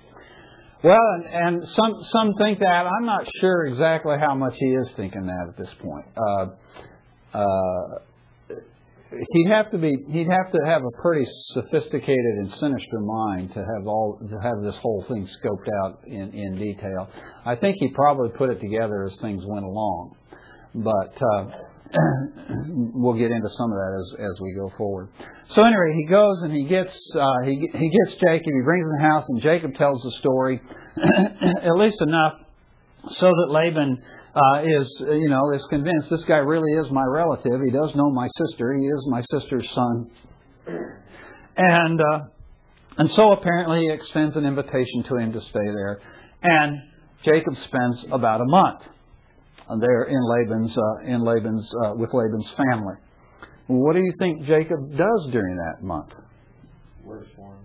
Well, 0.82 0.98
and, 0.98 1.26
and 1.26 1.68
some 1.68 1.94
some 2.02 2.34
think 2.40 2.58
that 2.58 2.86
I'm 2.86 3.06
not 3.06 3.24
sure 3.40 3.66
exactly 3.66 4.16
how 4.18 4.34
much 4.34 4.54
he 4.58 4.66
is 4.66 4.90
thinking 4.96 5.26
that 5.26 5.46
at 5.48 5.56
this 5.56 5.72
point. 5.80 6.06
Uh, 6.16 7.38
uh, 7.38 7.98
he'd 9.10 9.50
have 9.50 9.70
to 9.70 9.78
be 9.78 9.94
he'd 10.08 10.28
have 10.28 10.50
to 10.50 10.58
have 10.66 10.82
a 10.82 11.02
pretty 11.02 11.24
sophisticated 11.52 12.34
and 12.38 12.50
sinister 12.52 12.98
mind 12.98 13.52
to 13.52 13.60
have 13.60 13.87
all 13.87 14.18
to 14.28 14.38
have 14.42 14.60
this 14.64 14.74
whole 14.83 15.04
thing 15.06 15.28
scoped 15.40 15.68
out 15.85 16.00
in 16.06 16.33
in 16.33 16.56
detail. 16.56 17.08
I 17.44 17.54
think 17.54 17.76
he 17.78 17.88
probably 17.90 18.30
put 18.30 18.50
it 18.50 18.60
together 18.60 19.04
as 19.04 19.16
things 19.20 19.44
went 19.46 19.64
along, 19.64 20.16
but. 20.74 21.22
Uh, 21.22 21.68
we'll 22.94 23.14
get 23.14 23.30
into 23.30 23.48
some 23.56 23.70
of 23.70 23.78
that 23.78 23.92
as 24.00 24.26
as 24.32 24.40
we 24.40 24.54
go 24.54 24.72
forward. 24.76 25.08
So 25.50 25.62
anyway, 25.62 25.94
he 25.96 26.06
goes 26.06 26.42
and 26.42 26.52
he 26.52 26.64
gets 26.64 26.96
uh, 27.14 27.44
he 27.44 27.56
he 27.72 27.90
gets 27.90 28.18
Jacob. 28.20 28.46
He 28.46 28.62
brings 28.64 28.86
him 28.86 28.92
the 28.98 29.08
house, 29.08 29.24
and 29.28 29.42
Jacob 29.42 29.74
tells 29.74 30.02
the 30.02 30.12
story, 30.18 30.60
at 31.62 31.76
least 31.76 32.00
enough 32.00 32.34
so 33.08 33.26
that 33.26 33.46
Laban 33.50 33.98
uh, 34.34 34.62
is, 34.62 34.88
you 35.00 35.28
know, 35.28 35.52
is 35.52 35.64
convinced 35.68 36.08
this 36.10 36.24
guy 36.24 36.36
really 36.36 36.72
is 36.84 36.90
my 36.90 37.04
relative. 37.04 37.60
He 37.64 37.70
does 37.70 37.94
know 37.94 38.10
my 38.10 38.28
sister. 38.46 38.74
He 38.74 38.84
is 38.84 39.06
my 39.08 39.22
sister's 39.30 39.68
son. 39.74 40.10
And 41.56 42.00
uh, 42.00 42.18
and 42.98 43.10
so 43.10 43.32
apparently 43.32 43.80
he 43.80 43.90
extends 43.90 44.36
an 44.36 44.44
invitation 44.44 45.02
to 45.04 45.16
him 45.16 45.32
to 45.32 45.40
stay 45.40 45.64
there. 45.64 46.00
And 46.42 46.78
Jacob 47.24 47.56
spends 47.58 48.04
about 48.10 48.40
a 48.40 48.46
month 48.46 48.82
there 49.81 50.04
in 50.04 50.21
Laban's 50.21 50.77
uh, 50.77 51.06
in 51.06 51.25
Laban's 51.25 51.71
uh, 51.85 51.94
with 51.94 52.10
Laban's 52.13 52.50
family. 52.56 52.94
What 53.67 53.94
do 53.94 54.00
you 54.00 54.13
think 54.19 54.44
Jacob 54.44 54.96
does 54.96 55.29
during 55.31 55.56
that 55.56 55.83
month? 55.83 56.13
Works 57.04 57.29
for 57.37 57.54
him. 57.54 57.63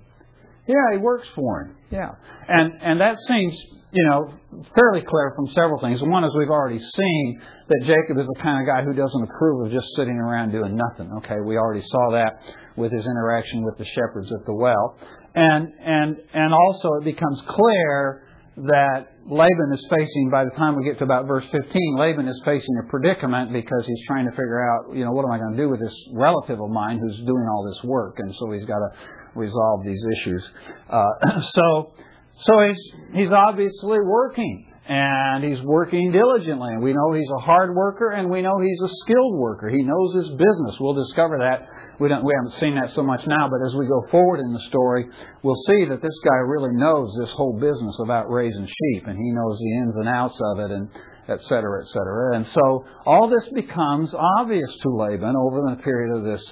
Yeah, 0.67 0.97
he 0.97 0.97
works 0.97 1.27
for 1.35 1.61
him. 1.61 1.75
Yeah, 1.91 2.11
and 2.47 2.73
and 2.81 3.01
that 3.01 3.17
seems 3.27 3.57
you 3.91 4.05
know 4.09 4.33
fairly 4.75 5.01
clear 5.01 5.33
from 5.35 5.47
several 5.47 5.79
things. 5.79 6.01
One 6.01 6.23
is 6.23 6.31
we've 6.37 6.49
already 6.49 6.79
seen 6.79 7.41
that 7.69 7.79
Jacob 7.81 8.19
is 8.19 8.27
the 8.27 8.39
kind 8.41 8.61
of 8.61 8.67
guy 8.67 8.83
who 8.83 8.93
doesn't 8.93 9.23
approve 9.23 9.67
of 9.67 9.71
just 9.71 9.87
sitting 9.95 10.15
around 10.15 10.51
doing 10.51 10.75
nothing. 10.75 11.11
Okay, 11.19 11.39
we 11.45 11.57
already 11.57 11.83
saw 11.87 12.11
that 12.11 12.41
with 12.75 12.91
his 12.91 13.05
interaction 13.05 13.63
with 13.63 13.77
the 13.77 13.85
shepherds 13.85 14.31
at 14.31 14.45
the 14.45 14.53
well, 14.53 14.97
and 15.35 15.67
and 15.79 16.17
and 16.33 16.53
also 16.53 16.89
it 16.99 17.05
becomes 17.05 17.41
clear 17.47 18.26
that 18.57 19.13
Laban 19.29 19.69
is 19.71 19.85
facing, 19.89 20.29
by 20.31 20.43
the 20.43 20.49
time 20.57 20.75
we 20.75 20.83
get 20.83 20.97
to 20.97 21.03
about 21.03 21.27
verse 21.27 21.45
15, 21.51 21.69
Laban 21.95 22.27
is 22.27 22.41
facing 22.43 22.81
a 22.83 22.89
predicament 22.89 23.53
because 23.53 23.85
he's 23.85 24.01
trying 24.07 24.25
to 24.25 24.31
figure 24.31 24.65
out, 24.65 24.95
you 24.95 25.05
know, 25.05 25.11
what 25.11 25.25
am 25.25 25.31
I 25.31 25.37
going 25.37 25.53
to 25.53 25.57
do 25.57 25.69
with 25.69 25.79
this 25.79 25.93
relative 26.13 26.59
of 26.59 26.69
mine 26.69 26.97
who's 26.97 27.17
doing 27.17 27.45
all 27.51 27.69
this 27.69 27.83
work? 27.83 28.15
And 28.17 28.33
so 28.33 28.51
he's 28.51 28.65
got 28.65 28.79
to 28.79 28.89
resolve 29.35 29.85
these 29.85 30.01
issues. 30.17 30.49
Uh, 30.89 31.05
so, 31.53 31.93
so 32.41 32.53
he's, 32.65 32.81
he's 33.13 33.31
obviously 33.31 33.99
working. 34.01 34.73
And 34.89 35.43
he's 35.43 35.61
working 35.63 36.13
diligently. 36.13 36.69
And 36.71 36.81
we 36.81 36.93
know 36.93 37.11
he's 37.11 37.29
a 37.29 37.41
hard 37.41 37.75
worker 37.75 38.11
and 38.11 38.29
we 38.29 38.41
know 38.41 38.57
he's 38.57 38.81
a 38.81 38.93
skilled 39.03 39.35
worker. 39.35 39.67
He 39.67 39.83
knows 39.83 40.15
his 40.15 40.29
business. 40.29 40.79
We'll 40.79 40.95
discover 40.95 41.37
that 41.39 41.67
we 41.99 42.09
don't 42.09 42.23
we 42.23 42.33
haven't 42.35 42.59
seen 42.59 42.75
that 42.75 42.91
so 42.93 43.01
much 43.01 43.25
now, 43.25 43.49
but 43.49 43.65
as 43.65 43.73
we 43.75 43.87
go 43.87 44.03
forward 44.11 44.39
in 44.39 44.53
the 44.53 44.59
story, 44.69 45.07
we'll 45.41 45.61
see 45.67 45.85
that 45.89 46.01
this 46.01 46.19
guy 46.23 46.37
really 46.45 46.75
knows 46.77 47.09
this 47.19 47.31
whole 47.31 47.57
business 47.59 47.97
about 48.03 48.29
raising 48.29 48.65
sheep, 48.65 49.07
and 49.07 49.17
he 49.17 49.31
knows 49.33 49.57
the 49.57 49.77
ins 49.81 49.95
and 49.95 50.07
outs 50.07 50.39
of 50.53 50.59
it, 50.59 50.71
and 50.71 50.89
et 51.27 51.39
cetera, 51.45 51.81
et 51.81 51.87
cetera. 51.87 52.35
And 52.35 52.45
so 52.53 52.85
all 53.05 53.27
this 53.29 53.49
becomes 53.53 54.13
obvious 54.39 54.69
to 54.83 54.89
Laban 54.89 55.35
over 55.35 55.61
the 55.69 55.81
period 55.81 56.17
of 56.17 56.23
this 56.23 56.43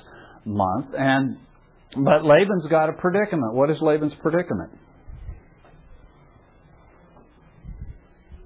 month, 0.45 0.87
and 0.97 1.37
but 1.97 2.25
Laban's 2.25 2.67
got 2.67 2.89
a 2.89 2.93
predicament. 2.93 3.53
What 3.53 3.69
is 3.69 3.79
Laban's 3.81 4.15
predicament? 4.15 4.71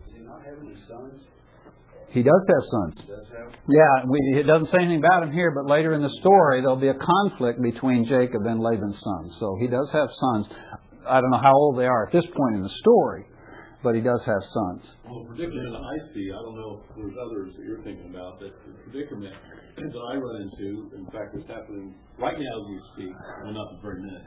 Does 0.05 0.13
he 0.15 0.21
not 0.21 0.43
have 0.45 0.59
any 0.61 0.75
sons? 0.87 1.21
He 2.11 2.23
does 2.23 2.43
have 2.47 2.63
sons. 2.71 2.95
Does 3.05 3.27
have? 3.37 3.53
Yeah, 3.69 4.09
we, 4.09 4.17
it 4.39 4.43
doesn't 4.43 4.67
say 4.73 4.81
anything 4.81 5.03
about 5.03 5.23
him 5.23 5.31
here, 5.31 5.51
but 5.53 5.69
later 5.69 5.93
in 5.93 6.01
the 6.01 6.09
story 6.21 6.61
there'll 6.61 6.75
be 6.81 6.89
a 6.89 6.97
conflict 6.97 7.61
between 7.61 8.05
Jacob 8.05 8.45
and 8.45 8.59
Laban's 8.59 8.99
sons. 8.99 9.37
So 9.39 9.57
he 9.59 9.67
does 9.67 9.89
have 9.93 10.09
sons. 10.09 10.49
I 11.07 11.21
don't 11.21 11.29
know 11.29 11.41
how 11.41 11.53
old 11.53 11.77
they 11.77 11.85
are 11.85 12.07
at 12.07 12.11
this 12.11 12.25
point 12.25 12.55
in 12.55 12.63
the 12.63 12.73
story, 12.81 13.25
but 13.83 13.93
he 13.93 14.01
does 14.01 14.23
have 14.25 14.41
sons. 14.41 14.89
Well, 15.05 15.21
the 15.23 15.35
predicament 15.35 15.75
I 15.75 15.97
see, 16.13 16.29
I 16.33 16.41
don't 16.41 16.57
know 16.57 16.81
if 16.81 16.95
there's 16.97 17.17
others 17.21 17.53
that 17.57 17.63
you're 17.65 17.83
thinking 17.83 18.09
about, 18.09 18.39
but 18.39 18.57
the 18.65 18.73
predicament 18.89 19.35
that 19.77 20.01
I 20.11 20.15
run 20.17 20.49
into, 20.49 20.89
in 20.97 21.05
fact, 21.13 21.35
it's 21.37 21.47
happening 21.47 21.93
right 22.17 22.37
now 22.37 22.53
as 22.61 22.65
we 22.69 22.77
speak, 22.93 23.13
well, 23.43 23.53
not 23.53 23.77
the 23.77 23.81
very 23.81 24.01
minute, 24.01 24.25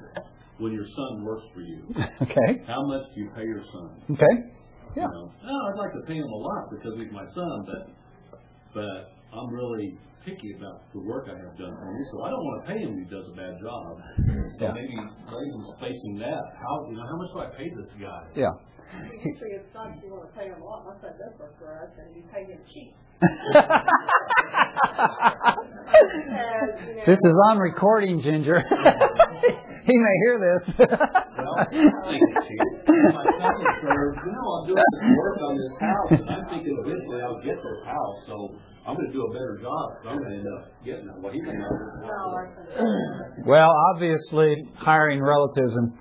when 0.59 0.73
your 0.73 0.87
son 0.87 1.25
works 1.25 1.45
for 1.53 1.61
you. 1.61 1.83
Okay. 2.23 2.63
How 2.67 2.83
much 2.87 3.03
do 3.15 3.21
you 3.21 3.31
pay 3.35 3.43
your 3.43 3.65
son? 3.73 3.91
Okay. 4.15 4.35
Yeah. 4.97 5.09
You 5.09 5.13
know, 5.13 5.27
oh, 5.33 5.61
I'd 5.73 5.79
like 5.79 5.93
to 5.93 6.03
pay 6.07 6.17
him 6.17 6.29
a 6.29 6.41
lot 6.43 6.71
because 6.71 6.93
he's 6.99 7.13
my 7.13 7.27
son, 7.35 7.65
but 7.67 7.83
but 8.75 9.13
I'm 9.33 9.49
really 9.53 9.97
picky 10.25 10.55
about 10.57 10.87
the 10.95 11.01
work 11.01 11.27
I 11.27 11.35
have 11.37 11.57
done 11.59 11.75
for 11.75 11.91
me, 11.93 12.03
so 12.13 12.23
I 12.23 12.31
don't 12.31 12.45
want 12.45 12.57
to 12.63 12.73
pay 12.73 12.79
him 12.81 12.95
if 12.95 12.99
he 13.03 13.07
does 13.11 13.27
a 13.33 13.37
bad 13.37 13.55
job. 13.61 13.99
So 14.59 14.69
Yeah. 14.69 14.73
maybe 14.77 14.95
Laban's 14.95 15.73
facing 15.81 16.19
that. 16.21 16.43
How 16.61 16.87
you 16.91 16.95
know 16.97 17.07
how 17.09 17.17
much 17.17 17.33
do 17.33 17.39
I 17.41 17.49
pay 17.57 17.69
this 17.73 17.89
guy? 17.99 18.23
Yeah. 18.37 18.53
You 18.93 19.33
see 19.41 19.53
his 19.57 19.65
son, 19.73 19.97
you 20.05 20.13
want 20.13 20.29
to 20.29 20.33
pay 20.39 20.47
him 20.49 20.61
a 20.61 20.65
lot, 20.65 20.85
my 20.85 20.93
son 21.01 21.13
does 21.19 21.33
work 21.39 21.57
for 21.59 21.73
us, 21.73 21.89
and 21.99 22.15
you 22.17 22.23
pay 22.33 22.45
him 22.45 22.59
cheap. 22.73 22.95
this 27.07 27.19
is 27.23 27.37
on 27.51 27.59
recording, 27.59 28.21
Ginger. 28.21 28.63
he 29.85 29.97
may 29.97 30.17
hear 30.27 30.39
this. 30.43 30.75
Well, 30.79 31.55
I'm 31.59 31.67
thinking, 31.71 32.19
my 33.15 33.25
son 33.39 33.55
is 33.63 33.75
served, 33.83 34.19
you 34.27 34.33
know, 34.33 34.53
I'm 34.53 34.67
doing 34.67 34.83
this 34.93 35.03
work 35.17 35.39
on 35.43 35.57
this 35.57 35.73
house, 35.81 36.11
and 36.11 36.29
I'm 36.31 36.45
thinking 36.51 36.77
eventually 36.85 37.23
I'll 37.23 37.41
get 37.43 37.57
this 37.57 37.85
house, 37.87 38.17
so 38.27 38.55
I'm 38.87 38.97
going 38.97 39.07
to 39.07 39.13
do 39.13 39.23
a 39.25 39.31
better 39.33 39.59
job. 39.63 39.91
So 40.03 40.09
I'm 40.11 40.19
going 40.19 40.31
to 40.31 40.37
end 40.39 40.47
up 40.59 40.65
getting 40.85 41.09
it. 41.09 41.15
Well, 41.23 41.33
he 41.33 41.41
can 41.41 41.55
have 41.55 41.79
this 41.79 41.89
No, 42.03 42.09
house. 42.11 42.35
our 42.35 42.47
son 42.77 42.87
well, 43.47 43.71
obviously, 43.95 44.57
hiring 44.77 45.23
relatives 45.23 45.77
in- 45.77 45.93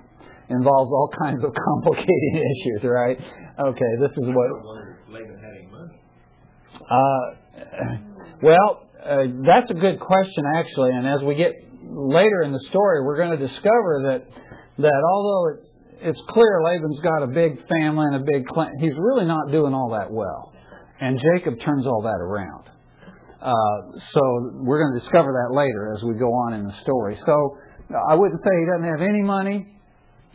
involves 0.52 0.90
all 0.90 1.10
kinds 1.22 1.42
of 1.44 1.52
complicated 1.68 2.32
issues, 2.34 2.84
right? 2.84 3.18
Okay, 3.58 3.92
this 4.00 4.12
is 4.16 4.28
what 4.28 4.48
Laban 5.08 5.38
had 5.40 5.52
any 5.56 5.66
money. 5.66 5.98
Uh, 6.80 7.96
well, 8.42 8.86
uh, 9.04 9.24
that's 9.44 9.70
a 9.70 9.74
good 9.74 10.00
question, 10.00 10.44
actually. 10.56 10.90
And 10.90 11.06
as 11.06 11.22
we 11.22 11.34
get 11.34 11.52
later 11.82 12.42
in 12.42 12.52
the 12.52 12.64
story, 12.70 13.04
we're 13.04 13.16
going 13.16 13.38
to 13.38 13.46
discover 13.46 14.12
that 14.12 14.26
that 14.78 15.02
although 15.12 15.54
it's 15.54 15.68
it's 16.02 16.22
clear 16.28 16.62
Laban's 16.64 17.00
got 17.00 17.22
a 17.22 17.28
big 17.28 17.56
family 17.68 18.06
and 18.06 18.16
a 18.16 18.24
big 18.26 18.46
clan, 18.46 18.72
he's 18.80 18.94
really 18.96 19.24
not 19.24 19.52
doing 19.52 19.72
all 19.72 19.90
that 19.98 20.10
well. 20.10 20.52
And 21.00 21.20
Jacob 21.34 21.60
turns 21.64 21.86
all 21.86 22.02
that 22.02 22.20
around. 22.20 22.68
Uh, 23.40 23.98
so 24.12 24.20
we're 24.62 24.82
going 24.82 24.98
to 24.98 25.00
discover 25.00 25.32
that 25.32 25.54
later 25.54 25.94
as 25.96 26.02
we 26.02 26.14
go 26.14 26.30
on 26.30 26.54
in 26.54 26.64
the 26.64 26.74
story. 26.82 27.18
So 27.26 27.58
I 28.08 28.14
wouldn't 28.14 28.40
say 28.42 28.50
he 28.50 28.66
doesn't 28.66 28.98
have 28.98 29.02
any 29.02 29.22
money, 29.22 29.66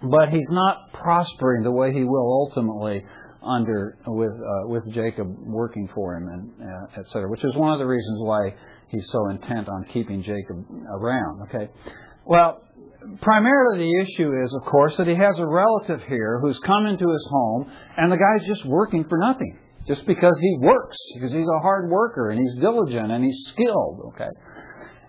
but 0.01 0.29
he's 0.29 0.49
not 0.49 0.93
prospering 0.93 1.63
the 1.63 1.71
way 1.71 1.93
he 1.93 2.03
will 2.03 2.47
ultimately 2.47 3.03
under 3.43 3.97
with 4.05 4.33
uh, 4.33 4.67
with 4.67 4.83
Jacob 4.93 5.27
working 5.39 5.89
for 5.93 6.15
him 6.15 6.27
and 6.27 6.51
uh, 6.61 6.99
et 6.99 7.05
cetera, 7.11 7.29
which 7.29 7.43
is 7.43 7.55
one 7.55 7.73
of 7.73 7.79
the 7.79 7.85
reasons 7.85 8.19
why 8.21 8.53
he's 8.89 9.07
so 9.11 9.29
intent 9.29 9.67
on 9.69 9.85
keeping 9.93 10.21
Jacob 10.21 10.65
around. 10.91 11.47
Okay, 11.47 11.71
well, 12.25 12.61
primarily 13.21 13.79
the 13.79 14.01
issue 14.01 14.31
is, 14.43 14.53
of 14.61 14.69
course, 14.69 14.95
that 14.97 15.07
he 15.07 15.15
has 15.15 15.35
a 15.37 15.47
relative 15.47 16.01
here 16.07 16.39
who's 16.41 16.59
come 16.65 16.85
into 16.87 17.09
his 17.09 17.27
home, 17.29 17.71
and 17.97 18.11
the 18.11 18.17
guy's 18.17 18.47
just 18.47 18.65
working 18.65 19.05
for 19.07 19.17
nothing, 19.17 19.57
just 19.87 20.05
because 20.05 20.37
he 20.41 20.57
works, 20.59 20.97
because 21.15 21.31
he's 21.31 21.47
a 21.47 21.61
hard 21.61 21.89
worker 21.89 22.29
and 22.31 22.39
he's 22.39 22.61
diligent 22.61 23.11
and 23.11 23.23
he's 23.23 23.45
skilled. 23.47 24.13
Okay, 24.13 24.29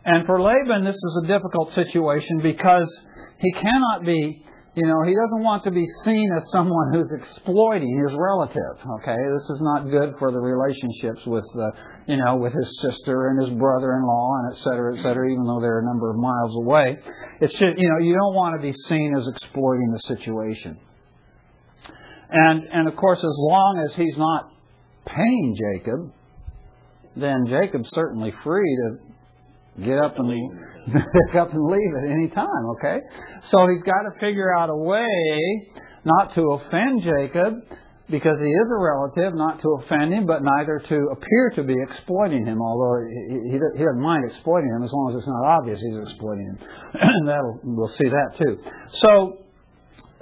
and 0.05 0.27
for 0.27 0.41
Laban, 0.41 0.85
this 0.85 0.95
is 0.95 1.21
a 1.25 1.27
difficult 1.27 1.75
situation 1.75 2.41
because 2.41 2.89
he 3.39 3.53
cannot 3.53 4.05
be 4.05 4.45
you 4.79 4.87
know, 4.87 5.03
he 5.03 5.11
doesn't 5.11 5.43
want 5.43 5.65
to 5.65 5.73
be 5.73 5.87
seen 6.05 6.31
as 6.39 6.45
someone 6.53 6.93
who's 6.93 7.11
exploiting 7.11 7.99
his 7.99 8.15
relative. 8.15 8.79
Okay, 9.03 9.19
this 9.35 9.47
is 9.51 9.59
not 9.61 9.91
good 9.91 10.15
for 10.21 10.31
the 10.31 10.39
relationships 10.39 11.27
with, 11.27 11.45
uh, 11.59 11.71
you 12.07 12.17
know, 12.17 12.37
with 12.37 12.55
his 12.55 12.71
sister 12.79 13.31
and 13.31 13.43
his 13.43 13.59
brother-in-law 13.59 14.31
and 14.39 14.55
et 14.55 14.59
cetera, 14.63 14.95
et 14.95 15.03
cetera. 15.03 15.27
Even 15.33 15.45
though 15.51 15.59
they're 15.61 15.81
a 15.81 15.85
number 15.85 16.11
of 16.11 16.17
miles 16.17 16.55
away, 16.63 16.97
it 17.41 17.51
should, 17.59 17.75
you 17.77 17.89
know, 17.91 17.99
you 17.99 18.15
don't 18.15 18.37
want 18.39 18.55
to 18.55 18.63
be 18.63 18.73
seen 18.87 19.17
as 19.19 19.27
exploiting 19.27 19.91
the 19.91 20.03
situation. 20.07 20.79
And 22.31 22.63
and 22.71 22.87
of 22.87 22.95
course, 22.95 23.19
as 23.19 23.37
long 23.51 23.83
as 23.85 23.97
he's 23.97 24.17
not 24.17 24.53
paying 25.07 25.57
Jacob, 25.59 26.13
then 27.17 27.47
Jacob's 27.49 27.91
certainly 27.93 28.33
free 28.45 28.77
to 28.77 29.08
get 29.85 29.99
up 29.99 30.19
and 30.19 30.29
pick 30.87 31.35
up 31.41 31.53
and 31.53 31.65
leave 31.67 31.93
at 32.05 32.11
any 32.11 32.29
time, 32.29 32.65
okay? 32.77 33.01
So 33.51 33.67
he's 33.69 33.83
got 33.83 34.03
to 34.09 34.19
figure 34.21 34.55
out 34.57 34.71
a 34.71 34.77
way 34.77 35.07
not 36.05 36.35
to 36.35 36.43
offend 36.53 37.03
Jacob 37.03 37.55
because 38.11 38.39
he 38.41 38.49
is 38.49 38.69
a 38.73 38.81
relative, 38.81 39.37
not 39.37 39.61
to 39.61 39.69
offend 39.81 40.13
him, 40.15 40.25
but 40.27 40.41
neither 40.43 40.81
to 40.89 40.97
appear 41.13 41.53
to 41.57 41.63
be 41.63 41.75
exploiting 41.83 42.47
him, 42.47 42.61
although 42.63 43.05
he, 43.07 43.53
he, 43.53 43.59
he 43.77 43.85
doesn't 43.85 44.01
mind 44.01 44.25
exploiting 44.27 44.71
him 44.71 44.83
as 44.83 44.91
long 44.93 45.13
as 45.13 45.19
it's 45.19 45.29
not 45.29 45.45
obvious 45.45 45.79
he's 45.81 45.99
exploiting 46.09 46.47
him. 46.47 46.59
That'll, 47.27 47.61
we'll 47.65 47.93
see 47.93 48.09
that 48.09 48.39
too. 48.39 48.59
So, 48.95 49.45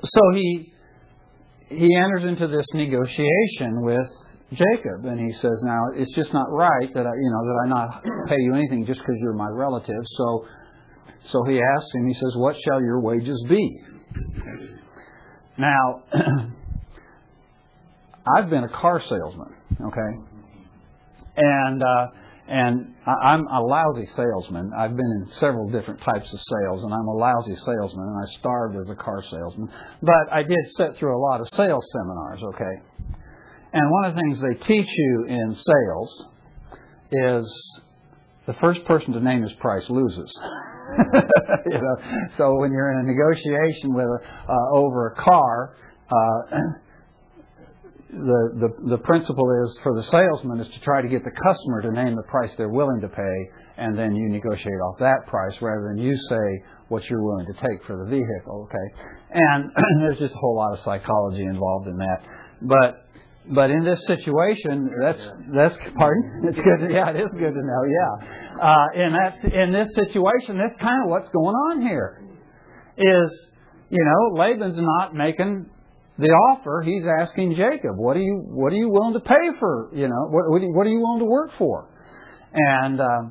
so 0.02 0.22
he, 0.34 0.72
he 1.68 1.96
enters 1.96 2.24
into 2.24 2.48
this 2.48 2.66
negotiation 2.74 3.82
with 3.82 4.10
Jacob, 4.52 5.04
and 5.04 5.18
he 5.18 5.32
says, 5.40 5.52
"Now 5.64 5.80
it's 5.94 6.14
just 6.14 6.32
not 6.32 6.46
right 6.50 6.92
that 6.94 7.06
I, 7.06 7.10
you 7.10 7.30
know, 7.30 7.44
that 7.44 7.60
I 7.64 7.68
not 7.68 8.04
pay 8.28 8.36
you 8.38 8.54
anything 8.54 8.86
just 8.86 9.00
because 9.00 9.16
you're 9.20 9.32
my 9.34 9.48
relative." 9.48 10.02
So, 10.16 10.46
so 11.30 11.44
he 11.44 11.60
asks 11.60 11.90
him. 11.94 12.06
He 12.06 12.14
says, 12.14 12.32
"What 12.36 12.56
shall 12.64 12.80
your 12.80 13.00
wages 13.00 13.44
be?" 13.48 13.82
Now, 15.58 16.02
I've 18.36 18.50
been 18.50 18.64
a 18.64 18.68
car 18.68 19.00
salesman, 19.00 19.54
okay, 19.82 20.10
and 21.36 21.82
uh, 21.82 22.06
and 22.48 22.94
I- 23.04 23.32
I'm 23.32 23.46
a 23.48 23.60
lousy 23.60 24.06
salesman. 24.14 24.70
I've 24.78 24.96
been 24.96 25.24
in 25.26 25.32
several 25.40 25.68
different 25.70 26.00
types 26.02 26.32
of 26.32 26.38
sales, 26.38 26.84
and 26.84 26.94
I'm 26.94 27.08
a 27.08 27.16
lousy 27.16 27.56
salesman, 27.56 28.06
and 28.06 28.16
I 28.16 28.38
starved 28.38 28.76
as 28.76 28.88
a 28.90 28.94
car 28.94 29.22
salesman. 29.28 29.68
But 30.02 30.32
I 30.32 30.42
did 30.42 30.58
sit 30.76 30.96
through 30.98 31.16
a 31.16 31.20
lot 31.20 31.40
of 31.40 31.48
sales 31.56 31.84
seminars, 31.92 32.42
okay. 32.54 32.95
And 33.76 33.90
one 33.90 34.04
of 34.06 34.14
the 34.14 34.20
things 34.22 34.40
they 34.40 34.66
teach 34.66 34.88
you 34.88 35.26
in 35.28 35.54
sales 35.54 36.24
is 37.12 37.72
the 38.46 38.54
first 38.54 38.82
person 38.86 39.12
to 39.12 39.20
name 39.20 39.42
his 39.42 39.52
price 39.60 39.84
loses. 39.90 40.32
you 41.66 41.78
know, 41.78 41.96
so 42.38 42.54
when 42.56 42.72
you're 42.72 42.90
in 42.92 43.00
a 43.00 43.12
negotiation 43.12 43.92
with 43.92 44.06
uh, 44.48 44.74
over 44.74 45.08
a 45.08 45.22
car, 45.22 45.76
uh, 46.08 46.56
the, 48.10 48.50
the 48.54 48.96
the 48.96 48.98
principle 48.98 49.44
is 49.66 49.78
for 49.82 49.94
the 49.94 50.04
salesman 50.04 50.58
is 50.58 50.68
to 50.72 50.80
try 50.80 51.02
to 51.02 51.08
get 51.08 51.22
the 51.22 51.30
customer 51.30 51.82
to 51.82 51.92
name 51.92 52.16
the 52.16 52.22
price 52.30 52.50
they're 52.56 52.70
willing 52.70 53.02
to 53.02 53.08
pay, 53.08 53.50
and 53.76 53.98
then 53.98 54.16
you 54.16 54.30
negotiate 54.30 54.80
off 54.88 54.98
that 55.00 55.26
price 55.26 55.54
rather 55.60 55.92
than 55.92 56.02
you 56.02 56.16
say 56.30 56.64
what 56.88 57.04
you're 57.10 57.22
willing 57.22 57.44
to 57.44 57.52
take 57.60 57.84
for 57.84 57.98
the 57.98 58.08
vehicle. 58.08 58.70
Okay, 58.70 59.12
and 59.32 59.70
there's 60.00 60.18
just 60.18 60.32
a 60.32 60.38
whole 60.38 60.56
lot 60.56 60.72
of 60.72 60.82
psychology 60.82 61.44
involved 61.44 61.88
in 61.88 61.98
that, 61.98 62.22
but. 62.62 63.02
But 63.54 63.70
in 63.70 63.84
this 63.84 64.02
situation, 64.06 64.90
that's 65.00 65.28
that's 65.54 65.76
pardon. 65.96 66.42
It's 66.48 66.56
good. 66.56 66.88
To, 66.88 66.92
yeah, 66.92 67.10
it 67.10 67.16
is 67.16 67.30
good 67.32 67.54
to 67.54 67.62
know. 67.62 67.82
Yeah, 67.86 68.60
uh, 68.60 68.86
in 68.94 69.12
that 69.12 69.54
in 69.54 69.72
this 69.72 69.88
situation, 69.94 70.58
that's 70.58 70.80
kind 70.80 71.04
of 71.04 71.10
what's 71.10 71.28
going 71.28 71.54
on 71.54 71.80
here. 71.82 72.24
Is 72.98 73.30
you 73.90 74.04
know 74.04 74.40
Laban's 74.40 74.78
not 74.78 75.14
making 75.14 75.66
the 76.18 76.28
offer. 76.28 76.82
He's 76.84 77.04
asking 77.20 77.54
Jacob, 77.54 77.96
"What 77.96 78.16
are 78.16 78.22
you 78.22 78.42
What 78.48 78.72
are 78.72 78.76
you 78.76 78.88
willing 78.88 79.14
to 79.14 79.20
pay 79.20 79.50
for? 79.60 79.90
You 79.92 80.08
know, 80.08 80.26
what 80.28 80.50
what 80.50 80.62
what 80.74 80.86
are 80.86 80.90
you 80.90 80.98
willing 80.98 81.20
to 81.20 81.26
work 81.26 81.50
for?" 81.56 81.88
And 82.52 83.00
uh, 83.00 83.22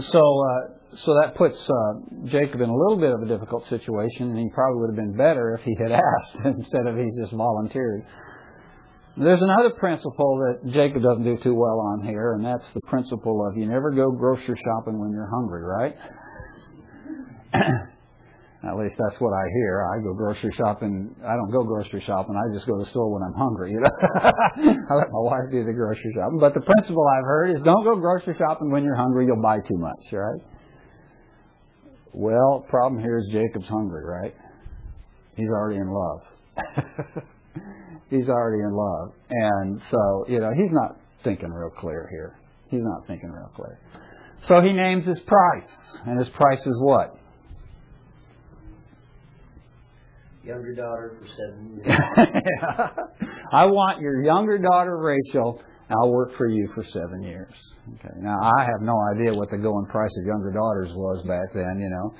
so 0.00 0.18
uh, 0.20 0.96
so 0.96 1.14
that 1.22 1.34
puts 1.36 1.58
uh, 1.68 2.26
Jacob 2.26 2.60
in 2.60 2.68
a 2.70 2.76
little 2.76 2.98
bit 2.98 3.12
of 3.12 3.22
a 3.22 3.26
difficult 3.26 3.66
situation, 3.68 4.30
and 4.30 4.38
he 4.38 4.48
probably 4.54 4.80
would 4.80 4.90
have 4.90 4.96
been 4.96 5.16
better 5.16 5.58
if 5.58 5.64
he 5.64 5.74
had 5.74 5.90
asked 5.92 6.36
instead 6.44 6.86
of 6.86 6.96
he 6.96 7.08
just 7.18 7.32
volunteered. 7.32 8.06
There's 9.16 9.40
another 9.40 9.70
principle 9.78 10.42
that 10.42 10.72
Jacob 10.72 11.02
doesn't 11.02 11.22
do 11.22 11.38
too 11.42 11.54
well 11.54 11.78
on 11.78 12.02
here, 12.02 12.32
and 12.34 12.44
that's 12.44 12.66
the 12.74 12.80
principle 12.88 13.46
of 13.46 13.56
you 13.56 13.66
never 13.66 13.92
go 13.92 14.10
grocery 14.10 14.58
shopping 14.58 14.98
when 14.98 15.12
you're 15.12 15.30
hungry, 15.30 15.62
right? 15.62 15.94
At 18.66 18.76
least 18.76 18.96
that's 18.98 19.20
what 19.20 19.30
I 19.30 19.44
hear. 19.54 19.86
I 19.86 20.02
go 20.02 20.14
grocery 20.14 20.50
shopping. 20.56 21.14
I 21.22 21.36
don't 21.36 21.52
go 21.52 21.62
grocery 21.62 22.02
shopping. 22.06 22.34
I 22.34 22.42
just 22.56 22.66
go 22.66 22.78
to 22.78 22.82
the 22.82 22.90
store 22.90 23.12
when 23.12 23.22
I'm 23.22 23.34
hungry. 23.34 23.70
You 23.70 23.78
know, 23.78 23.90
I 24.90 24.94
let 24.94 25.12
my 25.12 25.22
wife 25.30 25.52
do 25.52 25.62
the 25.64 25.74
grocery 25.74 26.10
shopping. 26.16 26.38
But 26.40 26.54
the 26.54 26.62
principle 26.62 27.04
I've 27.06 27.24
heard 27.24 27.50
is 27.54 27.62
don't 27.62 27.84
go 27.84 27.94
grocery 27.96 28.34
shopping 28.38 28.70
when 28.72 28.82
you're 28.82 28.96
hungry. 28.96 29.26
You'll 29.26 29.42
buy 29.42 29.58
too 29.58 29.78
much, 29.78 30.00
right? 30.12 30.42
Well, 32.14 32.64
problem 32.68 33.00
here 33.02 33.18
is 33.18 33.26
Jacob's 33.30 33.68
hungry, 33.68 34.02
right? 34.02 34.34
He's 35.36 35.50
already 35.50 35.78
in 35.78 35.90
love. 35.90 36.20
he's 38.10 38.28
already 38.28 38.62
in 38.62 38.72
love. 38.72 39.12
And 39.30 39.80
so, 39.90 40.24
you 40.28 40.40
know, 40.40 40.50
he's 40.54 40.72
not 40.72 40.96
thinking 41.22 41.50
real 41.50 41.70
clear 41.70 42.08
here. 42.10 42.36
He's 42.68 42.82
not 42.82 43.06
thinking 43.06 43.30
real 43.30 43.50
clear. 43.54 43.78
So 44.48 44.60
he 44.60 44.72
names 44.72 45.06
his 45.06 45.20
price. 45.20 45.68
And 46.06 46.18
his 46.18 46.28
price 46.30 46.60
is 46.60 46.76
what? 46.80 47.18
Younger 50.44 50.74
daughter 50.74 51.16
for 51.18 51.26
seven 51.26 51.80
years. 51.82 51.86
yeah. 52.18 52.88
I 53.50 53.64
want 53.66 54.02
your 54.02 54.22
younger 54.22 54.58
daughter, 54.58 54.98
Rachel. 54.98 55.62
I'll 55.88 56.10
work 56.10 56.36
for 56.36 56.48
you 56.48 56.68
for 56.74 56.84
seven 56.84 57.22
years. 57.22 57.52
Okay. 57.94 58.14
Now 58.18 58.38
I 58.40 58.64
have 58.64 58.82
no 58.82 58.94
idea 59.14 59.32
what 59.34 59.50
the 59.50 59.56
going 59.56 59.86
price 59.86 60.10
of 60.20 60.26
younger 60.26 60.50
daughters 60.50 60.90
was 60.94 61.24
back 61.26 61.52
then. 61.54 61.78
You 61.78 61.90
know, 61.90 62.14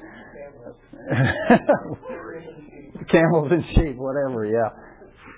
camels 3.11 3.53
and 3.53 3.65
sheep, 3.75 3.97
whatever. 3.97 4.47
Yeah 4.47 4.71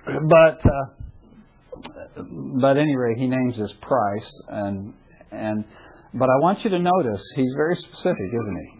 but 0.06 0.60
uh, 0.64 2.22
but 2.60 2.76
anyway, 2.76 3.14
he 3.16 3.26
names 3.26 3.56
his 3.56 3.72
price, 3.82 4.30
and 4.48 4.94
and 5.30 5.64
but 6.14 6.28
I 6.30 6.36
want 6.40 6.64
you 6.64 6.70
to 6.70 6.78
notice 6.78 7.22
he's 7.34 7.52
very 7.56 7.76
specific, 7.76 8.26
isn't 8.40 8.56
he? 8.56 8.70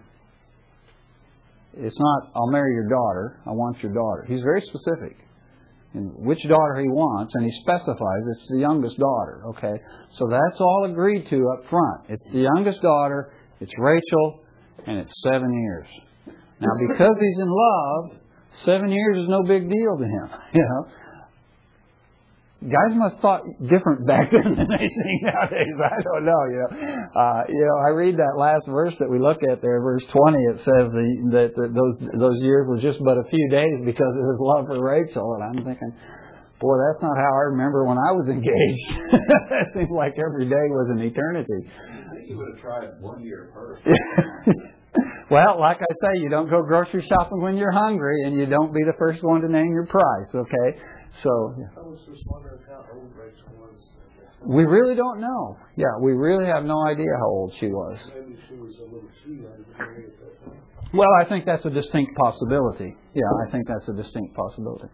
It's 1.87 1.99
not 1.99 2.31
I'll 2.35 2.51
marry 2.51 2.73
your 2.75 2.89
daughter. 2.89 3.41
I 3.47 3.51
want 3.51 3.83
your 3.83 3.93
daughter. 3.93 4.25
He's 4.29 4.41
very 4.41 4.63
specific 4.63 5.19
in 5.95 6.05
which 6.25 6.43
daughter 6.49 6.77
he 6.81 6.89
wants, 6.89 7.33
and 7.35 7.45
he 7.45 7.51
specifies 7.63 8.23
it's 8.37 8.49
the 8.51 8.59
youngest 8.59 8.99
daughter. 8.99 9.43
Okay, 9.49 9.75
so 10.19 10.29
that's 10.31 10.61
all 10.61 10.89
agreed 10.91 11.29
to 11.31 11.37
up 11.57 11.69
front. 11.69 12.03
It's 12.09 12.25
the 12.33 12.41
youngest 12.55 12.81
daughter. 12.83 13.33
It's 13.61 13.73
Rachel, 13.79 14.41
and 14.87 14.99
it's 14.99 15.13
seven 15.25 15.53
years. 15.53 15.87
Now, 16.61 16.71
because 16.89 17.17
he's 17.21 17.39
in 17.39 17.49
love, 17.49 18.19
seven 18.65 18.91
years 18.91 19.19
is 19.25 19.29
no 19.29 19.43
big 19.43 19.69
deal 19.69 19.97
to 19.99 20.05
him. 20.05 20.29
You 20.55 20.63
know, 20.63 20.87
guys 22.65 22.93
must 22.97 23.21
thought 23.21 23.43
different 23.69 24.07
back 24.07 24.29
then 24.33 24.57
than 24.57 24.69
they 24.69 24.89
think 24.89 25.19
nowadays. 25.23 25.77
I 25.77 26.01
don't 26.01 26.25
know. 26.25 26.43
You 26.49 26.59
know, 26.65 26.71
uh, 27.15 27.43
you 27.49 27.63
know. 27.65 27.79
I 27.85 27.91
read 27.93 28.17
that 28.17 28.35
last 28.37 28.67
verse 28.67 28.95
that 28.99 29.11
we 29.11 29.19
look 29.19 29.39
at 29.45 29.61
there, 29.61 29.81
verse 29.81 30.05
twenty. 30.13 30.41
It 30.51 30.59
says 30.65 30.89
the, 30.93 31.07
that, 31.37 31.49
that 31.57 31.71
those 31.75 31.97
those 32.19 32.39
years 32.41 32.67
were 32.69 32.81
just 32.81 32.99
but 33.05 33.19
a 33.19 33.25
few 33.29 33.49
days 33.51 33.85
because 33.85 34.15
of 34.17 34.25
his 34.25 34.41
love 34.41 34.67
for 34.67 34.81
Rachel, 34.81 35.37
and 35.39 35.43
I'm 35.45 35.65
thinking. 35.65 35.93
Boy, 36.59 36.73
that's 36.89 37.03
not 37.03 37.13
how 37.21 37.33
I 37.37 37.53
remember 37.53 37.85
when 37.85 37.99
I 37.99 38.17
was 38.17 38.27
engaged. 38.33 39.13
it 39.13 39.69
seems 39.75 39.91
like 39.93 40.17
every 40.17 40.49
day 40.49 40.65
was 40.73 40.89
an 40.89 41.05
eternity. 41.05 41.69
I 41.69 42.15
think 42.17 42.31
you 42.31 42.39
would 42.39 42.57
have 42.57 42.63
tried 42.65 42.89
one 42.99 43.21
year 43.21 43.53
first. 43.55 43.85
Well, 45.31 45.59
like 45.61 45.79
I 45.79 45.95
say, 46.01 46.21
you 46.21 46.29
don't 46.29 46.49
go 46.49 46.63
grocery 46.63 47.05
shopping 47.09 47.41
when 47.41 47.57
you're 47.57 47.73
hungry, 47.73 48.25
and 48.25 48.37
you 48.37 48.47
don't 48.47 48.73
be 48.73 48.85
the 48.85 48.95
first 48.99 49.23
one 49.23 49.41
to 49.43 49.49
name 49.49 49.73
your 49.73 49.87
price. 49.87 50.29
Okay, 50.35 50.79
so. 51.23 51.31
I 51.31 51.81
was 51.81 51.99
just 52.07 52.23
wondering 52.27 52.61
how 52.69 52.85
old 52.95 53.11
Rachel 53.17 53.49
was. 53.59 53.77
We 54.45 54.65
really 54.65 54.95
don't 54.95 55.21
know. 55.21 55.57
Yeah, 55.77 55.87
we 56.01 56.13
really 56.13 56.47
have 56.47 56.65
no 56.65 56.87
idea 56.87 57.11
how 57.19 57.27
old 57.27 57.53
she 57.59 57.67
was. 57.67 57.99
Maybe 58.15 58.39
she 58.49 58.55
was 58.55 58.75
a 58.79 58.85
little 58.85 59.11
too 59.25 59.33
young 59.33 59.65
to 59.65 59.79
marry 59.79 60.05
at 60.05 60.19
that 60.21 60.45
time. 60.45 60.61
Well, 60.95 61.09
I 61.21 61.25
think 61.29 61.45
that's 61.45 61.65
a 61.65 61.71
distinct 61.71 62.17
possibility. 62.17 62.95
Yeah, 63.15 63.23
I 63.47 63.51
think 63.51 63.67
that's 63.67 63.89
a 63.89 63.93
distinct 64.01 64.37
possibility. 64.37 64.89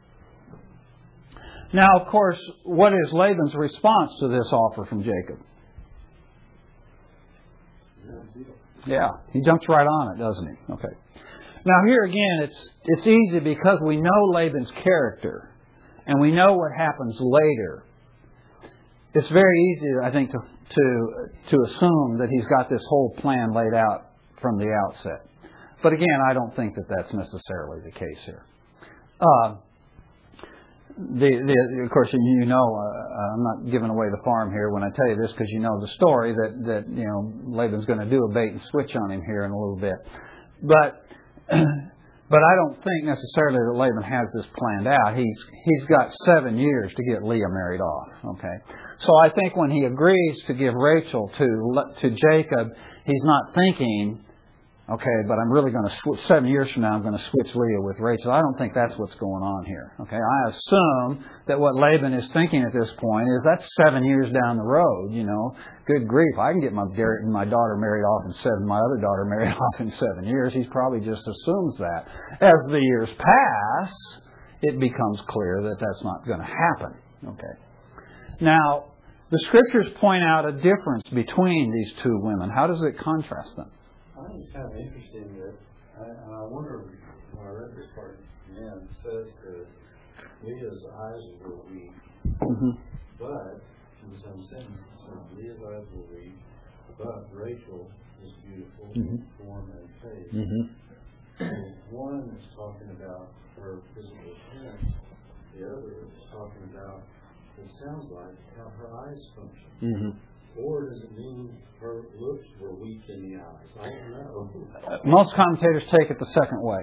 Now, 1.75 1.89
of 2.01 2.09
course, 2.09 2.39
what 2.65 2.93
is 2.93 3.13
Laban's 3.13 3.55
response 3.55 4.11
to 4.21 4.29
this 4.29 4.49
offer 4.53 4.87
from 4.87 5.03
Jacob? 5.03 5.39
Yeah, 8.87 9.09
he 9.33 9.41
jumps 9.43 9.69
right 9.69 9.87
on 9.87 10.15
it, 10.15 10.19
doesn't 10.19 10.47
he? 10.47 10.73
Okay. 10.73 10.95
Now 11.65 11.77
here 11.87 12.03
again, 12.05 12.41
it's 12.43 12.69
it's 12.85 13.07
easy 13.07 13.39
because 13.39 13.79
we 13.85 13.97
know 13.97 14.25
Laban's 14.33 14.71
character, 14.83 15.51
and 16.07 16.21
we 16.21 16.33
know 16.33 16.55
what 16.55 16.73
happens 16.77 17.17
later. 17.21 17.85
It's 19.15 19.29
very 19.29 19.59
easy, 19.61 19.87
I 20.03 20.11
think, 20.11 20.33
to 20.33 20.39
to 20.39 21.29
to 21.51 21.57
assume 21.67 22.19
that 22.19 22.29
he's 22.31 22.47
got 22.47 22.69
this 22.69 22.83
whole 22.89 23.15
plan 23.19 23.53
laid 23.55 23.75
out 23.75 24.11
from 24.41 24.59
the 24.59 24.69
outset. 24.87 25.27
But 25.83 25.93
again, 25.93 26.19
I 26.29 26.33
don't 26.33 26.55
think 26.57 26.75
that 26.75 26.89
that's 26.89 27.13
necessarily 27.13 27.81
the 27.85 27.93
case 27.93 28.19
here. 28.25 28.45
Uh, 29.21 29.55
the, 30.97 31.31
the, 31.41 31.85
of 31.85 31.91
course, 31.91 32.09
you 32.13 32.47
know, 32.47 32.61
uh, 32.61 33.35
I'm 33.35 33.43
not 33.43 33.71
giving 33.71 33.89
away 33.89 34.07
the 34.11 34.21
farm 34.25 34.53
here 34.53 34.71
when 34.71 34.83
I 34.83 34.91
tell 34.95 35.09
you 35.09 35.17
this 35.17 35.33
because 35.33 35.49
you 35.49 35.61
know 35.61 35.81
the 35.81 35.89
story 35.95 36.33
that 36.33 36.53
that 36.67 36.85
you 36.89 37.07
know 37.07 37.33
Laban's 37.45 37.87
going 37.87 38.01
to 38.01 38.09
do 38.09 38.25
a 38.25 38.33
bait 38.33 38.53
and 38.53 38.61
switch 38.71 38.95
on 38.97 39.11
him 39.11 39.23
here 39.27 39.45
in 39.45 39.53
a 39.53 39.59
little 39.59 39.79
bit, 39.81 39.97
but 40.63 41.05
but 42.29 42.43
I 42.45 42.53
don't 42.57 42.77
think 42.77 43.05
necessarily 43.05 43.59
that 43.59 43.77
Laban 43.77 44.03
has 44.03 44.29
this 44.37 44.47
planned 44.57 44.87
out. 44.87 45.17
He's 45.17 45.39
he's 45.65 45.85
got 45.87 46.13
seven 46.25 46.59
years 46.59 46.93
to 46.95 47.03
get 47.05 47.23
Leah 47.25 47.49
married 47.49 47.81
off. 47.81 48.37
Okay, 48.37 48.57
so 49.01 49.17
I 49.17 49.31
think 49.31 49.57
when 49.57 49.71
he 49.71 49.85
agrees 49.85 50.43
to 50.47 50.55
give 50.55 50.75
Rachel 50.75 51.31
to 51.39 51.47
to 52.03 52.11
Jacob, 52.11 52.69
he's 53.07 53.25
not 53.25 53.55
thinking 53.55 54.25
Okay, 54.93 55.25
but 55.27 55.39
I'm 55.41 55.51
really 55.51 55.71
going 55.71 55.89
to 55.89 56.27
seven 56.29 56.45
years 56.45 56.71
from 56.73 56.83
now, 56.83 56.93
I'm 56.93 57.01
going 57.01 57.17
to 57.17 57.25
switch 57.31 57.49
Leah 57.55 57.81
with 57.81 57.97
Rachel. 57.99 58.31
I 58.31 58.41
don't 58.43 58.59
think 58.59 58.75
that's 58.75 58.93
what's 58.99 59.15
going 59.15 59.43
on 59.43 59.65
here. 59.65 59.95
Okay, 60.01 60.21
I 60.21 60.51
assume 60.51 61.25
that 61.49 61.59
what 61.59 61.77
Laban 61.77 62.13
is 62.13 62.31
thinking 62.33 62.63
at 62.63 62.75
this 62.75 62.91
point 62.99 63.25
is 63.25 63.41
that's 63.43 63.65
seven 63.87 64.05
years 64.05 64.29
down 64.35 64.59
the 64.59 64.69
road. 64.69 65.13
You 65.13 65.25
know, 65.25 65.57
good 65.87 66.07
grief, 66.07 66.37
I 66.39 66.53
can 66.53 66.61
get 66.61 66.75
my 66.75 66.85
my 66.85 67.47
daughter 67.47 67.77
married 67.81 68.05
off 68.05 68.27
in 68.27 68.35
seven, 68.35 68.67
my 68.67 68.77
other 68.77 69.01
daughter 69.01 69.25
married 69.33 69.57
off 69.57 69.81
in 69.81 69.91
seven 69.93 70.25
years. 70.25 70.53
He's 70.53 70.69
probably 70.71 71.01
just 71.01 71.23
assumes 71.23 71.79
that. 71.79 72.05
As 72.43 72.61
the 72.69 72.81
years 72.83 73.09
pass, 73.17 73.93
it 74.61 74.79
becomes 74.79 75.23
clear 75.29 75.73
that 75.73 75.77
that's 75.81 76.05
not 76.05 76.27
going 76.27 76.41
to 76.41 76.45
happen. 76.45 76.93
Okay, 77.33 78.45
now 78.45 78.93
the 79.31 79.41
scriptures 79.49 79.89
point 80.03 80.23
out 80.23 80.45
a 80.45 80.53
difference 80.53 81.09
between 81.15 81.73
these 81.73 81.95
two 82.03 82.19
women. 82.21 82.51
How 82.51 82.67
does 82.67 82.83
it 82.83 82.99
contrast 82.99 83.57
them? 83.57 83.71
I 84.23 84.33
it's 84.39 84.53
kind 84.53 84.67
of 84.71 84.77
interesting 84.79 85.35
that 85.41 85.55
I, 85.99 86.07
I 86.07 86.47
wonder 86.47 86.87
when 87.35 87.47
I 87.47 87.51
read 87.51 87.75
this 87.77 87.91
part 87.95 88.19
it 88.55 88.89
says 89.03 89.29
that 89.45 89.67
Leah's 90.45 90.83
eyes 90.95 91.23
were 91.43 91.57
weak, 91.71 91.93
Mm-hmm. 92.43 92.71
but 93.19 93.63
in 94.03 94.13
some 94.23 94.39
sense, 94.51 94.75
Leah's 95.37 95.59
eyes 95.59 95.87
were 95.95 96.07
weak, 96.15 96.35
but 96.99 97.27
Rachel 97.35 97.91
is 98.23 98.33
beautiful 98.47 98.91
in 98.95 99.03
Mhm. 99.03 99.23
form 99.39 99.71
and 99.71 99.89
face. 100.03 100.33
Mm-hmm. 100.35 100.65
So 101.39 101.47
one 101.91 102.31
is 102.37 102.45
talking 102.55 102.91
about 102.91 103.29
her 103.57 103.81
physical 103.95 104.37
appearance, 104.37 104.93
the 105.57 105.67
other 105.67 105.93
is 106.13 106.23
talking 106.31 106.63
about 106.75 107.03
it 107.59 107.69
sounds 107.81 108.11
like, 108.11 108.37
how 108.57 108.71
her 108.79 108.89
eyes 109.07 109.21
function. 109.37 109.71
hmm 109.81 110.11
Or 110.57 110.89
does 110.89 111.03
it 111.03 111.17
mean 111.17 111.51
her 111.81 112.03
looks 112.19 112.47
were 112.61 112.75
weak 112.75 113.03
in 113.09 113.31
the 113.31 113.41
eyes? 113.41 113.69
I 113.81 113.89
don't 113.89 114.11
know. 114.11 115.01
most 115.05 115.35
commentators 115.35 115.85
take 115.91 116.11
it 116.11 116.19
the 116.19 116.31
second 116.33 116.63
way. 116.63 116.81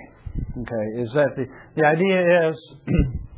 Okay, 0.62 1.02
is 1.02 1.12
that 1.14 1.36
the 1.36 1.46
the 1.76 1.86
idea 1.86 2.50
is 2.50 2.76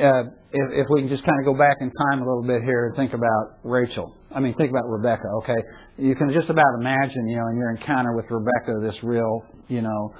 uh, 0.00 0.22
if, 0.52 0.66
if 0.72 0.86
we 0.90 1.00
can 1.02 1.08
just 1.08 1.24
kind 1.24 1.38
of 1.40 1.44
go 1.44 1.58
back 1.58 1.76
in 1.80 1.90
time 1.90 2.22
a 2.22 2.26
little 2.26 2.46
bit 2.46 2.62
here 2.62 2.86
and 2.86 2.96
think 2.96 3.12
about 3.12 3.58
Rachel. 3.64 4.14
I 4.30 4.40
mean, 4.40 4.54
think 4.54 4.70
about 4.70 4.86
Rebecca. 4.88 5.26
Okay, 5.42 5.60
you 5.96 6.14
can 6.14 6.32
just 6.32 6.48
about 6.48 6.78
imagine, 6.80 7.28
you 7.28 7.36
know, 7.36 7.48
in 7.48 7.56
your 7.56 7.70
encounter 7.70 8.14
with 8.14 8.26
Rebecca, 8.30 8.78
this 8.80 9.02
real, 9.02 9.42
you 9.68 9.82
know, 9.82 10.14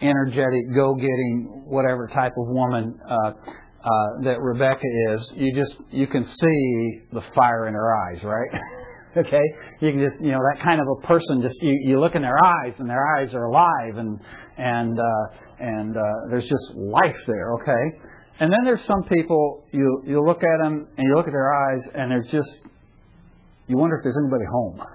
energetic, 0.00 0.74
go-getting, 0.74 1.64
whatever 1.66 2.08
type 2.08 2.32
of 2.36 2.48
woman 2.48 2.98
uh, 3.08 3.32
uh, 3.84 4.24
that 4.24 4.40
Rebecca 4.40 4.86
is. 5.12 5.32
You 5.36 5.54
just 5.54 5.76
you 5.90 6.06
can 6.06 6.24
see 6.24 7.00
the 7.12 7.22
fire 7.34 7.68
in 7.68 7.74
her 7.74 7.94
eyes, 7.94 8.24
right? 8.24 8.60
okay? 9.16 9.42
You 9.80 9.92
can 9.92 10.00
just 10.00 10.22
you 10.22 10.32
know 10.32 10.40
that 10.40 10.62
kind 10.64 10.80
of 10.80 10.86
a 10.88 11.06
person 11.06 11.42
just 11.42 11.56
you, 11.62 11.78
you 11.84 12.00
look 12.00 12.14
in 12.14 12.22
their 12.22 12.42
eyes 12.42 12.74
and 12.78 12.88
their 12.88 13.04
eyes 13.16 13.34
are 13.34 13.44
alive 13.44 13.96
and 13.96 14.18
and 14.56 14.98
uh 14.98 15.36
and 15.60 15.96
uh 15.96 16.00
there's 16.30 16.48
just 16.48 16.76
life 16.76 17.16
there 17.26 17.54
okay? 17.54 17.98
And 18.40 18.52
then 18.52 18.64
there's 18.64 18.84
some 18.86 19.02
people 19.04 19.64
you 19.70 20.02
you 20.06 20.24
look 20.24 20.38
at 20.42 20.62
them 20.62 20.88
and 20.96 21.06
you 21.06 21.14
look 21.14 21.26
at 21.26 21.32
their 21.32 21.52
eyes 21.52 21.82
and 21.94 22.10
there's 22.10 22.28
just 22.30 22.48
you 23.66 23.76
wonder 23.76 23.96
if 23.96 24.02
there's 24.02 24.16
anybody 24.22 24.44
home. 24.50 24.80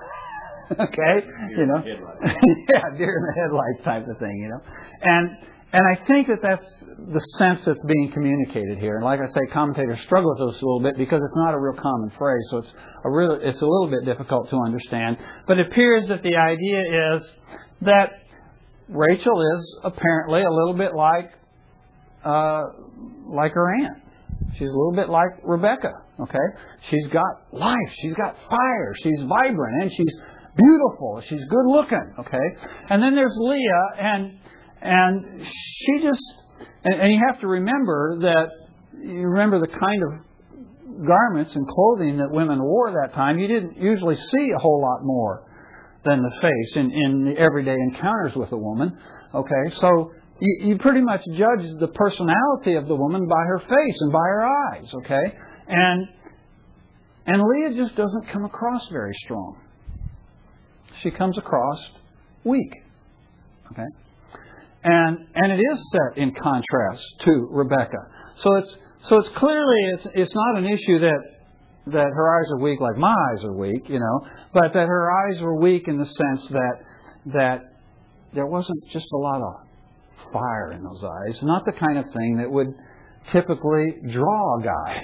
Okay? 0.71 1.25
You 1.57 1.65
know? 1.65 1.81
yeah 1.83 2.83
deer 2.95 3.09
in 3.09 3.23
the 3.25 3.33
headlights 3.41 3.83
type 3.83 4.07
of 4.07 4.19
thing 4.19 4.37
you 4.37 4.49
know? 4.49 4.61
And 5.01 5.31
and 5.71 5.83
I 5.85 6.05
think 6.05 6.27
that 6.27 6.39
that's 6.41 6.65
the 6.97 7.19
sense 7.37 7.63
that's 7.65 7.83
being 7.85 8.11
communicated 8.11 8.79
here. 8.79 8.95
And 8.95 9.05
like 9.05 9.19
I 9.19 9.27
say, 9.27 9.53
commentators 9.53 9.99
struggle 10.03 10.33
with 10.35 10.53
this 10.53 10.61
a 10.61 10.65
little 10.65 10.81
bit 10.81 10.97
because 10.97 11.21
it's 11.23 11.35
not 11.35 11.53
a 11.53 11.59
real 11.59 11.79
common 11.79 12.11
phrase, 12.17 12.41
so 12.49 12.57
it's 12.57 12.73
a 13.05 13.09
real, 13.09 13.39
it's 13.41 13.61
a 13.61 13.65
little 13.65 13.89
bit 13.89 14.05
difficult 14.05 14.49
to 14.49 14.57
understand. 14.65 15.17
But 15.47 15.59
it 15.59 15.67
appears 15.67 16.07
that 16.09 16.23
the 16.23 16.35
idea 16.35 17.17
is 17.17 17.23
that 17.81 18.09
Rachel 18.87 19.41
is 19.55 19.79
apparently 19.83 20.41
a 20.41 20.51
little 20.51 20.73
bit 20.73 20.95
like 20.95 21.31
uh, 22.25 22.63
like 23.27 23.53
her 23.53 23.73
aunt. 23.81 24.01
She's 24.53 24.67
a 24.67 24.71
little 24.71 24.95
bit 24.95 25.09
like 25.09 25.29
Rebecca. 25.43 25.91
Okay, 26.19 26.47
she's 26.89 27.07
got 27.13 27.53
life, 27.53 27.89
she's 28.01 28.13
got 28.15 28.35
fire, 28.49 28.93
she's 29.03 29.21
vibrant, 29.21 29.83
and 29.83 29.91
she's 29.91 30.15
beautiful. 30.57 31.21
She's 31.29 31.45
good 31.47 31.65
looking. 31.67 32.13
Okay, 32.19 32.47
and 32.89 33.01
then 33.01 33.15
there's 33.15 33.35
Leah 33.37 33.85
and 33.99 34.39
and 34.81 35.41
she 35.45 36.01
just, 36.01 36.21
and, 36.83 37.01
and 37.01 37.13
you 37.13 37.19
have 37.29 37.39
to 37.41 37.47
remember 37.47 38.17
that, 38.21 38.47
you 38.93 39.27
remember 39.27 39.59
the 39.59 39.67
kind 39.67 40.03
of 40.03 41.05
garments 41.05 41.55
and 41.55 41.67
clothing 41.67 42.17
that 42.17 42.31
women 42.31 42.61
wore 42.61 42.91
that 42.91 43.13
time. 43.13 43.39
You 43.39 43.47
didn't 43.47 43.77
usually 43.77 44.15
see 44.15 44.51
a 44.51 44.57
whole 44.57 44.81
lot 44.81 44.99
more 45.03 45.43
than 46.05 46.21
the 46.21 46.31
face 46.41 46.75
in, 46.75 46.91
in 46.91 47.23
the 47.25 47.37
everyday 47.37 47.75
encounters 47.75 48.33
with 48.35 48.51
a 48.51 48.57
woman. 48.57 48.97
Okay, 49.33 49.75
so 49.79 50.11
you, 50.39 50.69
you 50.69 50.77
pretty 50.77 51.01
much 51.01 51.21
judge 51.37 51.65
the 51.79 51.89
personality 51.93 52.75
of 52.75 52.87
the 52.87 52.95
woman 52.95 53.27
by 53.27 53.43
her 53.47 53.59
face 53.59 53.97
and 53.99 54.11
by 54.11 54.19
her 54.19 54.45
eyes. 54.45 54.87
Okay, 54.93 55.37
and 55.67 56.07
and 57.25 57.43
Leah 57.43 57.75
just 57.75 57.95
doesn't 57.95 58.29
come 58.31 58.45
across 58.45 58.87
very 58.91 59.13
strong. 59.25 59.61
She 61.03 61.11
comes 61.11 61.37
across 61.37 61.77
weak. 62.43 62.73
Okay 63.71 63.85
and 64.83 65.17
and 65.35 65.51
it 65.51 65.61
is 65.61 65.91
set 65.91 66.17
in 66.17 66.33
contrast 66.33 67.03
to 67.25 67.47
Rebecca. 67.49 67.97
So 68.43 68.55
it's 68.57 68.75
so 69.07 69.17
it's 69.17 69.29
clearly 69.29 69.91
it's 69.93 70.07
it's 70.13 70.33
not 70.33 70.57
an 70.57 70.65
issue 70.65 70.99
that 70.99 71.19
that 71.87 72.07
her 72.13 72.39
eyes 72.39 72.51
are 72.51 72.59
weak 72.59 72.79
like 72.79 72.97
my 72.97 73.13
eyes 73.31 73.43
are 73.43 73.53
weak, 73.53 73.89
you 73.89 73.99
know, 73.99 74.27
but 74.53 74.73
that 74.73 74.87
her 74.87 75.11
eyes 75.11 75.41
were 75.41 75.59
weak 75.59 75.87
in 75.87 75.97
the 75.97 76.05
sense 76.05 76.47
that 76.49 76.75
that 77.33 77.61
there 78.33 78.45
wasn't 78.45 78.79
just 78.91 79.07
a 79.13 79.17
lot 79.17 79.41
of 79.41 80.31
fire 80.31 80.71
in 80.73 80.83
those 80.83 81.03
eyes, 81.03 81.41
not 81.43 81.65
the 81.65 81.71
kind 81.71 81.97
of 81.97 82.05
thing 82.13 82.37
that 82.37 82.49
would 82.49 82.67
typically 83.31 83.95
draw 84.11 84.59
a 84.59 84.63
guy 84.63 85.01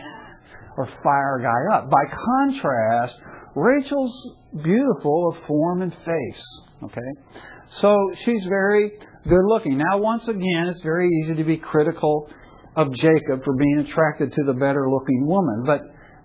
or 0.78 0.88
fire 1.04 1.40
a 1.40 1.44
guy 1.44 1.78
up. 1.78 1.90
By 1.90 2.04
contrast, 2.14 3.16
Rachel's 3.56 4.36
beautiful 4.64 5.34
of 5.34 5.48
form 5.48 5.82
and 5.82 5.94
face. 5.94 6.44
Okay, 6.84 7.42
so 7.80 7.96
she's 8.26 8.44
very 8.48 8.92
good 9.28 9.46
looking. 9.48 9.78
Now, 9.78 9.98
once 9.98 10.28
again, 10.28 10.68
it's 10.70 10.82
very 10.82 11.10
easy 11.10 11.36
to 11.36 11.44
be 11.44 11.58
critical 11.58 12.30
of 12.76 12.94
Jacob 12.94 13.44
for 13.44 13.56
being 13.56 13.86
attracted 13.88 14.34
to 14.34 14.44
the 14.46 14.54
better 14.54 14.90
looking 14.90 15.26
woman, 15.26 15.64
but 15.66 15.82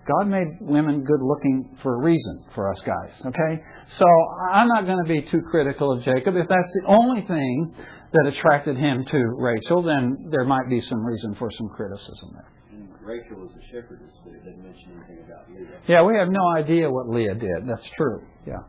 God 0.07 0.27
made 0.27 0.47
women 0.59 1.03
good 1.03 1.21
looking 1.21 1.77
for 1.83 1.95
a 1.95 2.03
reason 2.03 2.43
for 2.55 2.71
us 2.71 2.81
guys, 2.81 3.21
okay? 3.25 3.63
So 3.97 4.05
I'm 4.51 4.67
not 4.67 4.85
going 4.85 5.03
to 5.03 5.07
be 5.07 5.21
too 5.29 5.41
critical 5.49 5.91
of 5.91 6.03
Jacob. 6.03 6.35
If 6.35 6.47
that's 6.47 6.73
the 6.81 6.87
only 6.87 7.21
thing 7.21 7.75
that 8.13 8.27
attracted 8.27 8.77
him 8.77 9.05
to 9.09 9.17
Rachel, 9.37 9.83
then 9.83 10.29
there 10.31 10.43
might 10.43 10.67
be 10.69 10.81
some 10.81 11.05
reason 11.05 11.35
for 11.35 11.49
some 11.51 11.69
criticism 11.69 12.31
there. 12.33 12.47
Rachel 13.01 13.37
was 13.37 13.51
a 13.57 13.65
shepherdess, 13.71 14.13
but 14.23 14.33
it 14.33 14.45
doesn't 14.45 14.63
mention 14.63 14.91
anything 14.95 15.25
about 15.25 15.49
Leah. 15.49 15.81
Yeah, 15.87 16.03
we 16.03 16.15
have 16.15 16.29
no 16.29 16.47
idea 16.55 16.89
what 16.89 17.09
Leah 17.09 17.35
did. 17.35 17.67
That's 17.67 17.85
true. 17.97 18.21
Yeah. 18.45 18.61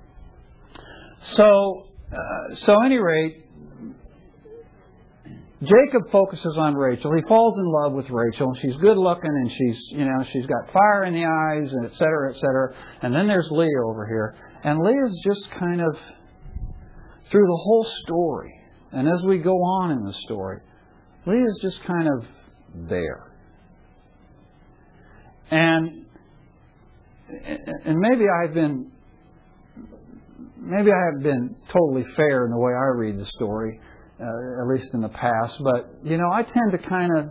So, 1.37 1.87
uh, 2.11 2.55
so 2.55 2.83
any 2.83 2.97
rate, 2.97 3.47
Jacob 5.63 6.11
focuses 6.11 6.57
on 6.59 6.75
Rachel. 6.75 7.13
He 7.15 7.23
falls 7.29 7.57
in 7.57 7.65
love 7.65 7.93
with 7.93 8.11
Rachel. 8.11 8.53
She's 8.61 8.77
good 8.79 8.97
looking 8.97 9.31
and 9.31 9.51
she's, 9.51 9.83
you 9.91 10.05
know, 10.05 10.25
she's 10.33 10.47
got 10.47 10.73
fire 10.73 11.05
in 11.05 11.15
the 11.15 11.25
eyes 11.25 11.73
and 11.73 11.85
et 11.87 11.93
cetera, 11.93 12.35
et 12.35 12.37
cetera. 12.37 12.75
And 13.03 13.15
then 13.15 13.29
there's 13.29 13.49
Leah 13.51 13.69
over 13.87 14.05
here. 14.07 14.35
And 14.65 14.81
Leah's 14.81 15.17
just 15.25 15.49
kind 15.61 15.81
of 15.81 15.97
through 17.31 17.47
the 17.47 17.61
whole 17.63 17.87
story. 18.05 18.53
And 18.91 19.07
as 19.07 19.23
we 19.25 19.39
go 19.39 19.55
on 19.55 19.93
in 19.93 20.05
the 20.05 20.13
story, 20.25 20.59
Leah's 21.27 21.59
just 21.63 21.81
kind 21.85 22.09
of 22.09 22.27
there. 22.89 23.33
And 25.51 26.07
and 27.85 27.99
maybe 27.99 28.25
I've 28.43 28.53
been 28.53 28.91
maybe 30.59 30.91
I 30.91 31.15
have 31.15 31.23
been 31.23 31.55
totally 31.73 32.05
fair 32.17 32.47
in 32.47 32.51
the 32.51 32.59
way 32.59 32.73
I 32.73 32.97
read 32.97 33.19
the 33.19 33.27
story 33.27 33.81
uh, 34.23 34.63
at 34.63 34.69
least 34.69 34.95
in 34.95 35.01
the 35.01 35.09
past. 35.09 35.61
But, 35.63 36.05
you 36.05 36.17
know, 36.17 36.31
I 36.33 36.43
tend 36.43 36.73
to 36.73 36.79
kind 36.79 37.19
of 37.19 37.27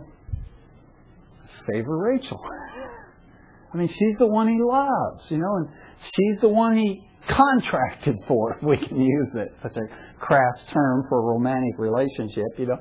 favor 1.66 1.96
Rachel. 1.96 2.40
I 3.74 3.76
mean, 3.76 3.88
she's 3.88 4.16
the 4.18 4.26
one 4.26 4.48
he 4.48 4.58
loves, 4.60 5.30
you 5.30 5.38
know, 5.38 5.56
and 5.56 5.68
she's 6.14 6.40
the 6.40 6.48
one 6.48 6.76
he 6.76 7.08
contracted 7.28 8.16
for, 8.28 8.56
if 8.56 8.62
we 8.62 8.76
can 8.76 9.00
use 9.00 9.28
it, 9.34 9.54
such 9.62 9.76
a 9.76 10.20
crass 10.20 10.64
term 10.72 11.04
for 11.08 11.18
a 11.20 11.22
romantic 11.22 11.78
relationship, 11.78 12.44
you 12.58 12.66
know. 12.66 12.76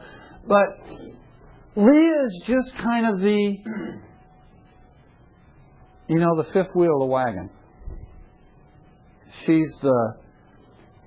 But 0.48 1.82
Leah 1.82 2.26
is 2.26 2.44
just 2.46 2.76
kind 2.84 3.06
of 3.06 3.20
the, 3.22 3.56
you 6.10 6.20
know, 6.20 6.36
the 6.36 6.48
fifth 6.52 6.76
wheel 6.76 6.96
of 6.96 7.00
the 7.00 7.06
wagon. 7.06 7.50
She's 9.46 9.72
the, 9.82 10.16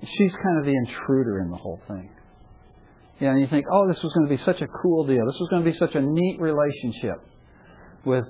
she's 0.01 0.31
kind 0.31 0.59
of 0.59 0.65
the 0.65 0.75
intruder 0.75 1.41
in 1.41 1.51
the 1.51 1.57
whole 1.57 1.79
thing. 1.87 2.09
You 3.19 3.27
know, 3.27 3.33
and 3.33 3.41
you 3.41 3.47
think, 3.47 3.65
oh, 3.71 3.87
this 3.87 4.01
was 4.03 4.11
going 4.13 4.27
to 4.27 4.35
be 4.37 4.43
such 4.43 4.61
a 4.61 4.67
cool 4.67 5.05
deal. 5.05 5.25
This 5.25 5.39
was 5.39 5.47
going 5.49 5.63
to 5.63 5.71
be 5.71 5.77
such 5.77 5.95
a 5.95 6.01
neat 6.01 6.39
relationship 6.39 7.15
with 8.05 8.25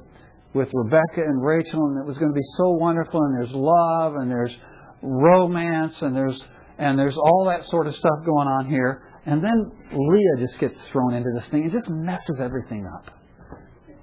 with 0.53 0.69
Rebecca 0.73 1.17
and 1.17 1.43
Rachel, 1.43 1.87
and 1.87 1.99
it 1.99 2.07
was 2.07 2.17
going 2.17 2.31
to 2.31 2.35
be 2.35 2.47
so 2.57 2.71
wonderful. 2.71 3.19
And 3.21 3.35
there's 3.35 3.53
love, 3.53 4.15
and 4.15 4.31
there's 4.31 4.55
romance, 5.01 5.95
and 6.01 6.15
there's 6.15 6.39
and 6.77 6.99
there's 6.99 7.17
all 7.17 7.45
that 7.49 7.65
sort 7.69 7.87
of 7.87 7.95
stuff 7.95 8.25
going 8.25 8.47
on 8.47 8.69
here. 8.69 9.11
And 9.25 9.43
then 9.43 9.71
Leah 9.91 10.47
just 10.47 10.59
gets 10.59 10.75
thrown 10.91 11.15
into 11.15 11.29
this 11.35 11.47
thing 11.49 11.63
and 11.63 11.71
just 11.71 11.89
messes 11.89 12.39
everything 12.39 12.85
up. 12.85 13.09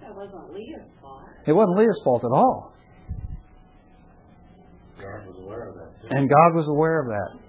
That 0.00 0.16
wasn't 0.16 0.52
Leah's 0.52 0.82
fault. 1.00 1.22
It 1.46 1.52
wasn't 1.52 1.78
Leah's 1.78 2.00
fault 2.02 2.24
at 2.24 2.32
all. 2.32 2.72
God 5.00 5.26
was 5.26 5.36
aware 5.38 5.68
of 5.68 5.74
that 5.76 6.02
too. 6.02 6.08
And 6.10 6.28
God 6.28 6.54
was 6.54 6.66
aware 6.66 7.00
of 7.00 7.06
that. 7.06 7.41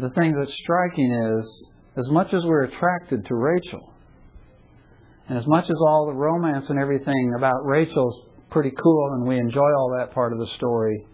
The 0.00 0.10
thing 0.10 0.34
that's 0.38 0.54
striking 0.62 1.12
is, 1.12 1.68
as 1.96 2.10
much 2.10 2.32
as 2.32 2.44
we're 2.44 2.64
attracted 2.64 3.26
to 3.26 3.34
Rachel, 3.34 3.92
and 5.28 5.38
as 5.38 5.46
much 5.46 5.64
as 5.64 5.76
all 5.86 6.06
the 6.06 6.14
romance 6.14 6.66
and 6.68 6.78
everything 6.78 7.34
about 7.36 7.64
Rachel's 7.64 8.22
pretty 8.50 8.72
cool 8.82 9.12
and 9.14 9.26
we 9.26 9.38
enjoy 9.38 9.60
all 9.60 9.94
that 9.98 10.14
part 10.14 10.32
of 10.32 10.38
the 10.38 10.46
story, 10.56 11.06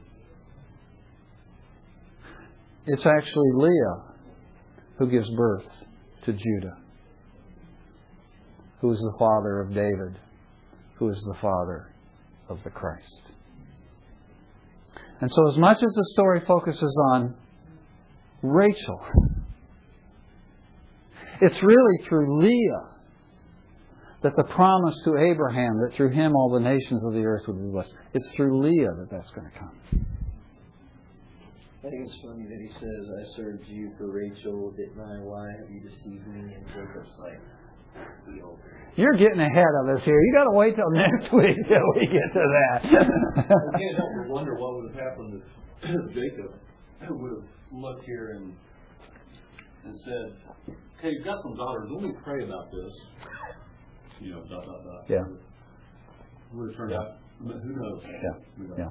it's 2.87 3.07
actually 3.07 3.51
Leah 3.55 4.15
who 4.99 5.11
gives 5.11 5.29
birth 5.31 5.67
to 6.27 6.33
Judah, 6.33 6.77
who 8.81 8.93
is 8.93 8.99
the 8.99 9.15
father 9.19 9.61
of 9.61 9.75
David, 9.75 10.19
who 10.97 11.09
is 11.09 11.21
the 11.27 11.39
father 11.41 11.93
of 12.49 12.59
the 12.63 12.71
Christ. 12.71 13.23
And 15.21 15.31
so, 15.31 15.51
as 15.51 15.57
much 15.57 15.79
as 15.83 15.93
the 15.95 16.11
story 16.13 16.43
focuses 16.47 16.95
on 17.13 17.35
Rachel. 18.45 19.01
It's 21.41 21.63
really 21.63 22.09
through 22.09 22.43
Leah 22.43 22.95
that 24.23 24.37
the 24.37 24.45
promise 24.45 24.95
to 25.05 25.17
Abraham 25.17 25.81
that 25.81 25.97
through 25.97 26.11
him 26.11 26.37
all 26.37 26.53
the 26.53 26.61
nations 26.61 27.03
of 27.05 27.13
the 27.13 27.25
earth 27.25 27.43
would 27.49 27.61
be 27.61 27.71
blessed. 27.73 27.93
It's 28.13 28.29
through 28.37 28.61
Leah 28.63 28.93
that 29.01 29.09
that's 29.11 29.31
going 29.31 29.51
to 29.51 29.59
come. 29.59 29.77
I 31.85 31.91
think 31.91 32.09
it's 32.09 32.17
funny 32.25 32.45
that 32.49 32.61
he 32.61 32.71
says, 32.81 33.03
I 33.13 33.37
served 33.37 33.65
you 33.69 33.93
for 33.99 34.13
Rachel, 34.13 34.73
didn't 34.77 35.01
I? 35.01 35.21
Why 35.25 35.45
have 35.61 35.69
you 35.69 35.81
deceived 35.81 36.27
me? 36.29 36.55
And 36.55 36.65
Jacob's 36.69 37.13
like, 37.21 37.41
You're 38.97 39.17
getting 39.17 39.41
ahead 39.41 39.73
of 39.83 39.89
us 39.89 40.05
here. 40.05 40.21
You 40.21 40.33
got 40.33 40.45
to 40.45 40.57
wait 40.57 40.77
till 40.77 40.91
next 40.93 41.33
week 41.37 41.57
till 41.69 41.89
we 41.97 42.07
get 42.09 42.29
to 42.33 42.45
that. 42.45 42.81
I 42.85 43.79
can't 43.79 43.97
help 43.97 44.13
but 44.21 44.29
wonder 44.29 44.55
what 44.57 44.77
would 44.77 44.93
have 44.95 45.01
happened 45.01 45.43
if 45.83 46.15
Jacob 46.17 46.57
would 47.11 47.33
have 47.33 47.54
looked 47.81 48.05
here 48.05 48.33
and 48.37 48.55
and 49.85 49.95
said, 50.05 50.75
"Okay, 50.99 51.11
you've 51.11 51.25
got 51.25 51.43
some 51.43 51.57
daughters. 51.57 51.89
Let 51.91 52.03
me 52.03 52.13
pray 52.25 52.45
about 52.45 52.71
this." 52.71 52.93
You 54.21 54.33
know, 54.33 54.41
dot 54.43 54.65
dot 54.65 54.85
dot. 54.85 55.05
Yeah. 55.09 55.23
Would 56.53 56.71
have 56.71 56.77
turned 56.77 56.93
out. 56.95 57.17
Who 57.41 57.49
knows? 57.49 58.03
Yeah. 58.05 58.41
We 58.59 58.67
don't 58.67 58.79
Yeah. 58.79 58.91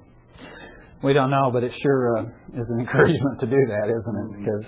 We 1.02 1.12
don't 1.14 1.32
know, 1.32 1.50
but 1.52 1.64
it 1.64 1.72
sure 1.82 2.18
uh, 2.18 2.24
is 2.24 2.68
an 2.70 2.80
encouragement 2.82 3.40
to 3.42 3.46
do 3.48 3.58
that, 3.68 3.90
isn't 3.90 4.18
it? 4.24 4.46
Because 4.46 4.66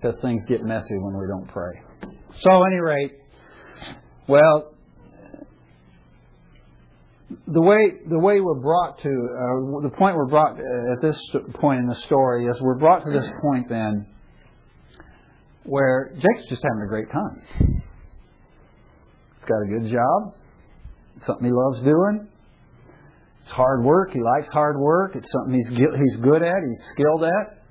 because 0.00 0.20
things 0.22 0.42
get 0.48 0.62
messy 0.62 0.96
when 0.98 1.18
we 1.18 1.26
don't 1.26 1.48
pray. 1.48 1.72
So, 2.42 2.50
at 2.50 2.72
any 2.72 2.80
rate, 2.80 3.12
well, 4.28 4.74
the 7.46 7.60
way 7.60 7.92
the 8.08 8.18
way 8.18 8.40
we're 8.40 8.60
brought 8.60 8.98
to 9.02 9.08
uh, 9.08 9.82
the 9.82 9.90
point 9.90 10.16
we're 10.16 10.26
brought 10.28 10.58
at 10.58 11.02
this 11.02 11.20
point 11.60 11.80
in 11.80 11.86
the 11.86 11.98
story 12.06 12.46
is 12.46 12.56
we're 12.60 12.78
brought 12.78 13.04
to 13.04 13.10
this 13.10 13.28
point 13.42 13.68
then 13.68 14.06
where 15.64 16.14
Jake's 16.14 16.48
just 16.48 16.62
having 16.62 16.82
a 16.82 16.88
great 16.88 17.10
time. 17.10 17.42
He's 19.36 19.46
got 19.46 19.60
a 19.60 19.68
good 19.68 19.92
job, 19.92 20.34
something 21.26 21.44
he 21.44 21.52
loves 21.52 21.80
doing. 21.84 22.28
It's 23.42 23.52
hard 23.52 23.84
work. 23.84 24.12
He 24.12 24.20
likes 24.22 24.48
hard 24.48 24.78
work. 24.78 25.14
It's 25.14 25.30
something 25.30 25.54
he's 25.54 25.68
he's 25.68 26.16
good 26.22 26.42
at. 26.42 26.56
He's 26.66 26.84
skilled 26.92 27.24
at. 27.24 27.64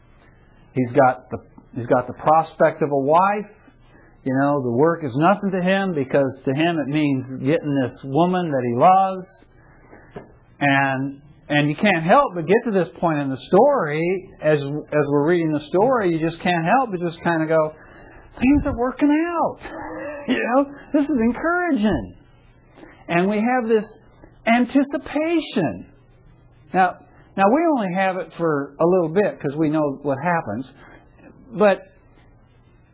He's 0.74 0.92
got 0.92 1.30
the 1.32 1.38
he's 1.76 1.88
got 1.88 2.06
the 2.06 2.14
prospect 2.14 2.84
of 2.84 2.92
a 2.92 2.98
wife. 2.98 3.50
You 4.28 4.36
know, 4.36 4.62
the 4.62 4.72
work 4.72 5.06
is 5.06 5.14
nothing 5.16 5.52
to 5.52 5.62
him 5.62 5.94
because 5.96 6.28
to 6.44 6.54
him 6.54 6.80
it 6.80 6.90
means 6.90 7.24
getting 7.40 7.80
this 7.82 7.96
woman 8.04 8.52
that 8.52 8.64
he 8.68 8.76
loves. 8.76 9.26
And 10.60 11.22
and 11.48 11.70
you 11.70 11.76
can't 11.78 12.04
help 12.04 12.36
but 12.36 12.46
get 12.46 12.58
to 12.66 12.72
this 12.72 12.90
point 13.00 13.20
in 13.20 13.30
the 13.30 13.40
story 13.48 14.04
as 14.44 14.60
as 14.60 15.06
we're 15.08 15.30
reading 15.30 15.54
the 15.54 15.64
story, 15.70 16.12
you 16.12 16.20
just 16.20 16.42
can't 16.42 16.66
help 16.66 16.92
but 16.92 17.00
just 17.00 17.24
kind 17.24 17.42
of 17.42 17.48
go, 17.48 17.72
things 18.38 18.64
are 18.66 18.78
working 18.78 19.10
out. 19.10 19.60
You 20.28 20.44
know, 20.44 20.66
this 20.92 21.04
is 21.04 21.18
encouraging. 21.22 22.18
And 23.08 23.30
we 23.30 23.38
have 23.38 23.70
this 23.70 23.86
anticipation. 24.46 25.90
Now, 26.74 26.98
now 27.38 27.46
we 27.48 27.62
only 27.78 27.94
have 27.96 28.18
it 28.18 28.34
for 28.36 28.76
a 28.78 28.86
little 28.86 29.14
bit 29.14 29.40
because 29.40 29.56
we 29.58 29.70
know 29.70 30.00
what 30.02 30.18
happens. 30.22 30.70
But 31.58 31.80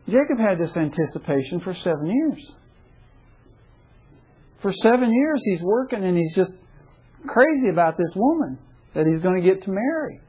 Jacob 0.06 0.38
had 0.38 0.58
this 0.58 0.76
anticipation 0.76 1.60
for 1.60 1.74
seven 1.74 2.06
years. 2.06 2.52
For 4.60 4.72
seven 4.82 5.12
years 5.12 5.40
he's 5.44 5.60
working 5.62 6.04
and 6.04 6.16
he's 6.16 6.34
just 6.34 6.52
crazy 7.26 7.68
about 7.72 7.96
this 7.96 8.10
woman 8.14 8.58
that 8.94 9.06
he's 9.06 9.20
going 9.20 9.42
to 9.42 9.46
get 9.46 9.62
to 9.64 9.70
marry. 9.70 10.20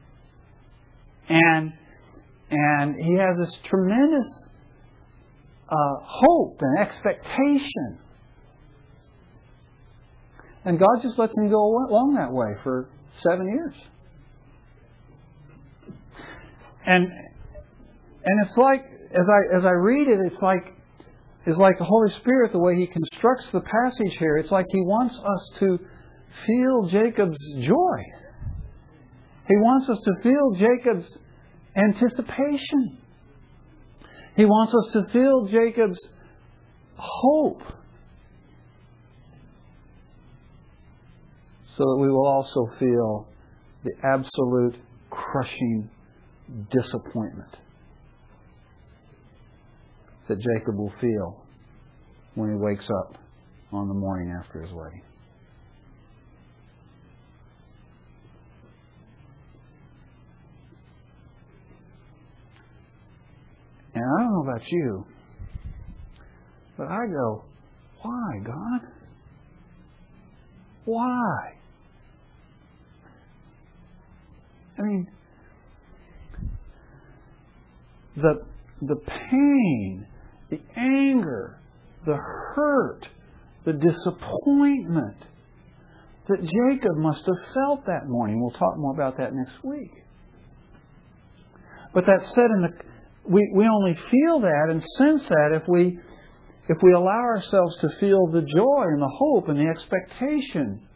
And 1.28 1.72
and 2.48 2.94
he 2.96 3.14
has 3.14 3.36
this 3.38 3.58
tremendous 3.64 4.26
uh, 5.68 5.96
hope 6.02 6.60
and 6.60 6.78
expectation. 6.78 7.98
And 10.64 10.78
God 10.78 11.02
just 11.02 11.18
lets 11.18 11.32
him 11.36 11.50
go 11.50 11.56
along 11.88 12.14
that 12.18 12.32
way 12.32 12.54
for 12.62 12.88
seven 13.22 13.48
years. 13.48 13.74
And 16.86 17.04
and 17.04 18.46
it's 18.46 18.56
like 18.56 18.84
as 19.12 19.26
I 19.28 19.56
as 19.58 19.64
I 19.64 19.70
read 19.70 20.08
it, 20.08 20.20
it's 20.24 20.40
like 20.42 20.74
it's 21.46 21.58
like 21.58 21.78
the 21.78 21.84
Holy 21.84 22.10
Spirit, 22.14 22.52
the 22.52 22.58
way 22.58 22.74
He 22.74 22.86
constructs 22.86 23.50
the 23.52 23.60
passage 23.60 24.16
here, 24.18 24.36
it's 24.36 24.50
like 24.50 24.66
He 24.70 24.80
wants 24.80 25.16
us 25.16 25.58
to 25.60 25.78
feel 26.46 26.88
Jacob's 26.88 27.38
joy. 27.60 27.98
He 29.48 29.54
wants 29.54 29.88
us 29.88 29.98
to 30.04 30.22
feel 30.22 30.52
Jacob's 30.58 31.18
anticipation. 31.76 32.98
He 34.34 34.44
wants 34.44 34.74
us 34.74 34.92
to 34.94 35.12
feel 35.12 35.46
Jacob's 35.46 36.00
hope. 36.96 37.62
So 41.76 41.84
that 41.84 41.98
we 42.00 42.08
will 42.08 42.26
also 42.26 42.70
feel 42.80 43.28
the 43.84 43.92
absolute 44.02 44.74
crushing 45.10 45.90
disappointment 46.72 47.54
that 50.28 50.38
Jacob 50.40 50.76
will 50.76 50.92
feel 51.00 51.44
when 52.34 52.50
he 52.50 52.56
wakes 52.56 52.86
up 53.00 53.16
on 53.72 53.88
the 53.88 53.94
morning 53.94 54.34
after 54.38 54.62
his 54.62 54.72
wedding. 54.72 55.02
And 63.94 64.04
I 64.04 64.22
don't 64.22 64.32
know 64.32 64.52
about 64.52 64.62
you, 64.68 65.06
but 66.76 66.88
I 66.88 67.06
go, 67.06 67.44
why, 68.02 68.38
God? 68.44 68.80
Why? 70.84 71.54
I 74.78 74.82
mean, 74.82 75.08
the, 78.16 78.44
the 78.82 78.96
pain, 78.96 80.06
the 80.50 80.60
anger, 80.76 81.60
the 82.04 82.16
hurt, 82.16 83.08
the 83.64 83.72
disappointment 83.72 85.16
that 86.28 86.40
Jacob 86.40 86.96
must 86.96 87.24
have 87.26 87.54
felt 87.54 87.86
that 87.86 88.08
morning. 88.08 88.40
We'll 88.40 88.50
talk 88.50 88.76
more 88.76 88.92
about 88.92 89.18
that 89.18 89.32
next 89.34 89.62
week. 89.64 89.92
But 91.94 92.06
that 92.06 92.26
said 92.26 92.44
in 92.44 92.62
the 92.62 92.68
we, 93.28 93.50
we 93.54 93.66
only 93.66 93.96
feel 94.10 94.40
that 94.40 94.68
and 94.70 94.82
sense 94.96 95.28
that 95.28 95.60
if 95.60 95.66
we 95.68 95.98
if 96.68 96.78
we 96.82 96.92
allow 96.92 97.10
ourselves 97.10 97.76
to 97.78 97.88
feel 98.00 98.26
the 98.26 98.42
joy 98.42 98.82
and 98.82 99.00
the 99.00 99.12
hope 99.18 99.48
and 99.48 99.58
the 99.58 99.68
expectation 99.68 100.86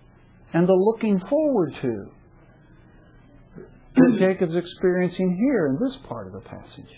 and 0.53 0.69
the 0.69 0.75
looking 0.75 1.21
forward 1.21 1.75
to 1.81 2.07
that 3.95 4.17
Jacob's 4.19 4.57
experiencing 4.57 5.37
here 5.37 5.67
in 5.67 5.79
this 5.85 5.97
part 6.09 6.27
of 6.27 6.33
the 6.33 6.41
passage. 6.41 6.95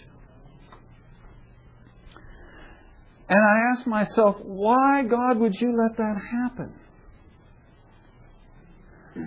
And 3.33 3.41
I 3.41 3.73
ask 3.73 3.87
myself, 3.87 4.37
why, 4.43 5.05
God, 5.09 5.39
would 5.39 5.55
you 5.59 5.75
let 5.75 5.97
that 5.97 6.17
happen? 6.21 6.75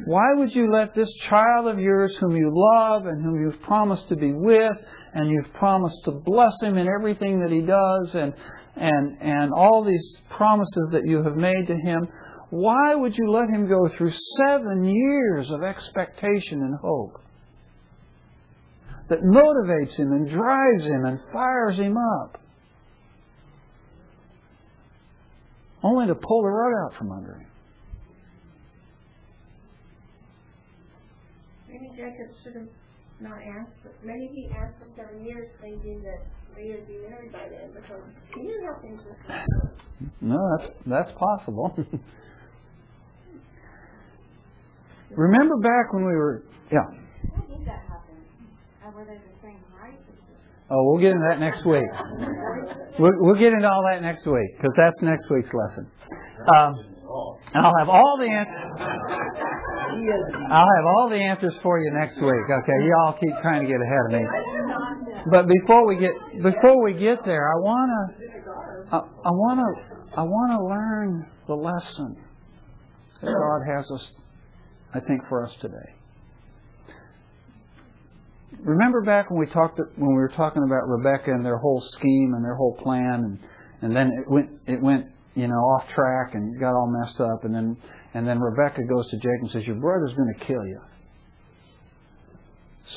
Why 0.05 0.27
would 0.35 0.53
you 0.53 0.71
let 0.71 0.93
this 0.93 1.11
child 1.27 1.67
of 1.67 1.79
yours, 1.79 2.15
whom 2.19 2.35
you 2.35 2.51
love 2.51 3.07
and 3.07 3.23
whom 3.23 3.41
you've 3.41 3.59
promised 3.63 4.07
to 4.09 4.15
be 4.15 4.31
with, 4.31 4.77
and 5.15 5.31
you've 5.31 5.51
promised 5.53 5.97
to 6.03 6.11
bless 6.11 6.53
him 6.61 6.77
in 6.77 6.87
everything 6.87 7.39
that 7.39 7.49
he 7.49 7.61
does, 7.61 8.13
and 8.13 8.31
and 8.75 9.17
and 9.21 9.51
all 9.51 9.83
these 9.83 10.21
promises 10.37 10.89
that 10.91 11.07
you 11.07 11.23
have 11.23 11.35
made 11.35 11.65
to 11.65 11.75
him, 11.75 12.07
why 12.51 12.93
would 12.93 13.17
you 13.17 13.31
let 13.31 13.49
him 13.49 13.67
go 13.67 13.89
through 13.97 14.13
seven 14.37 14.85
years 14.85 15.49
of 15.49 15.63
expectation 15.63 16.61
and 16.61 16.77
hope 16.79 17.21
that 19.09 19.23
motivates 19.23 19.95
him 19.95 20.11
and 20.11 20.29
drives 20.29 20.83
him 20.83 21.05
and 21.05 21.19
fires 21.33 21.77
him 21.77 21.95
up, 22.21 22.39
only 25.85 26.07
to 26.07 26.15
pull 26.15 26.41
the 26.41 26.49
rug 26.49 26.73
out 26.83 26.97
from 26.97 27.11
under 27.11 27.35
him? 27.35 27.47
Maybe 31.69 31.89
Jacob 31.95 32.33
should 32.43 32.55
have 32.55 32.69
not 33.19 33.37
asked, 33.37 33.77
but 33.83 33.93
maybe 34.03 34.27
he 34.33 34.49
asked 34.49 34.79
for 34.79 34.87
seven 34.95 35.23
years 35.23 35.47
thinking 35.61 36.01
that 36.03 36.25
they 36.55 36.71
would 36.71 36.87
be 36.87 36.97
married 37.07 37.31
by 37.31 37.47
then 37.49 37.71
because 37.73 38.01
he 38.33 38.41
knew 38.41 38.65
how 38.65 38.81
things 38.81 38.99
were 39.05 39.15
going 39.27 39.39
to 39.39 39.47
go. 39.61 39.69
No, 40.21 40.39
that's 40.57 40.71
that's 40.87 41.11
possible. 41.17 41.71
Remember 45.15 45.57
back 45.57 45.93
when 45.93 46.05
we 46.05 46.13
were 46.15 46.43
yeah. 46.71 46.79
How 47.35 47.41
did 47.43 47.65
that 47.67 47.83
happen? 47.87 48.15
Were 48.95 49.05
they 49.05 49.15
the 49.17 49.35
same 49.43 49.59
height? 49.77 49.99
Oh, 50.69 50.83
we'll 50.89 51.01
get 51.01 51.11
into 51.11 51.25
that 51.29 51.39
next 51.39 51.65
week. 51.65 51.85
We'll, 52.97 53.11
we'll 53.19 53.39
get 53.39 53.53
into 53.53 53.67
all 53.67 53.83
that 53.91 54.01
next 54.01 54.25
week 54.25 54.49
because 54.57 54.73
that's 54.77 54.95
next 55.01 55.29
week's 55.29 55.51
lesson. 55.53 55.91
Um, 56.57 56.73
and 57.53 57.65
I'll 57.65 57.77
have 57.79 57.89
all 57.89 58.17
the 58.19 58.29
answers. 58.29 58.81
I'll 60.51 60.71
have 60.77 60.85
all 60.97 61.09
the 61.09 61.21
answers 61.21 61.53
for 61.61 61.79
you 61.79 61.91
next 61.93 62.15
week. 62.15 62.45
Okay, 62.49 62.77
you 62.83 62.95
all 63.03 63.13
keep 63.13 63.33
trying 63.41 63.61
to 63.61 63.67
get 63.67 63.79
ahead 63.79 64.03
of 64.07 64.11
me. 64.21 64.25
But 65.31 65.47
before 65.47 65.87
we 65.87 65.97
get 65.97 66.13
before 66.41 66.83
we 66.83 66.93
get 66.93 67.23
there, 67.25 67.49
I 67.51 67.57
wanna 67.59 68.01
I, 68.91 68.97
I 68.97 69.31
wanna 69.31 69.63
I 70.17 70.21
want 70.23 70.51
to 70.51 70.65
learn 70.65 71.27
the 71.47 71.55
lesson 71.55 72.15
that 73.21 73.31
God 73.33 73.75
has 73.75 73.91
us, 73.91 74.11
I 74.93 74.99
think, 75.01 75.21
for 75.27 75.43
us 75.43 75.51
today. 75.59 75.94
Remember 78.65 79.01
back 79.01 79.29
when 79.29 79.39
we 79.39 79.45
talked 79.45 79.79
when 79.95 80.09
we 80.09 80.15
were 80.15 80.33
talking 80.35 80.63
about 80.63 80.87
Rebecca 80.87 81.29
and 81.31 81.45
their 81.45 81.57
whole 81.57 81.81
scheme 81.93 82.33
and 82.33 82.43
their 82.43 82.55
whole 82.55 82.75
plan, 82.81 83.21
and 83.23 83.39
and 83.81 83.95
then 83.95 84.09
it 84.09 84.29
went 84.29 84.49
it 84.65 84.81
went 84.81 85.05
you 85.35 85.47
know 85.47 85.53
off 85.53 85.87
track 85.93 86.33
and 86.33 86.59
got 86.59 86.73
all 86.73 86.91
messed 86.91 87.21
up, 87.21 87.45
and 87.45 87.53
then 87.53 87.77
and 88.15 88.27
then 88.27 88.39
Rebecca 88.39 88.81
goes 88.89 89.07
to 89.11 89.17
Jacob 89.17 89.41
and 89.41 89.51
says, 89.51 89.63
"Your 89.67 89.75
brother's 89.75 90.15
going 90.15 90.33
to 90.33 90.45
kill 90.45 90.65
you, 90.65 90.81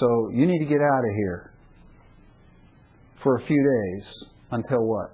so 0.00 0.30
you 0.32 0.46
need 0.46 0.60
to 0.60 0.64
get 0.64 0.80
out 0.80 1.04
of 1.04 1.14
here 1.14 1.52
for 3.22 3.36
a 3.36 3.46
few 3.46 3.62
days 3.62 4.06
until 4.52 4.86
what? 4.86 5.10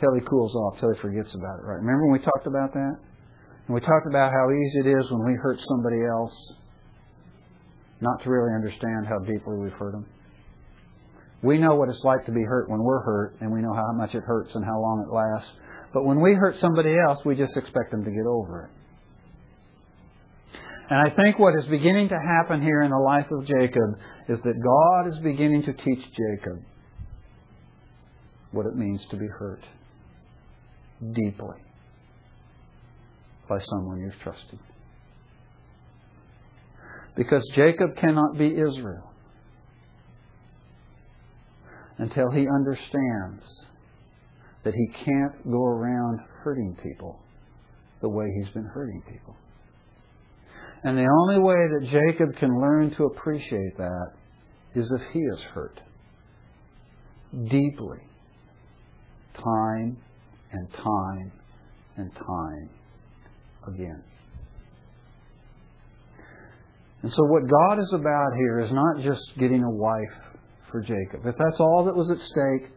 Till 0.00 0.14
he 0.14 0.20
cools 0.20 0.54
off, 0.54 0.80
till 0.80 0.92
he 0.92 1.00
forgets 1.00 1.32
about 1.32 1.60
it. 1.60 1.64
Right? 1.64 1.80
Remember 1.80 2.08
when 2.08 2.12
we 2.12 2.18
talked 2.18 2.46
about 2.46 2.74
that? 2.74 2.96
And 3.66 3.74
we 3.74 3.80
talked 3.80 4.06
about 4.06 4.32
how 4.32 4.50
easy 4.50 4.90
it 4.90 4.98
is 4.98 5.10
when 5.10 5.24
we 5.24 5.34
hurt 5.40 5.58
somebody 5.66 6.04
else 6.04 6.34
not 8.02 8.22
to 8.24 8.30
really 8.30 8.52
understand 8.54 9.06
how 9.08 9.20
deeply 9.20 9.56
we've 9.56 9.72
hurt 9.72 9.92
them. 9.92 10.06
We 11.42 11.58
know 11.58 11.76
what 11.76 11.88
it's 11.88 12.02
like 12.04 12.26
to 12.26 12.32
be 12.32 12.42
hurt 12.42 12.68
when 12.68 12.82
we're 12.82 13.02
hurt, 13.02 13.36
and 13.40 13.52
we 13.52 13.62
know 13.62 13.72
how 13.72 13.92
much 13.94 14.14
it 14.14 14.22
hurts 14.24 14.54
and 14.54 14.64
how 14.64 14.78
long 14.78 15.06
it 15.06 15.14
lasts. 15.14 15.50
But 15.94 16.04
when 16.04 16.20
we 16.20 16.34
hurt 16.34 16.58
somebody 16.60 16.94
else, 17.06 17.18
we 17.24 17.36
just 17.36 17.56
expect 17.56 17.92
them 17.92 18.04
to 18.04 18.10
get 18.10 18.26
over 18.26 18.64
it. 18.64 18.70
And 20.90 20.98
I 20.98 21.14
think 21.14 21.38
what 21.38 21.54
is 21.54 21.64
beginning 21.66 22.08
to 22.08 22.18
happen 22.18 22.60
here 22.60 22.82
in 22.82 22.90
the 22.90 22.98
life 22.98 23.26
of 23.30 23.46
Jacob 23.46 23.98
is 24.28 24.38
that 24.44 24.54
God 24.60 25.08
is 25.12 25.18
beginning 25.22 25.62
to 25.64 25.72
teach 25.72 26.04
Jacob 26.10 26.58
what 28.50 28.66
it 28.66 28.76
means 28.76 29.00
to 29.10 29.16
be 29.16 29.26
hurt 29.26 29.62
deeply 31.00 31.56
by 33.48 33.58
someone 33.70 34.00
you've 34.00 34.20
trusted. 34.22 34.58
Because 37.16 37.42
Jacob 37.54 37.96
cannot 37.96 38.38
be 38.38 38.46
Israel 38.48 39.10
until 41.98 42.30
he 42.30 42.46
understands 42.48 43.44
that 44.64 44.74
he 44.74 44.88
can't 45.04 45.44
go 45.44 45.64
around 45.64 46.20
hurting 46.42 46.76
people 46.82 47.18
the 48.00 48.08
way 48.08 48.26
he's 48.36 48.52
been 48.52 48.64
hurting 48.64 49.02
people. 49.08 49.36
And 50.84 50.98
the 50.98 51.08
only 51.20 51.38
way 51.38 51.54
that 51.54 51.84
Jacob 51.84 52.36
can 52.38 52.60
learn 52.60 52.94
to 52.96 53.04
appreciate 53.04 53.76
that 53.76 54.12
is 54.74 54.90
if 54.90 55.12
he 55.12 55.20
is 55.20 55.40
hurt 55.54 55.80
deeply, 57.32 57.98
time 59.34 59.96
and 60.52 60.72
time 60.72 61.32
and 61.96 62.12
time 62.14 62.70
again. 63.68 64.02
And 67.02 67.10
so, 67.10 67.24
what 67.24 67.42
God 67.48 67.80
is 67.80 67.92
about 67.94 68.32
here 68.36 68.60
is 68.60 68.70
not 68.72 69.02
just 69.02 69.22
getting 69.38 69.64
a 69.64 69.70
wife 69.70 70.38
for 70.70 70.80
Jacob. 70.80 71.26
If 71.26 71.34
that's 71.36 71.58
all 71.58 71.84
that 71.84 71.96
was 71.96 72.10
at 72.10 72.18
stake, 72.18 72.70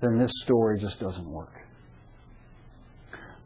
then 0.00 0.18
this 0.18 0.32
story 0.44 0.80
just 0.80 1.00
doesn't 1.00 1.28
work. 1.28 1.52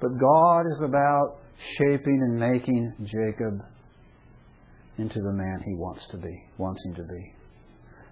But 0.00 0.18
God 0.18 0.60
is 0.66 0.82
about 0.82 1.38
shaping 1.78 2.20
and 2.22 2.38
making 2.38 2.94
Jacob 3.04 3.62
into 4.98 5.20
the 5.20 5.32
man 5.32 5.62
he 5.64 5.74
wants 5.74 6.02
to 6.10 6.18
be, 6.18 6.42
wants 6.58 6.82
him 6.84 6.94
to 6.96 7.02
be. 7.02 7.32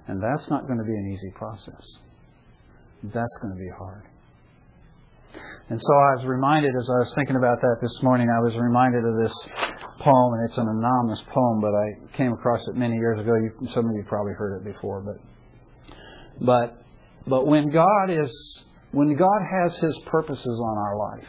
And 0.09 0.23
that's 0.23 0.49
not 0.51 0.67
going 0.67 0.79
to 0.79 0.85
be 0.85 0.93
an 0.93 1.13
easy 1.13 1.33
process. 1.35 1.83
That's 3.03 3.37
going 3.43 3.55
to 3.55 3.61
be 3.61 3.71
hard. 3.79 4.05
And 5.71 5.81
so 5.81 5.93
I 5.95 6.21
was 6.21 6.25
reminded, 6.27 6.73
as 6.77 6.89
I 6.91 6.99
was 7.01 7.13
thinking 7.15 7.37
about 7.37 7.59
that 7.61 7.77
this 7.81 8.03
morning, 8.03 8.29
I 8.29 8.41
was 8.45 8.55
reminded 8.55 9.03
of 9.05 9.17
this 9.17 9.33
poem, 10.01 10.35
and 10.35 10.49
it's 10.49 10.59
an 10.59 10.69
anonymous 10.69 11.21
poem, 11.33 11.61
but 11.63 11.73
I 11.73 12.17
came 12.17 12.33
across 12.33 12.61
it 12.69 12.77
many 12.77 12.97
years 12.97 13.19
ago. 13.19 13.33
You, 13.33 13.69
some 13.73 13.89
of 13.89 13.97
you 13.97 14.05
probably 14.07 14.35
heard 14.35 14.61
it 14.61 14.65
before, 14.65 15.01
but 15.01 15.17
but 16.41 16.85
but 17.27 17.47
when 17.47 17.71
God 17.71 18.11
is 18.11 18.31
when 18.93 19.17
God 19.17 19.41
has 19.63 19.75
His 19.79 19.99
purposes 20.07 20.61
on 20.63 20.79
our 20.79 20.99
life, 20.99 21.29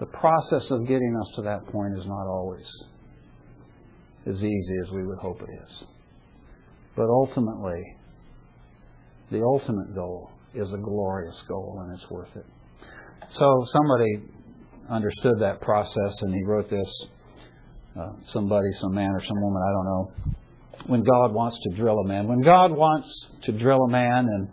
the 0.00 0.06
process 0.06 0.70
of 0.70 0.88
getting 0.88 1.14
us 1.20 1.36
to 1.36 1.42
that 1.42 1.66
point 1.66 1.98
is 1.98 2.06
not 2.06 2.26
always 2.26 2.66
as 4.24 4.36
easy 4.36 4.76
as 4.82 4.90
we 4.92 5.06
would 5.06 5.18
hope 5.18 5.42
it 5.42 5.50
is. 5.62 5.84
But 6.96 7.08
ultimately, 7.10 7.82
the 9.30 9.42
ultimate 9.42 9.94
goal 9.94 10.30
is 10.54 10.72
a 10.72 10.78
glorious 10.78 11.40
goal, 11.48 11.82
and 11.84 11.94
it's 11.94 12.10
worth 12.10 12.34
it. 12.34 12.46
So 13.30 13.66
somebody 13.72 14.22
understood 14.90 15.40
that 15.40 15.60
process, 15.60 16.14
and 16.20 16.34
he 16.34 16.42
wrote 16.44 16.68
this. 16.68 16.88
Uh, 17.98 18.12
somebody, 18.32 18.68
some 18.80 18.94
man 18.94 19.10
or 19.10 19.22
some 19.22 19.40
woman, 19.40 19.62
I 19.62 19.72
don't 19.72 19.84
know. 19.84 20.12
When 20.86 21.02
God 21.02 21.32
wants 21.32 21.58
to 21.62 21.76
drill 21.76 21.98
a 21.98 22.06
man, 22.06 22.26
when 22.26 22.40
God 22.40 22.72
wants 22.72 23.08
to 23.44 23.52
drill 23.52 23.82
a 23.82 23.90
man 23.90 24.26
and 24.26 24.48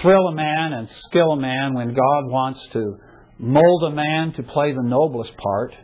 thrill 0.00 0.28
a 0.28 0.34
man 0.34 0.72
and 0.74 0.88
skill 1.08 1.32
a 1.32 1.36
man, 1.36 1.74
when 1.74 1.88
God 1.88 2.30
wants 2.30 2.60
to 2.72 2.96
mold 3.38 3.92
a 3.92 3.94
man 3.94 4.32
to 4.34 4.42
play 4.42 4.72
the 4.72 4.82
noblest 4.82 5.32
part, 5.36 5.74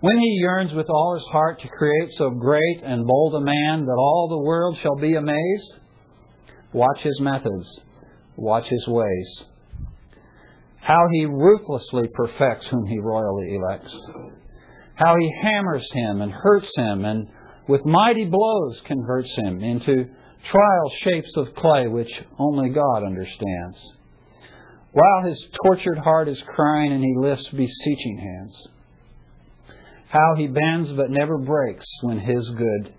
when 0.00 0.18
he 0.18 0.38
yearns 0.40 0.72
with 0.72 0.88
all 0.88 1.14
his 1.14 1.24
heart 1.32 1.60
to 1.60 1.68
create 1.68 2.10
so 2.16 2.30
great 2.30 2.82
and 2.84 3.06
bold 3.06 3.34
a 3.34 3.40
man 3.40 3.84
that 3.84 3.96
all 3.98 4.28
the 4.28 4.46
world 4.46 4.78
shall 4.80 4.96
be 4.96 5.14
amazed, 5.14 5.74
watch 6.72 7.00
his 7.00 7.18
methods, 7.20 7.80
watch 8.36 8.66
his 8.66 8.86
ways. 8.86 9.44
How 10.80 11.06
he 11.12 11.26
ruthlessly 11.26 12.08
perfects 12.14 12.66
whom 12.68 12.86
he 12.86 12.98
royally 12.98 13.56
elects. 13.56 13.94
How 14.94 15.16
he 15.18 15.32
hammers 15.42 15.86
him 15.92 16.22
and 16.22 16.32
hurts 16.32 16.72
him 16.76 17.04
and 17.04 17.28
with 17.68 17.84
mighty 17.84 18.24
blows 18.24 18.80
converts 18.86 19.34
him 19.36 19.62
into 19.62 20.06
trial 20.50 20.92
shapes 21.02 21.30
of 21.36 21.54
clay 21.54 21.86
which 21.88 22.10
only 22.38 22.70
God 22.70 23.04
understands. 23.04 23.78
While 24.92 25.24
his 25.24 25.46
tortured 25.62 25.98
heart 25.98 26.28
is 26.28 26.42
crying 26.54 26.92
and 26.92 27.04
he 27.04 27.14
lifts 27.18 27.48
beseeching 27.50 28.18
hands 28.18 28.68
how 30.08 30.34
he 30.36 30.46
bends 30.46 30.90
but 30.92 31.10
never 31.10 31.38
breaks 31.38 31.86
when 32.02 32.18
his 32.18 32.48
good 32.50 32.94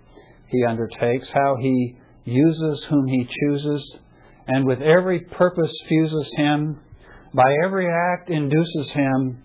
he 0.48 0.64
undertakes, 0.64 1.30
how 1.32 1.56
he 1.60 1.96
uses 2.24 2.84
whom 2.88 3.06
he 3.06 3.28
chooses, 3.40 3.98
and 4.46 4.66
with 4.66 4.80
every 4.80 5.20
purpose 5.20 5.72
fuses 5.88 6.28
him, 6.36 6.80
by 7.34 7.54
every 7.64 7.88
act 7.88 8.30
induces 8.30 8.90
him 8.92 9.42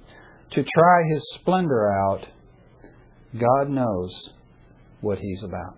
to 0.52 0.64
try 0.64 1.04
his 1.14 1.24
splendor 1.36 1.92
out. 1.92 2.26
God 3.38 3.70
knows 3.70 4.12
what 5.02 5.20
he's 5.20 5.44
about. 5.44 5.78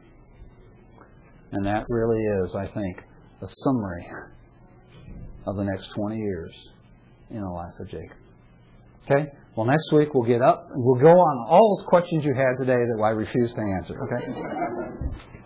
And 1.51 1.65
that 1.65 1.85
really 1.89 2.21
is, 2.21 2.55
I 2.55 2.67
think, 2.67 3.01
a 3.41 3.47
summary 3.63 4.07
of 5.45 5.55
the 5.55 5.63
next 5.63 5.87
20 5.95 6.17
years 6.17 6.53
in 7.29 7.41
the 7.41 7.49
life 7.49 7.73
of 7.79 7.89
Jacob. 7.89 8.17
Okay? 9.05 9.31
Well, 9.55 9.65
next 9.65 9.91
week 9.93 10.13
we'll 10.13 10.27
get 10.27 10.41
up 10.41 10.67
we'll 10.75 11.01
go 11.01 11.11
on 11.11 11.47
all 11.49 11.77
those 11.77 11.87
questions 11.87 12.23
you 12.23 12.33
had 12.35 12.59
today 12.59 12.77
that 12.77 13.01
I 13.01 13.09
refused 13.09 13.55
to 13.55 13.61
answer. 13.61 13.95
Okay? 14.03 15.36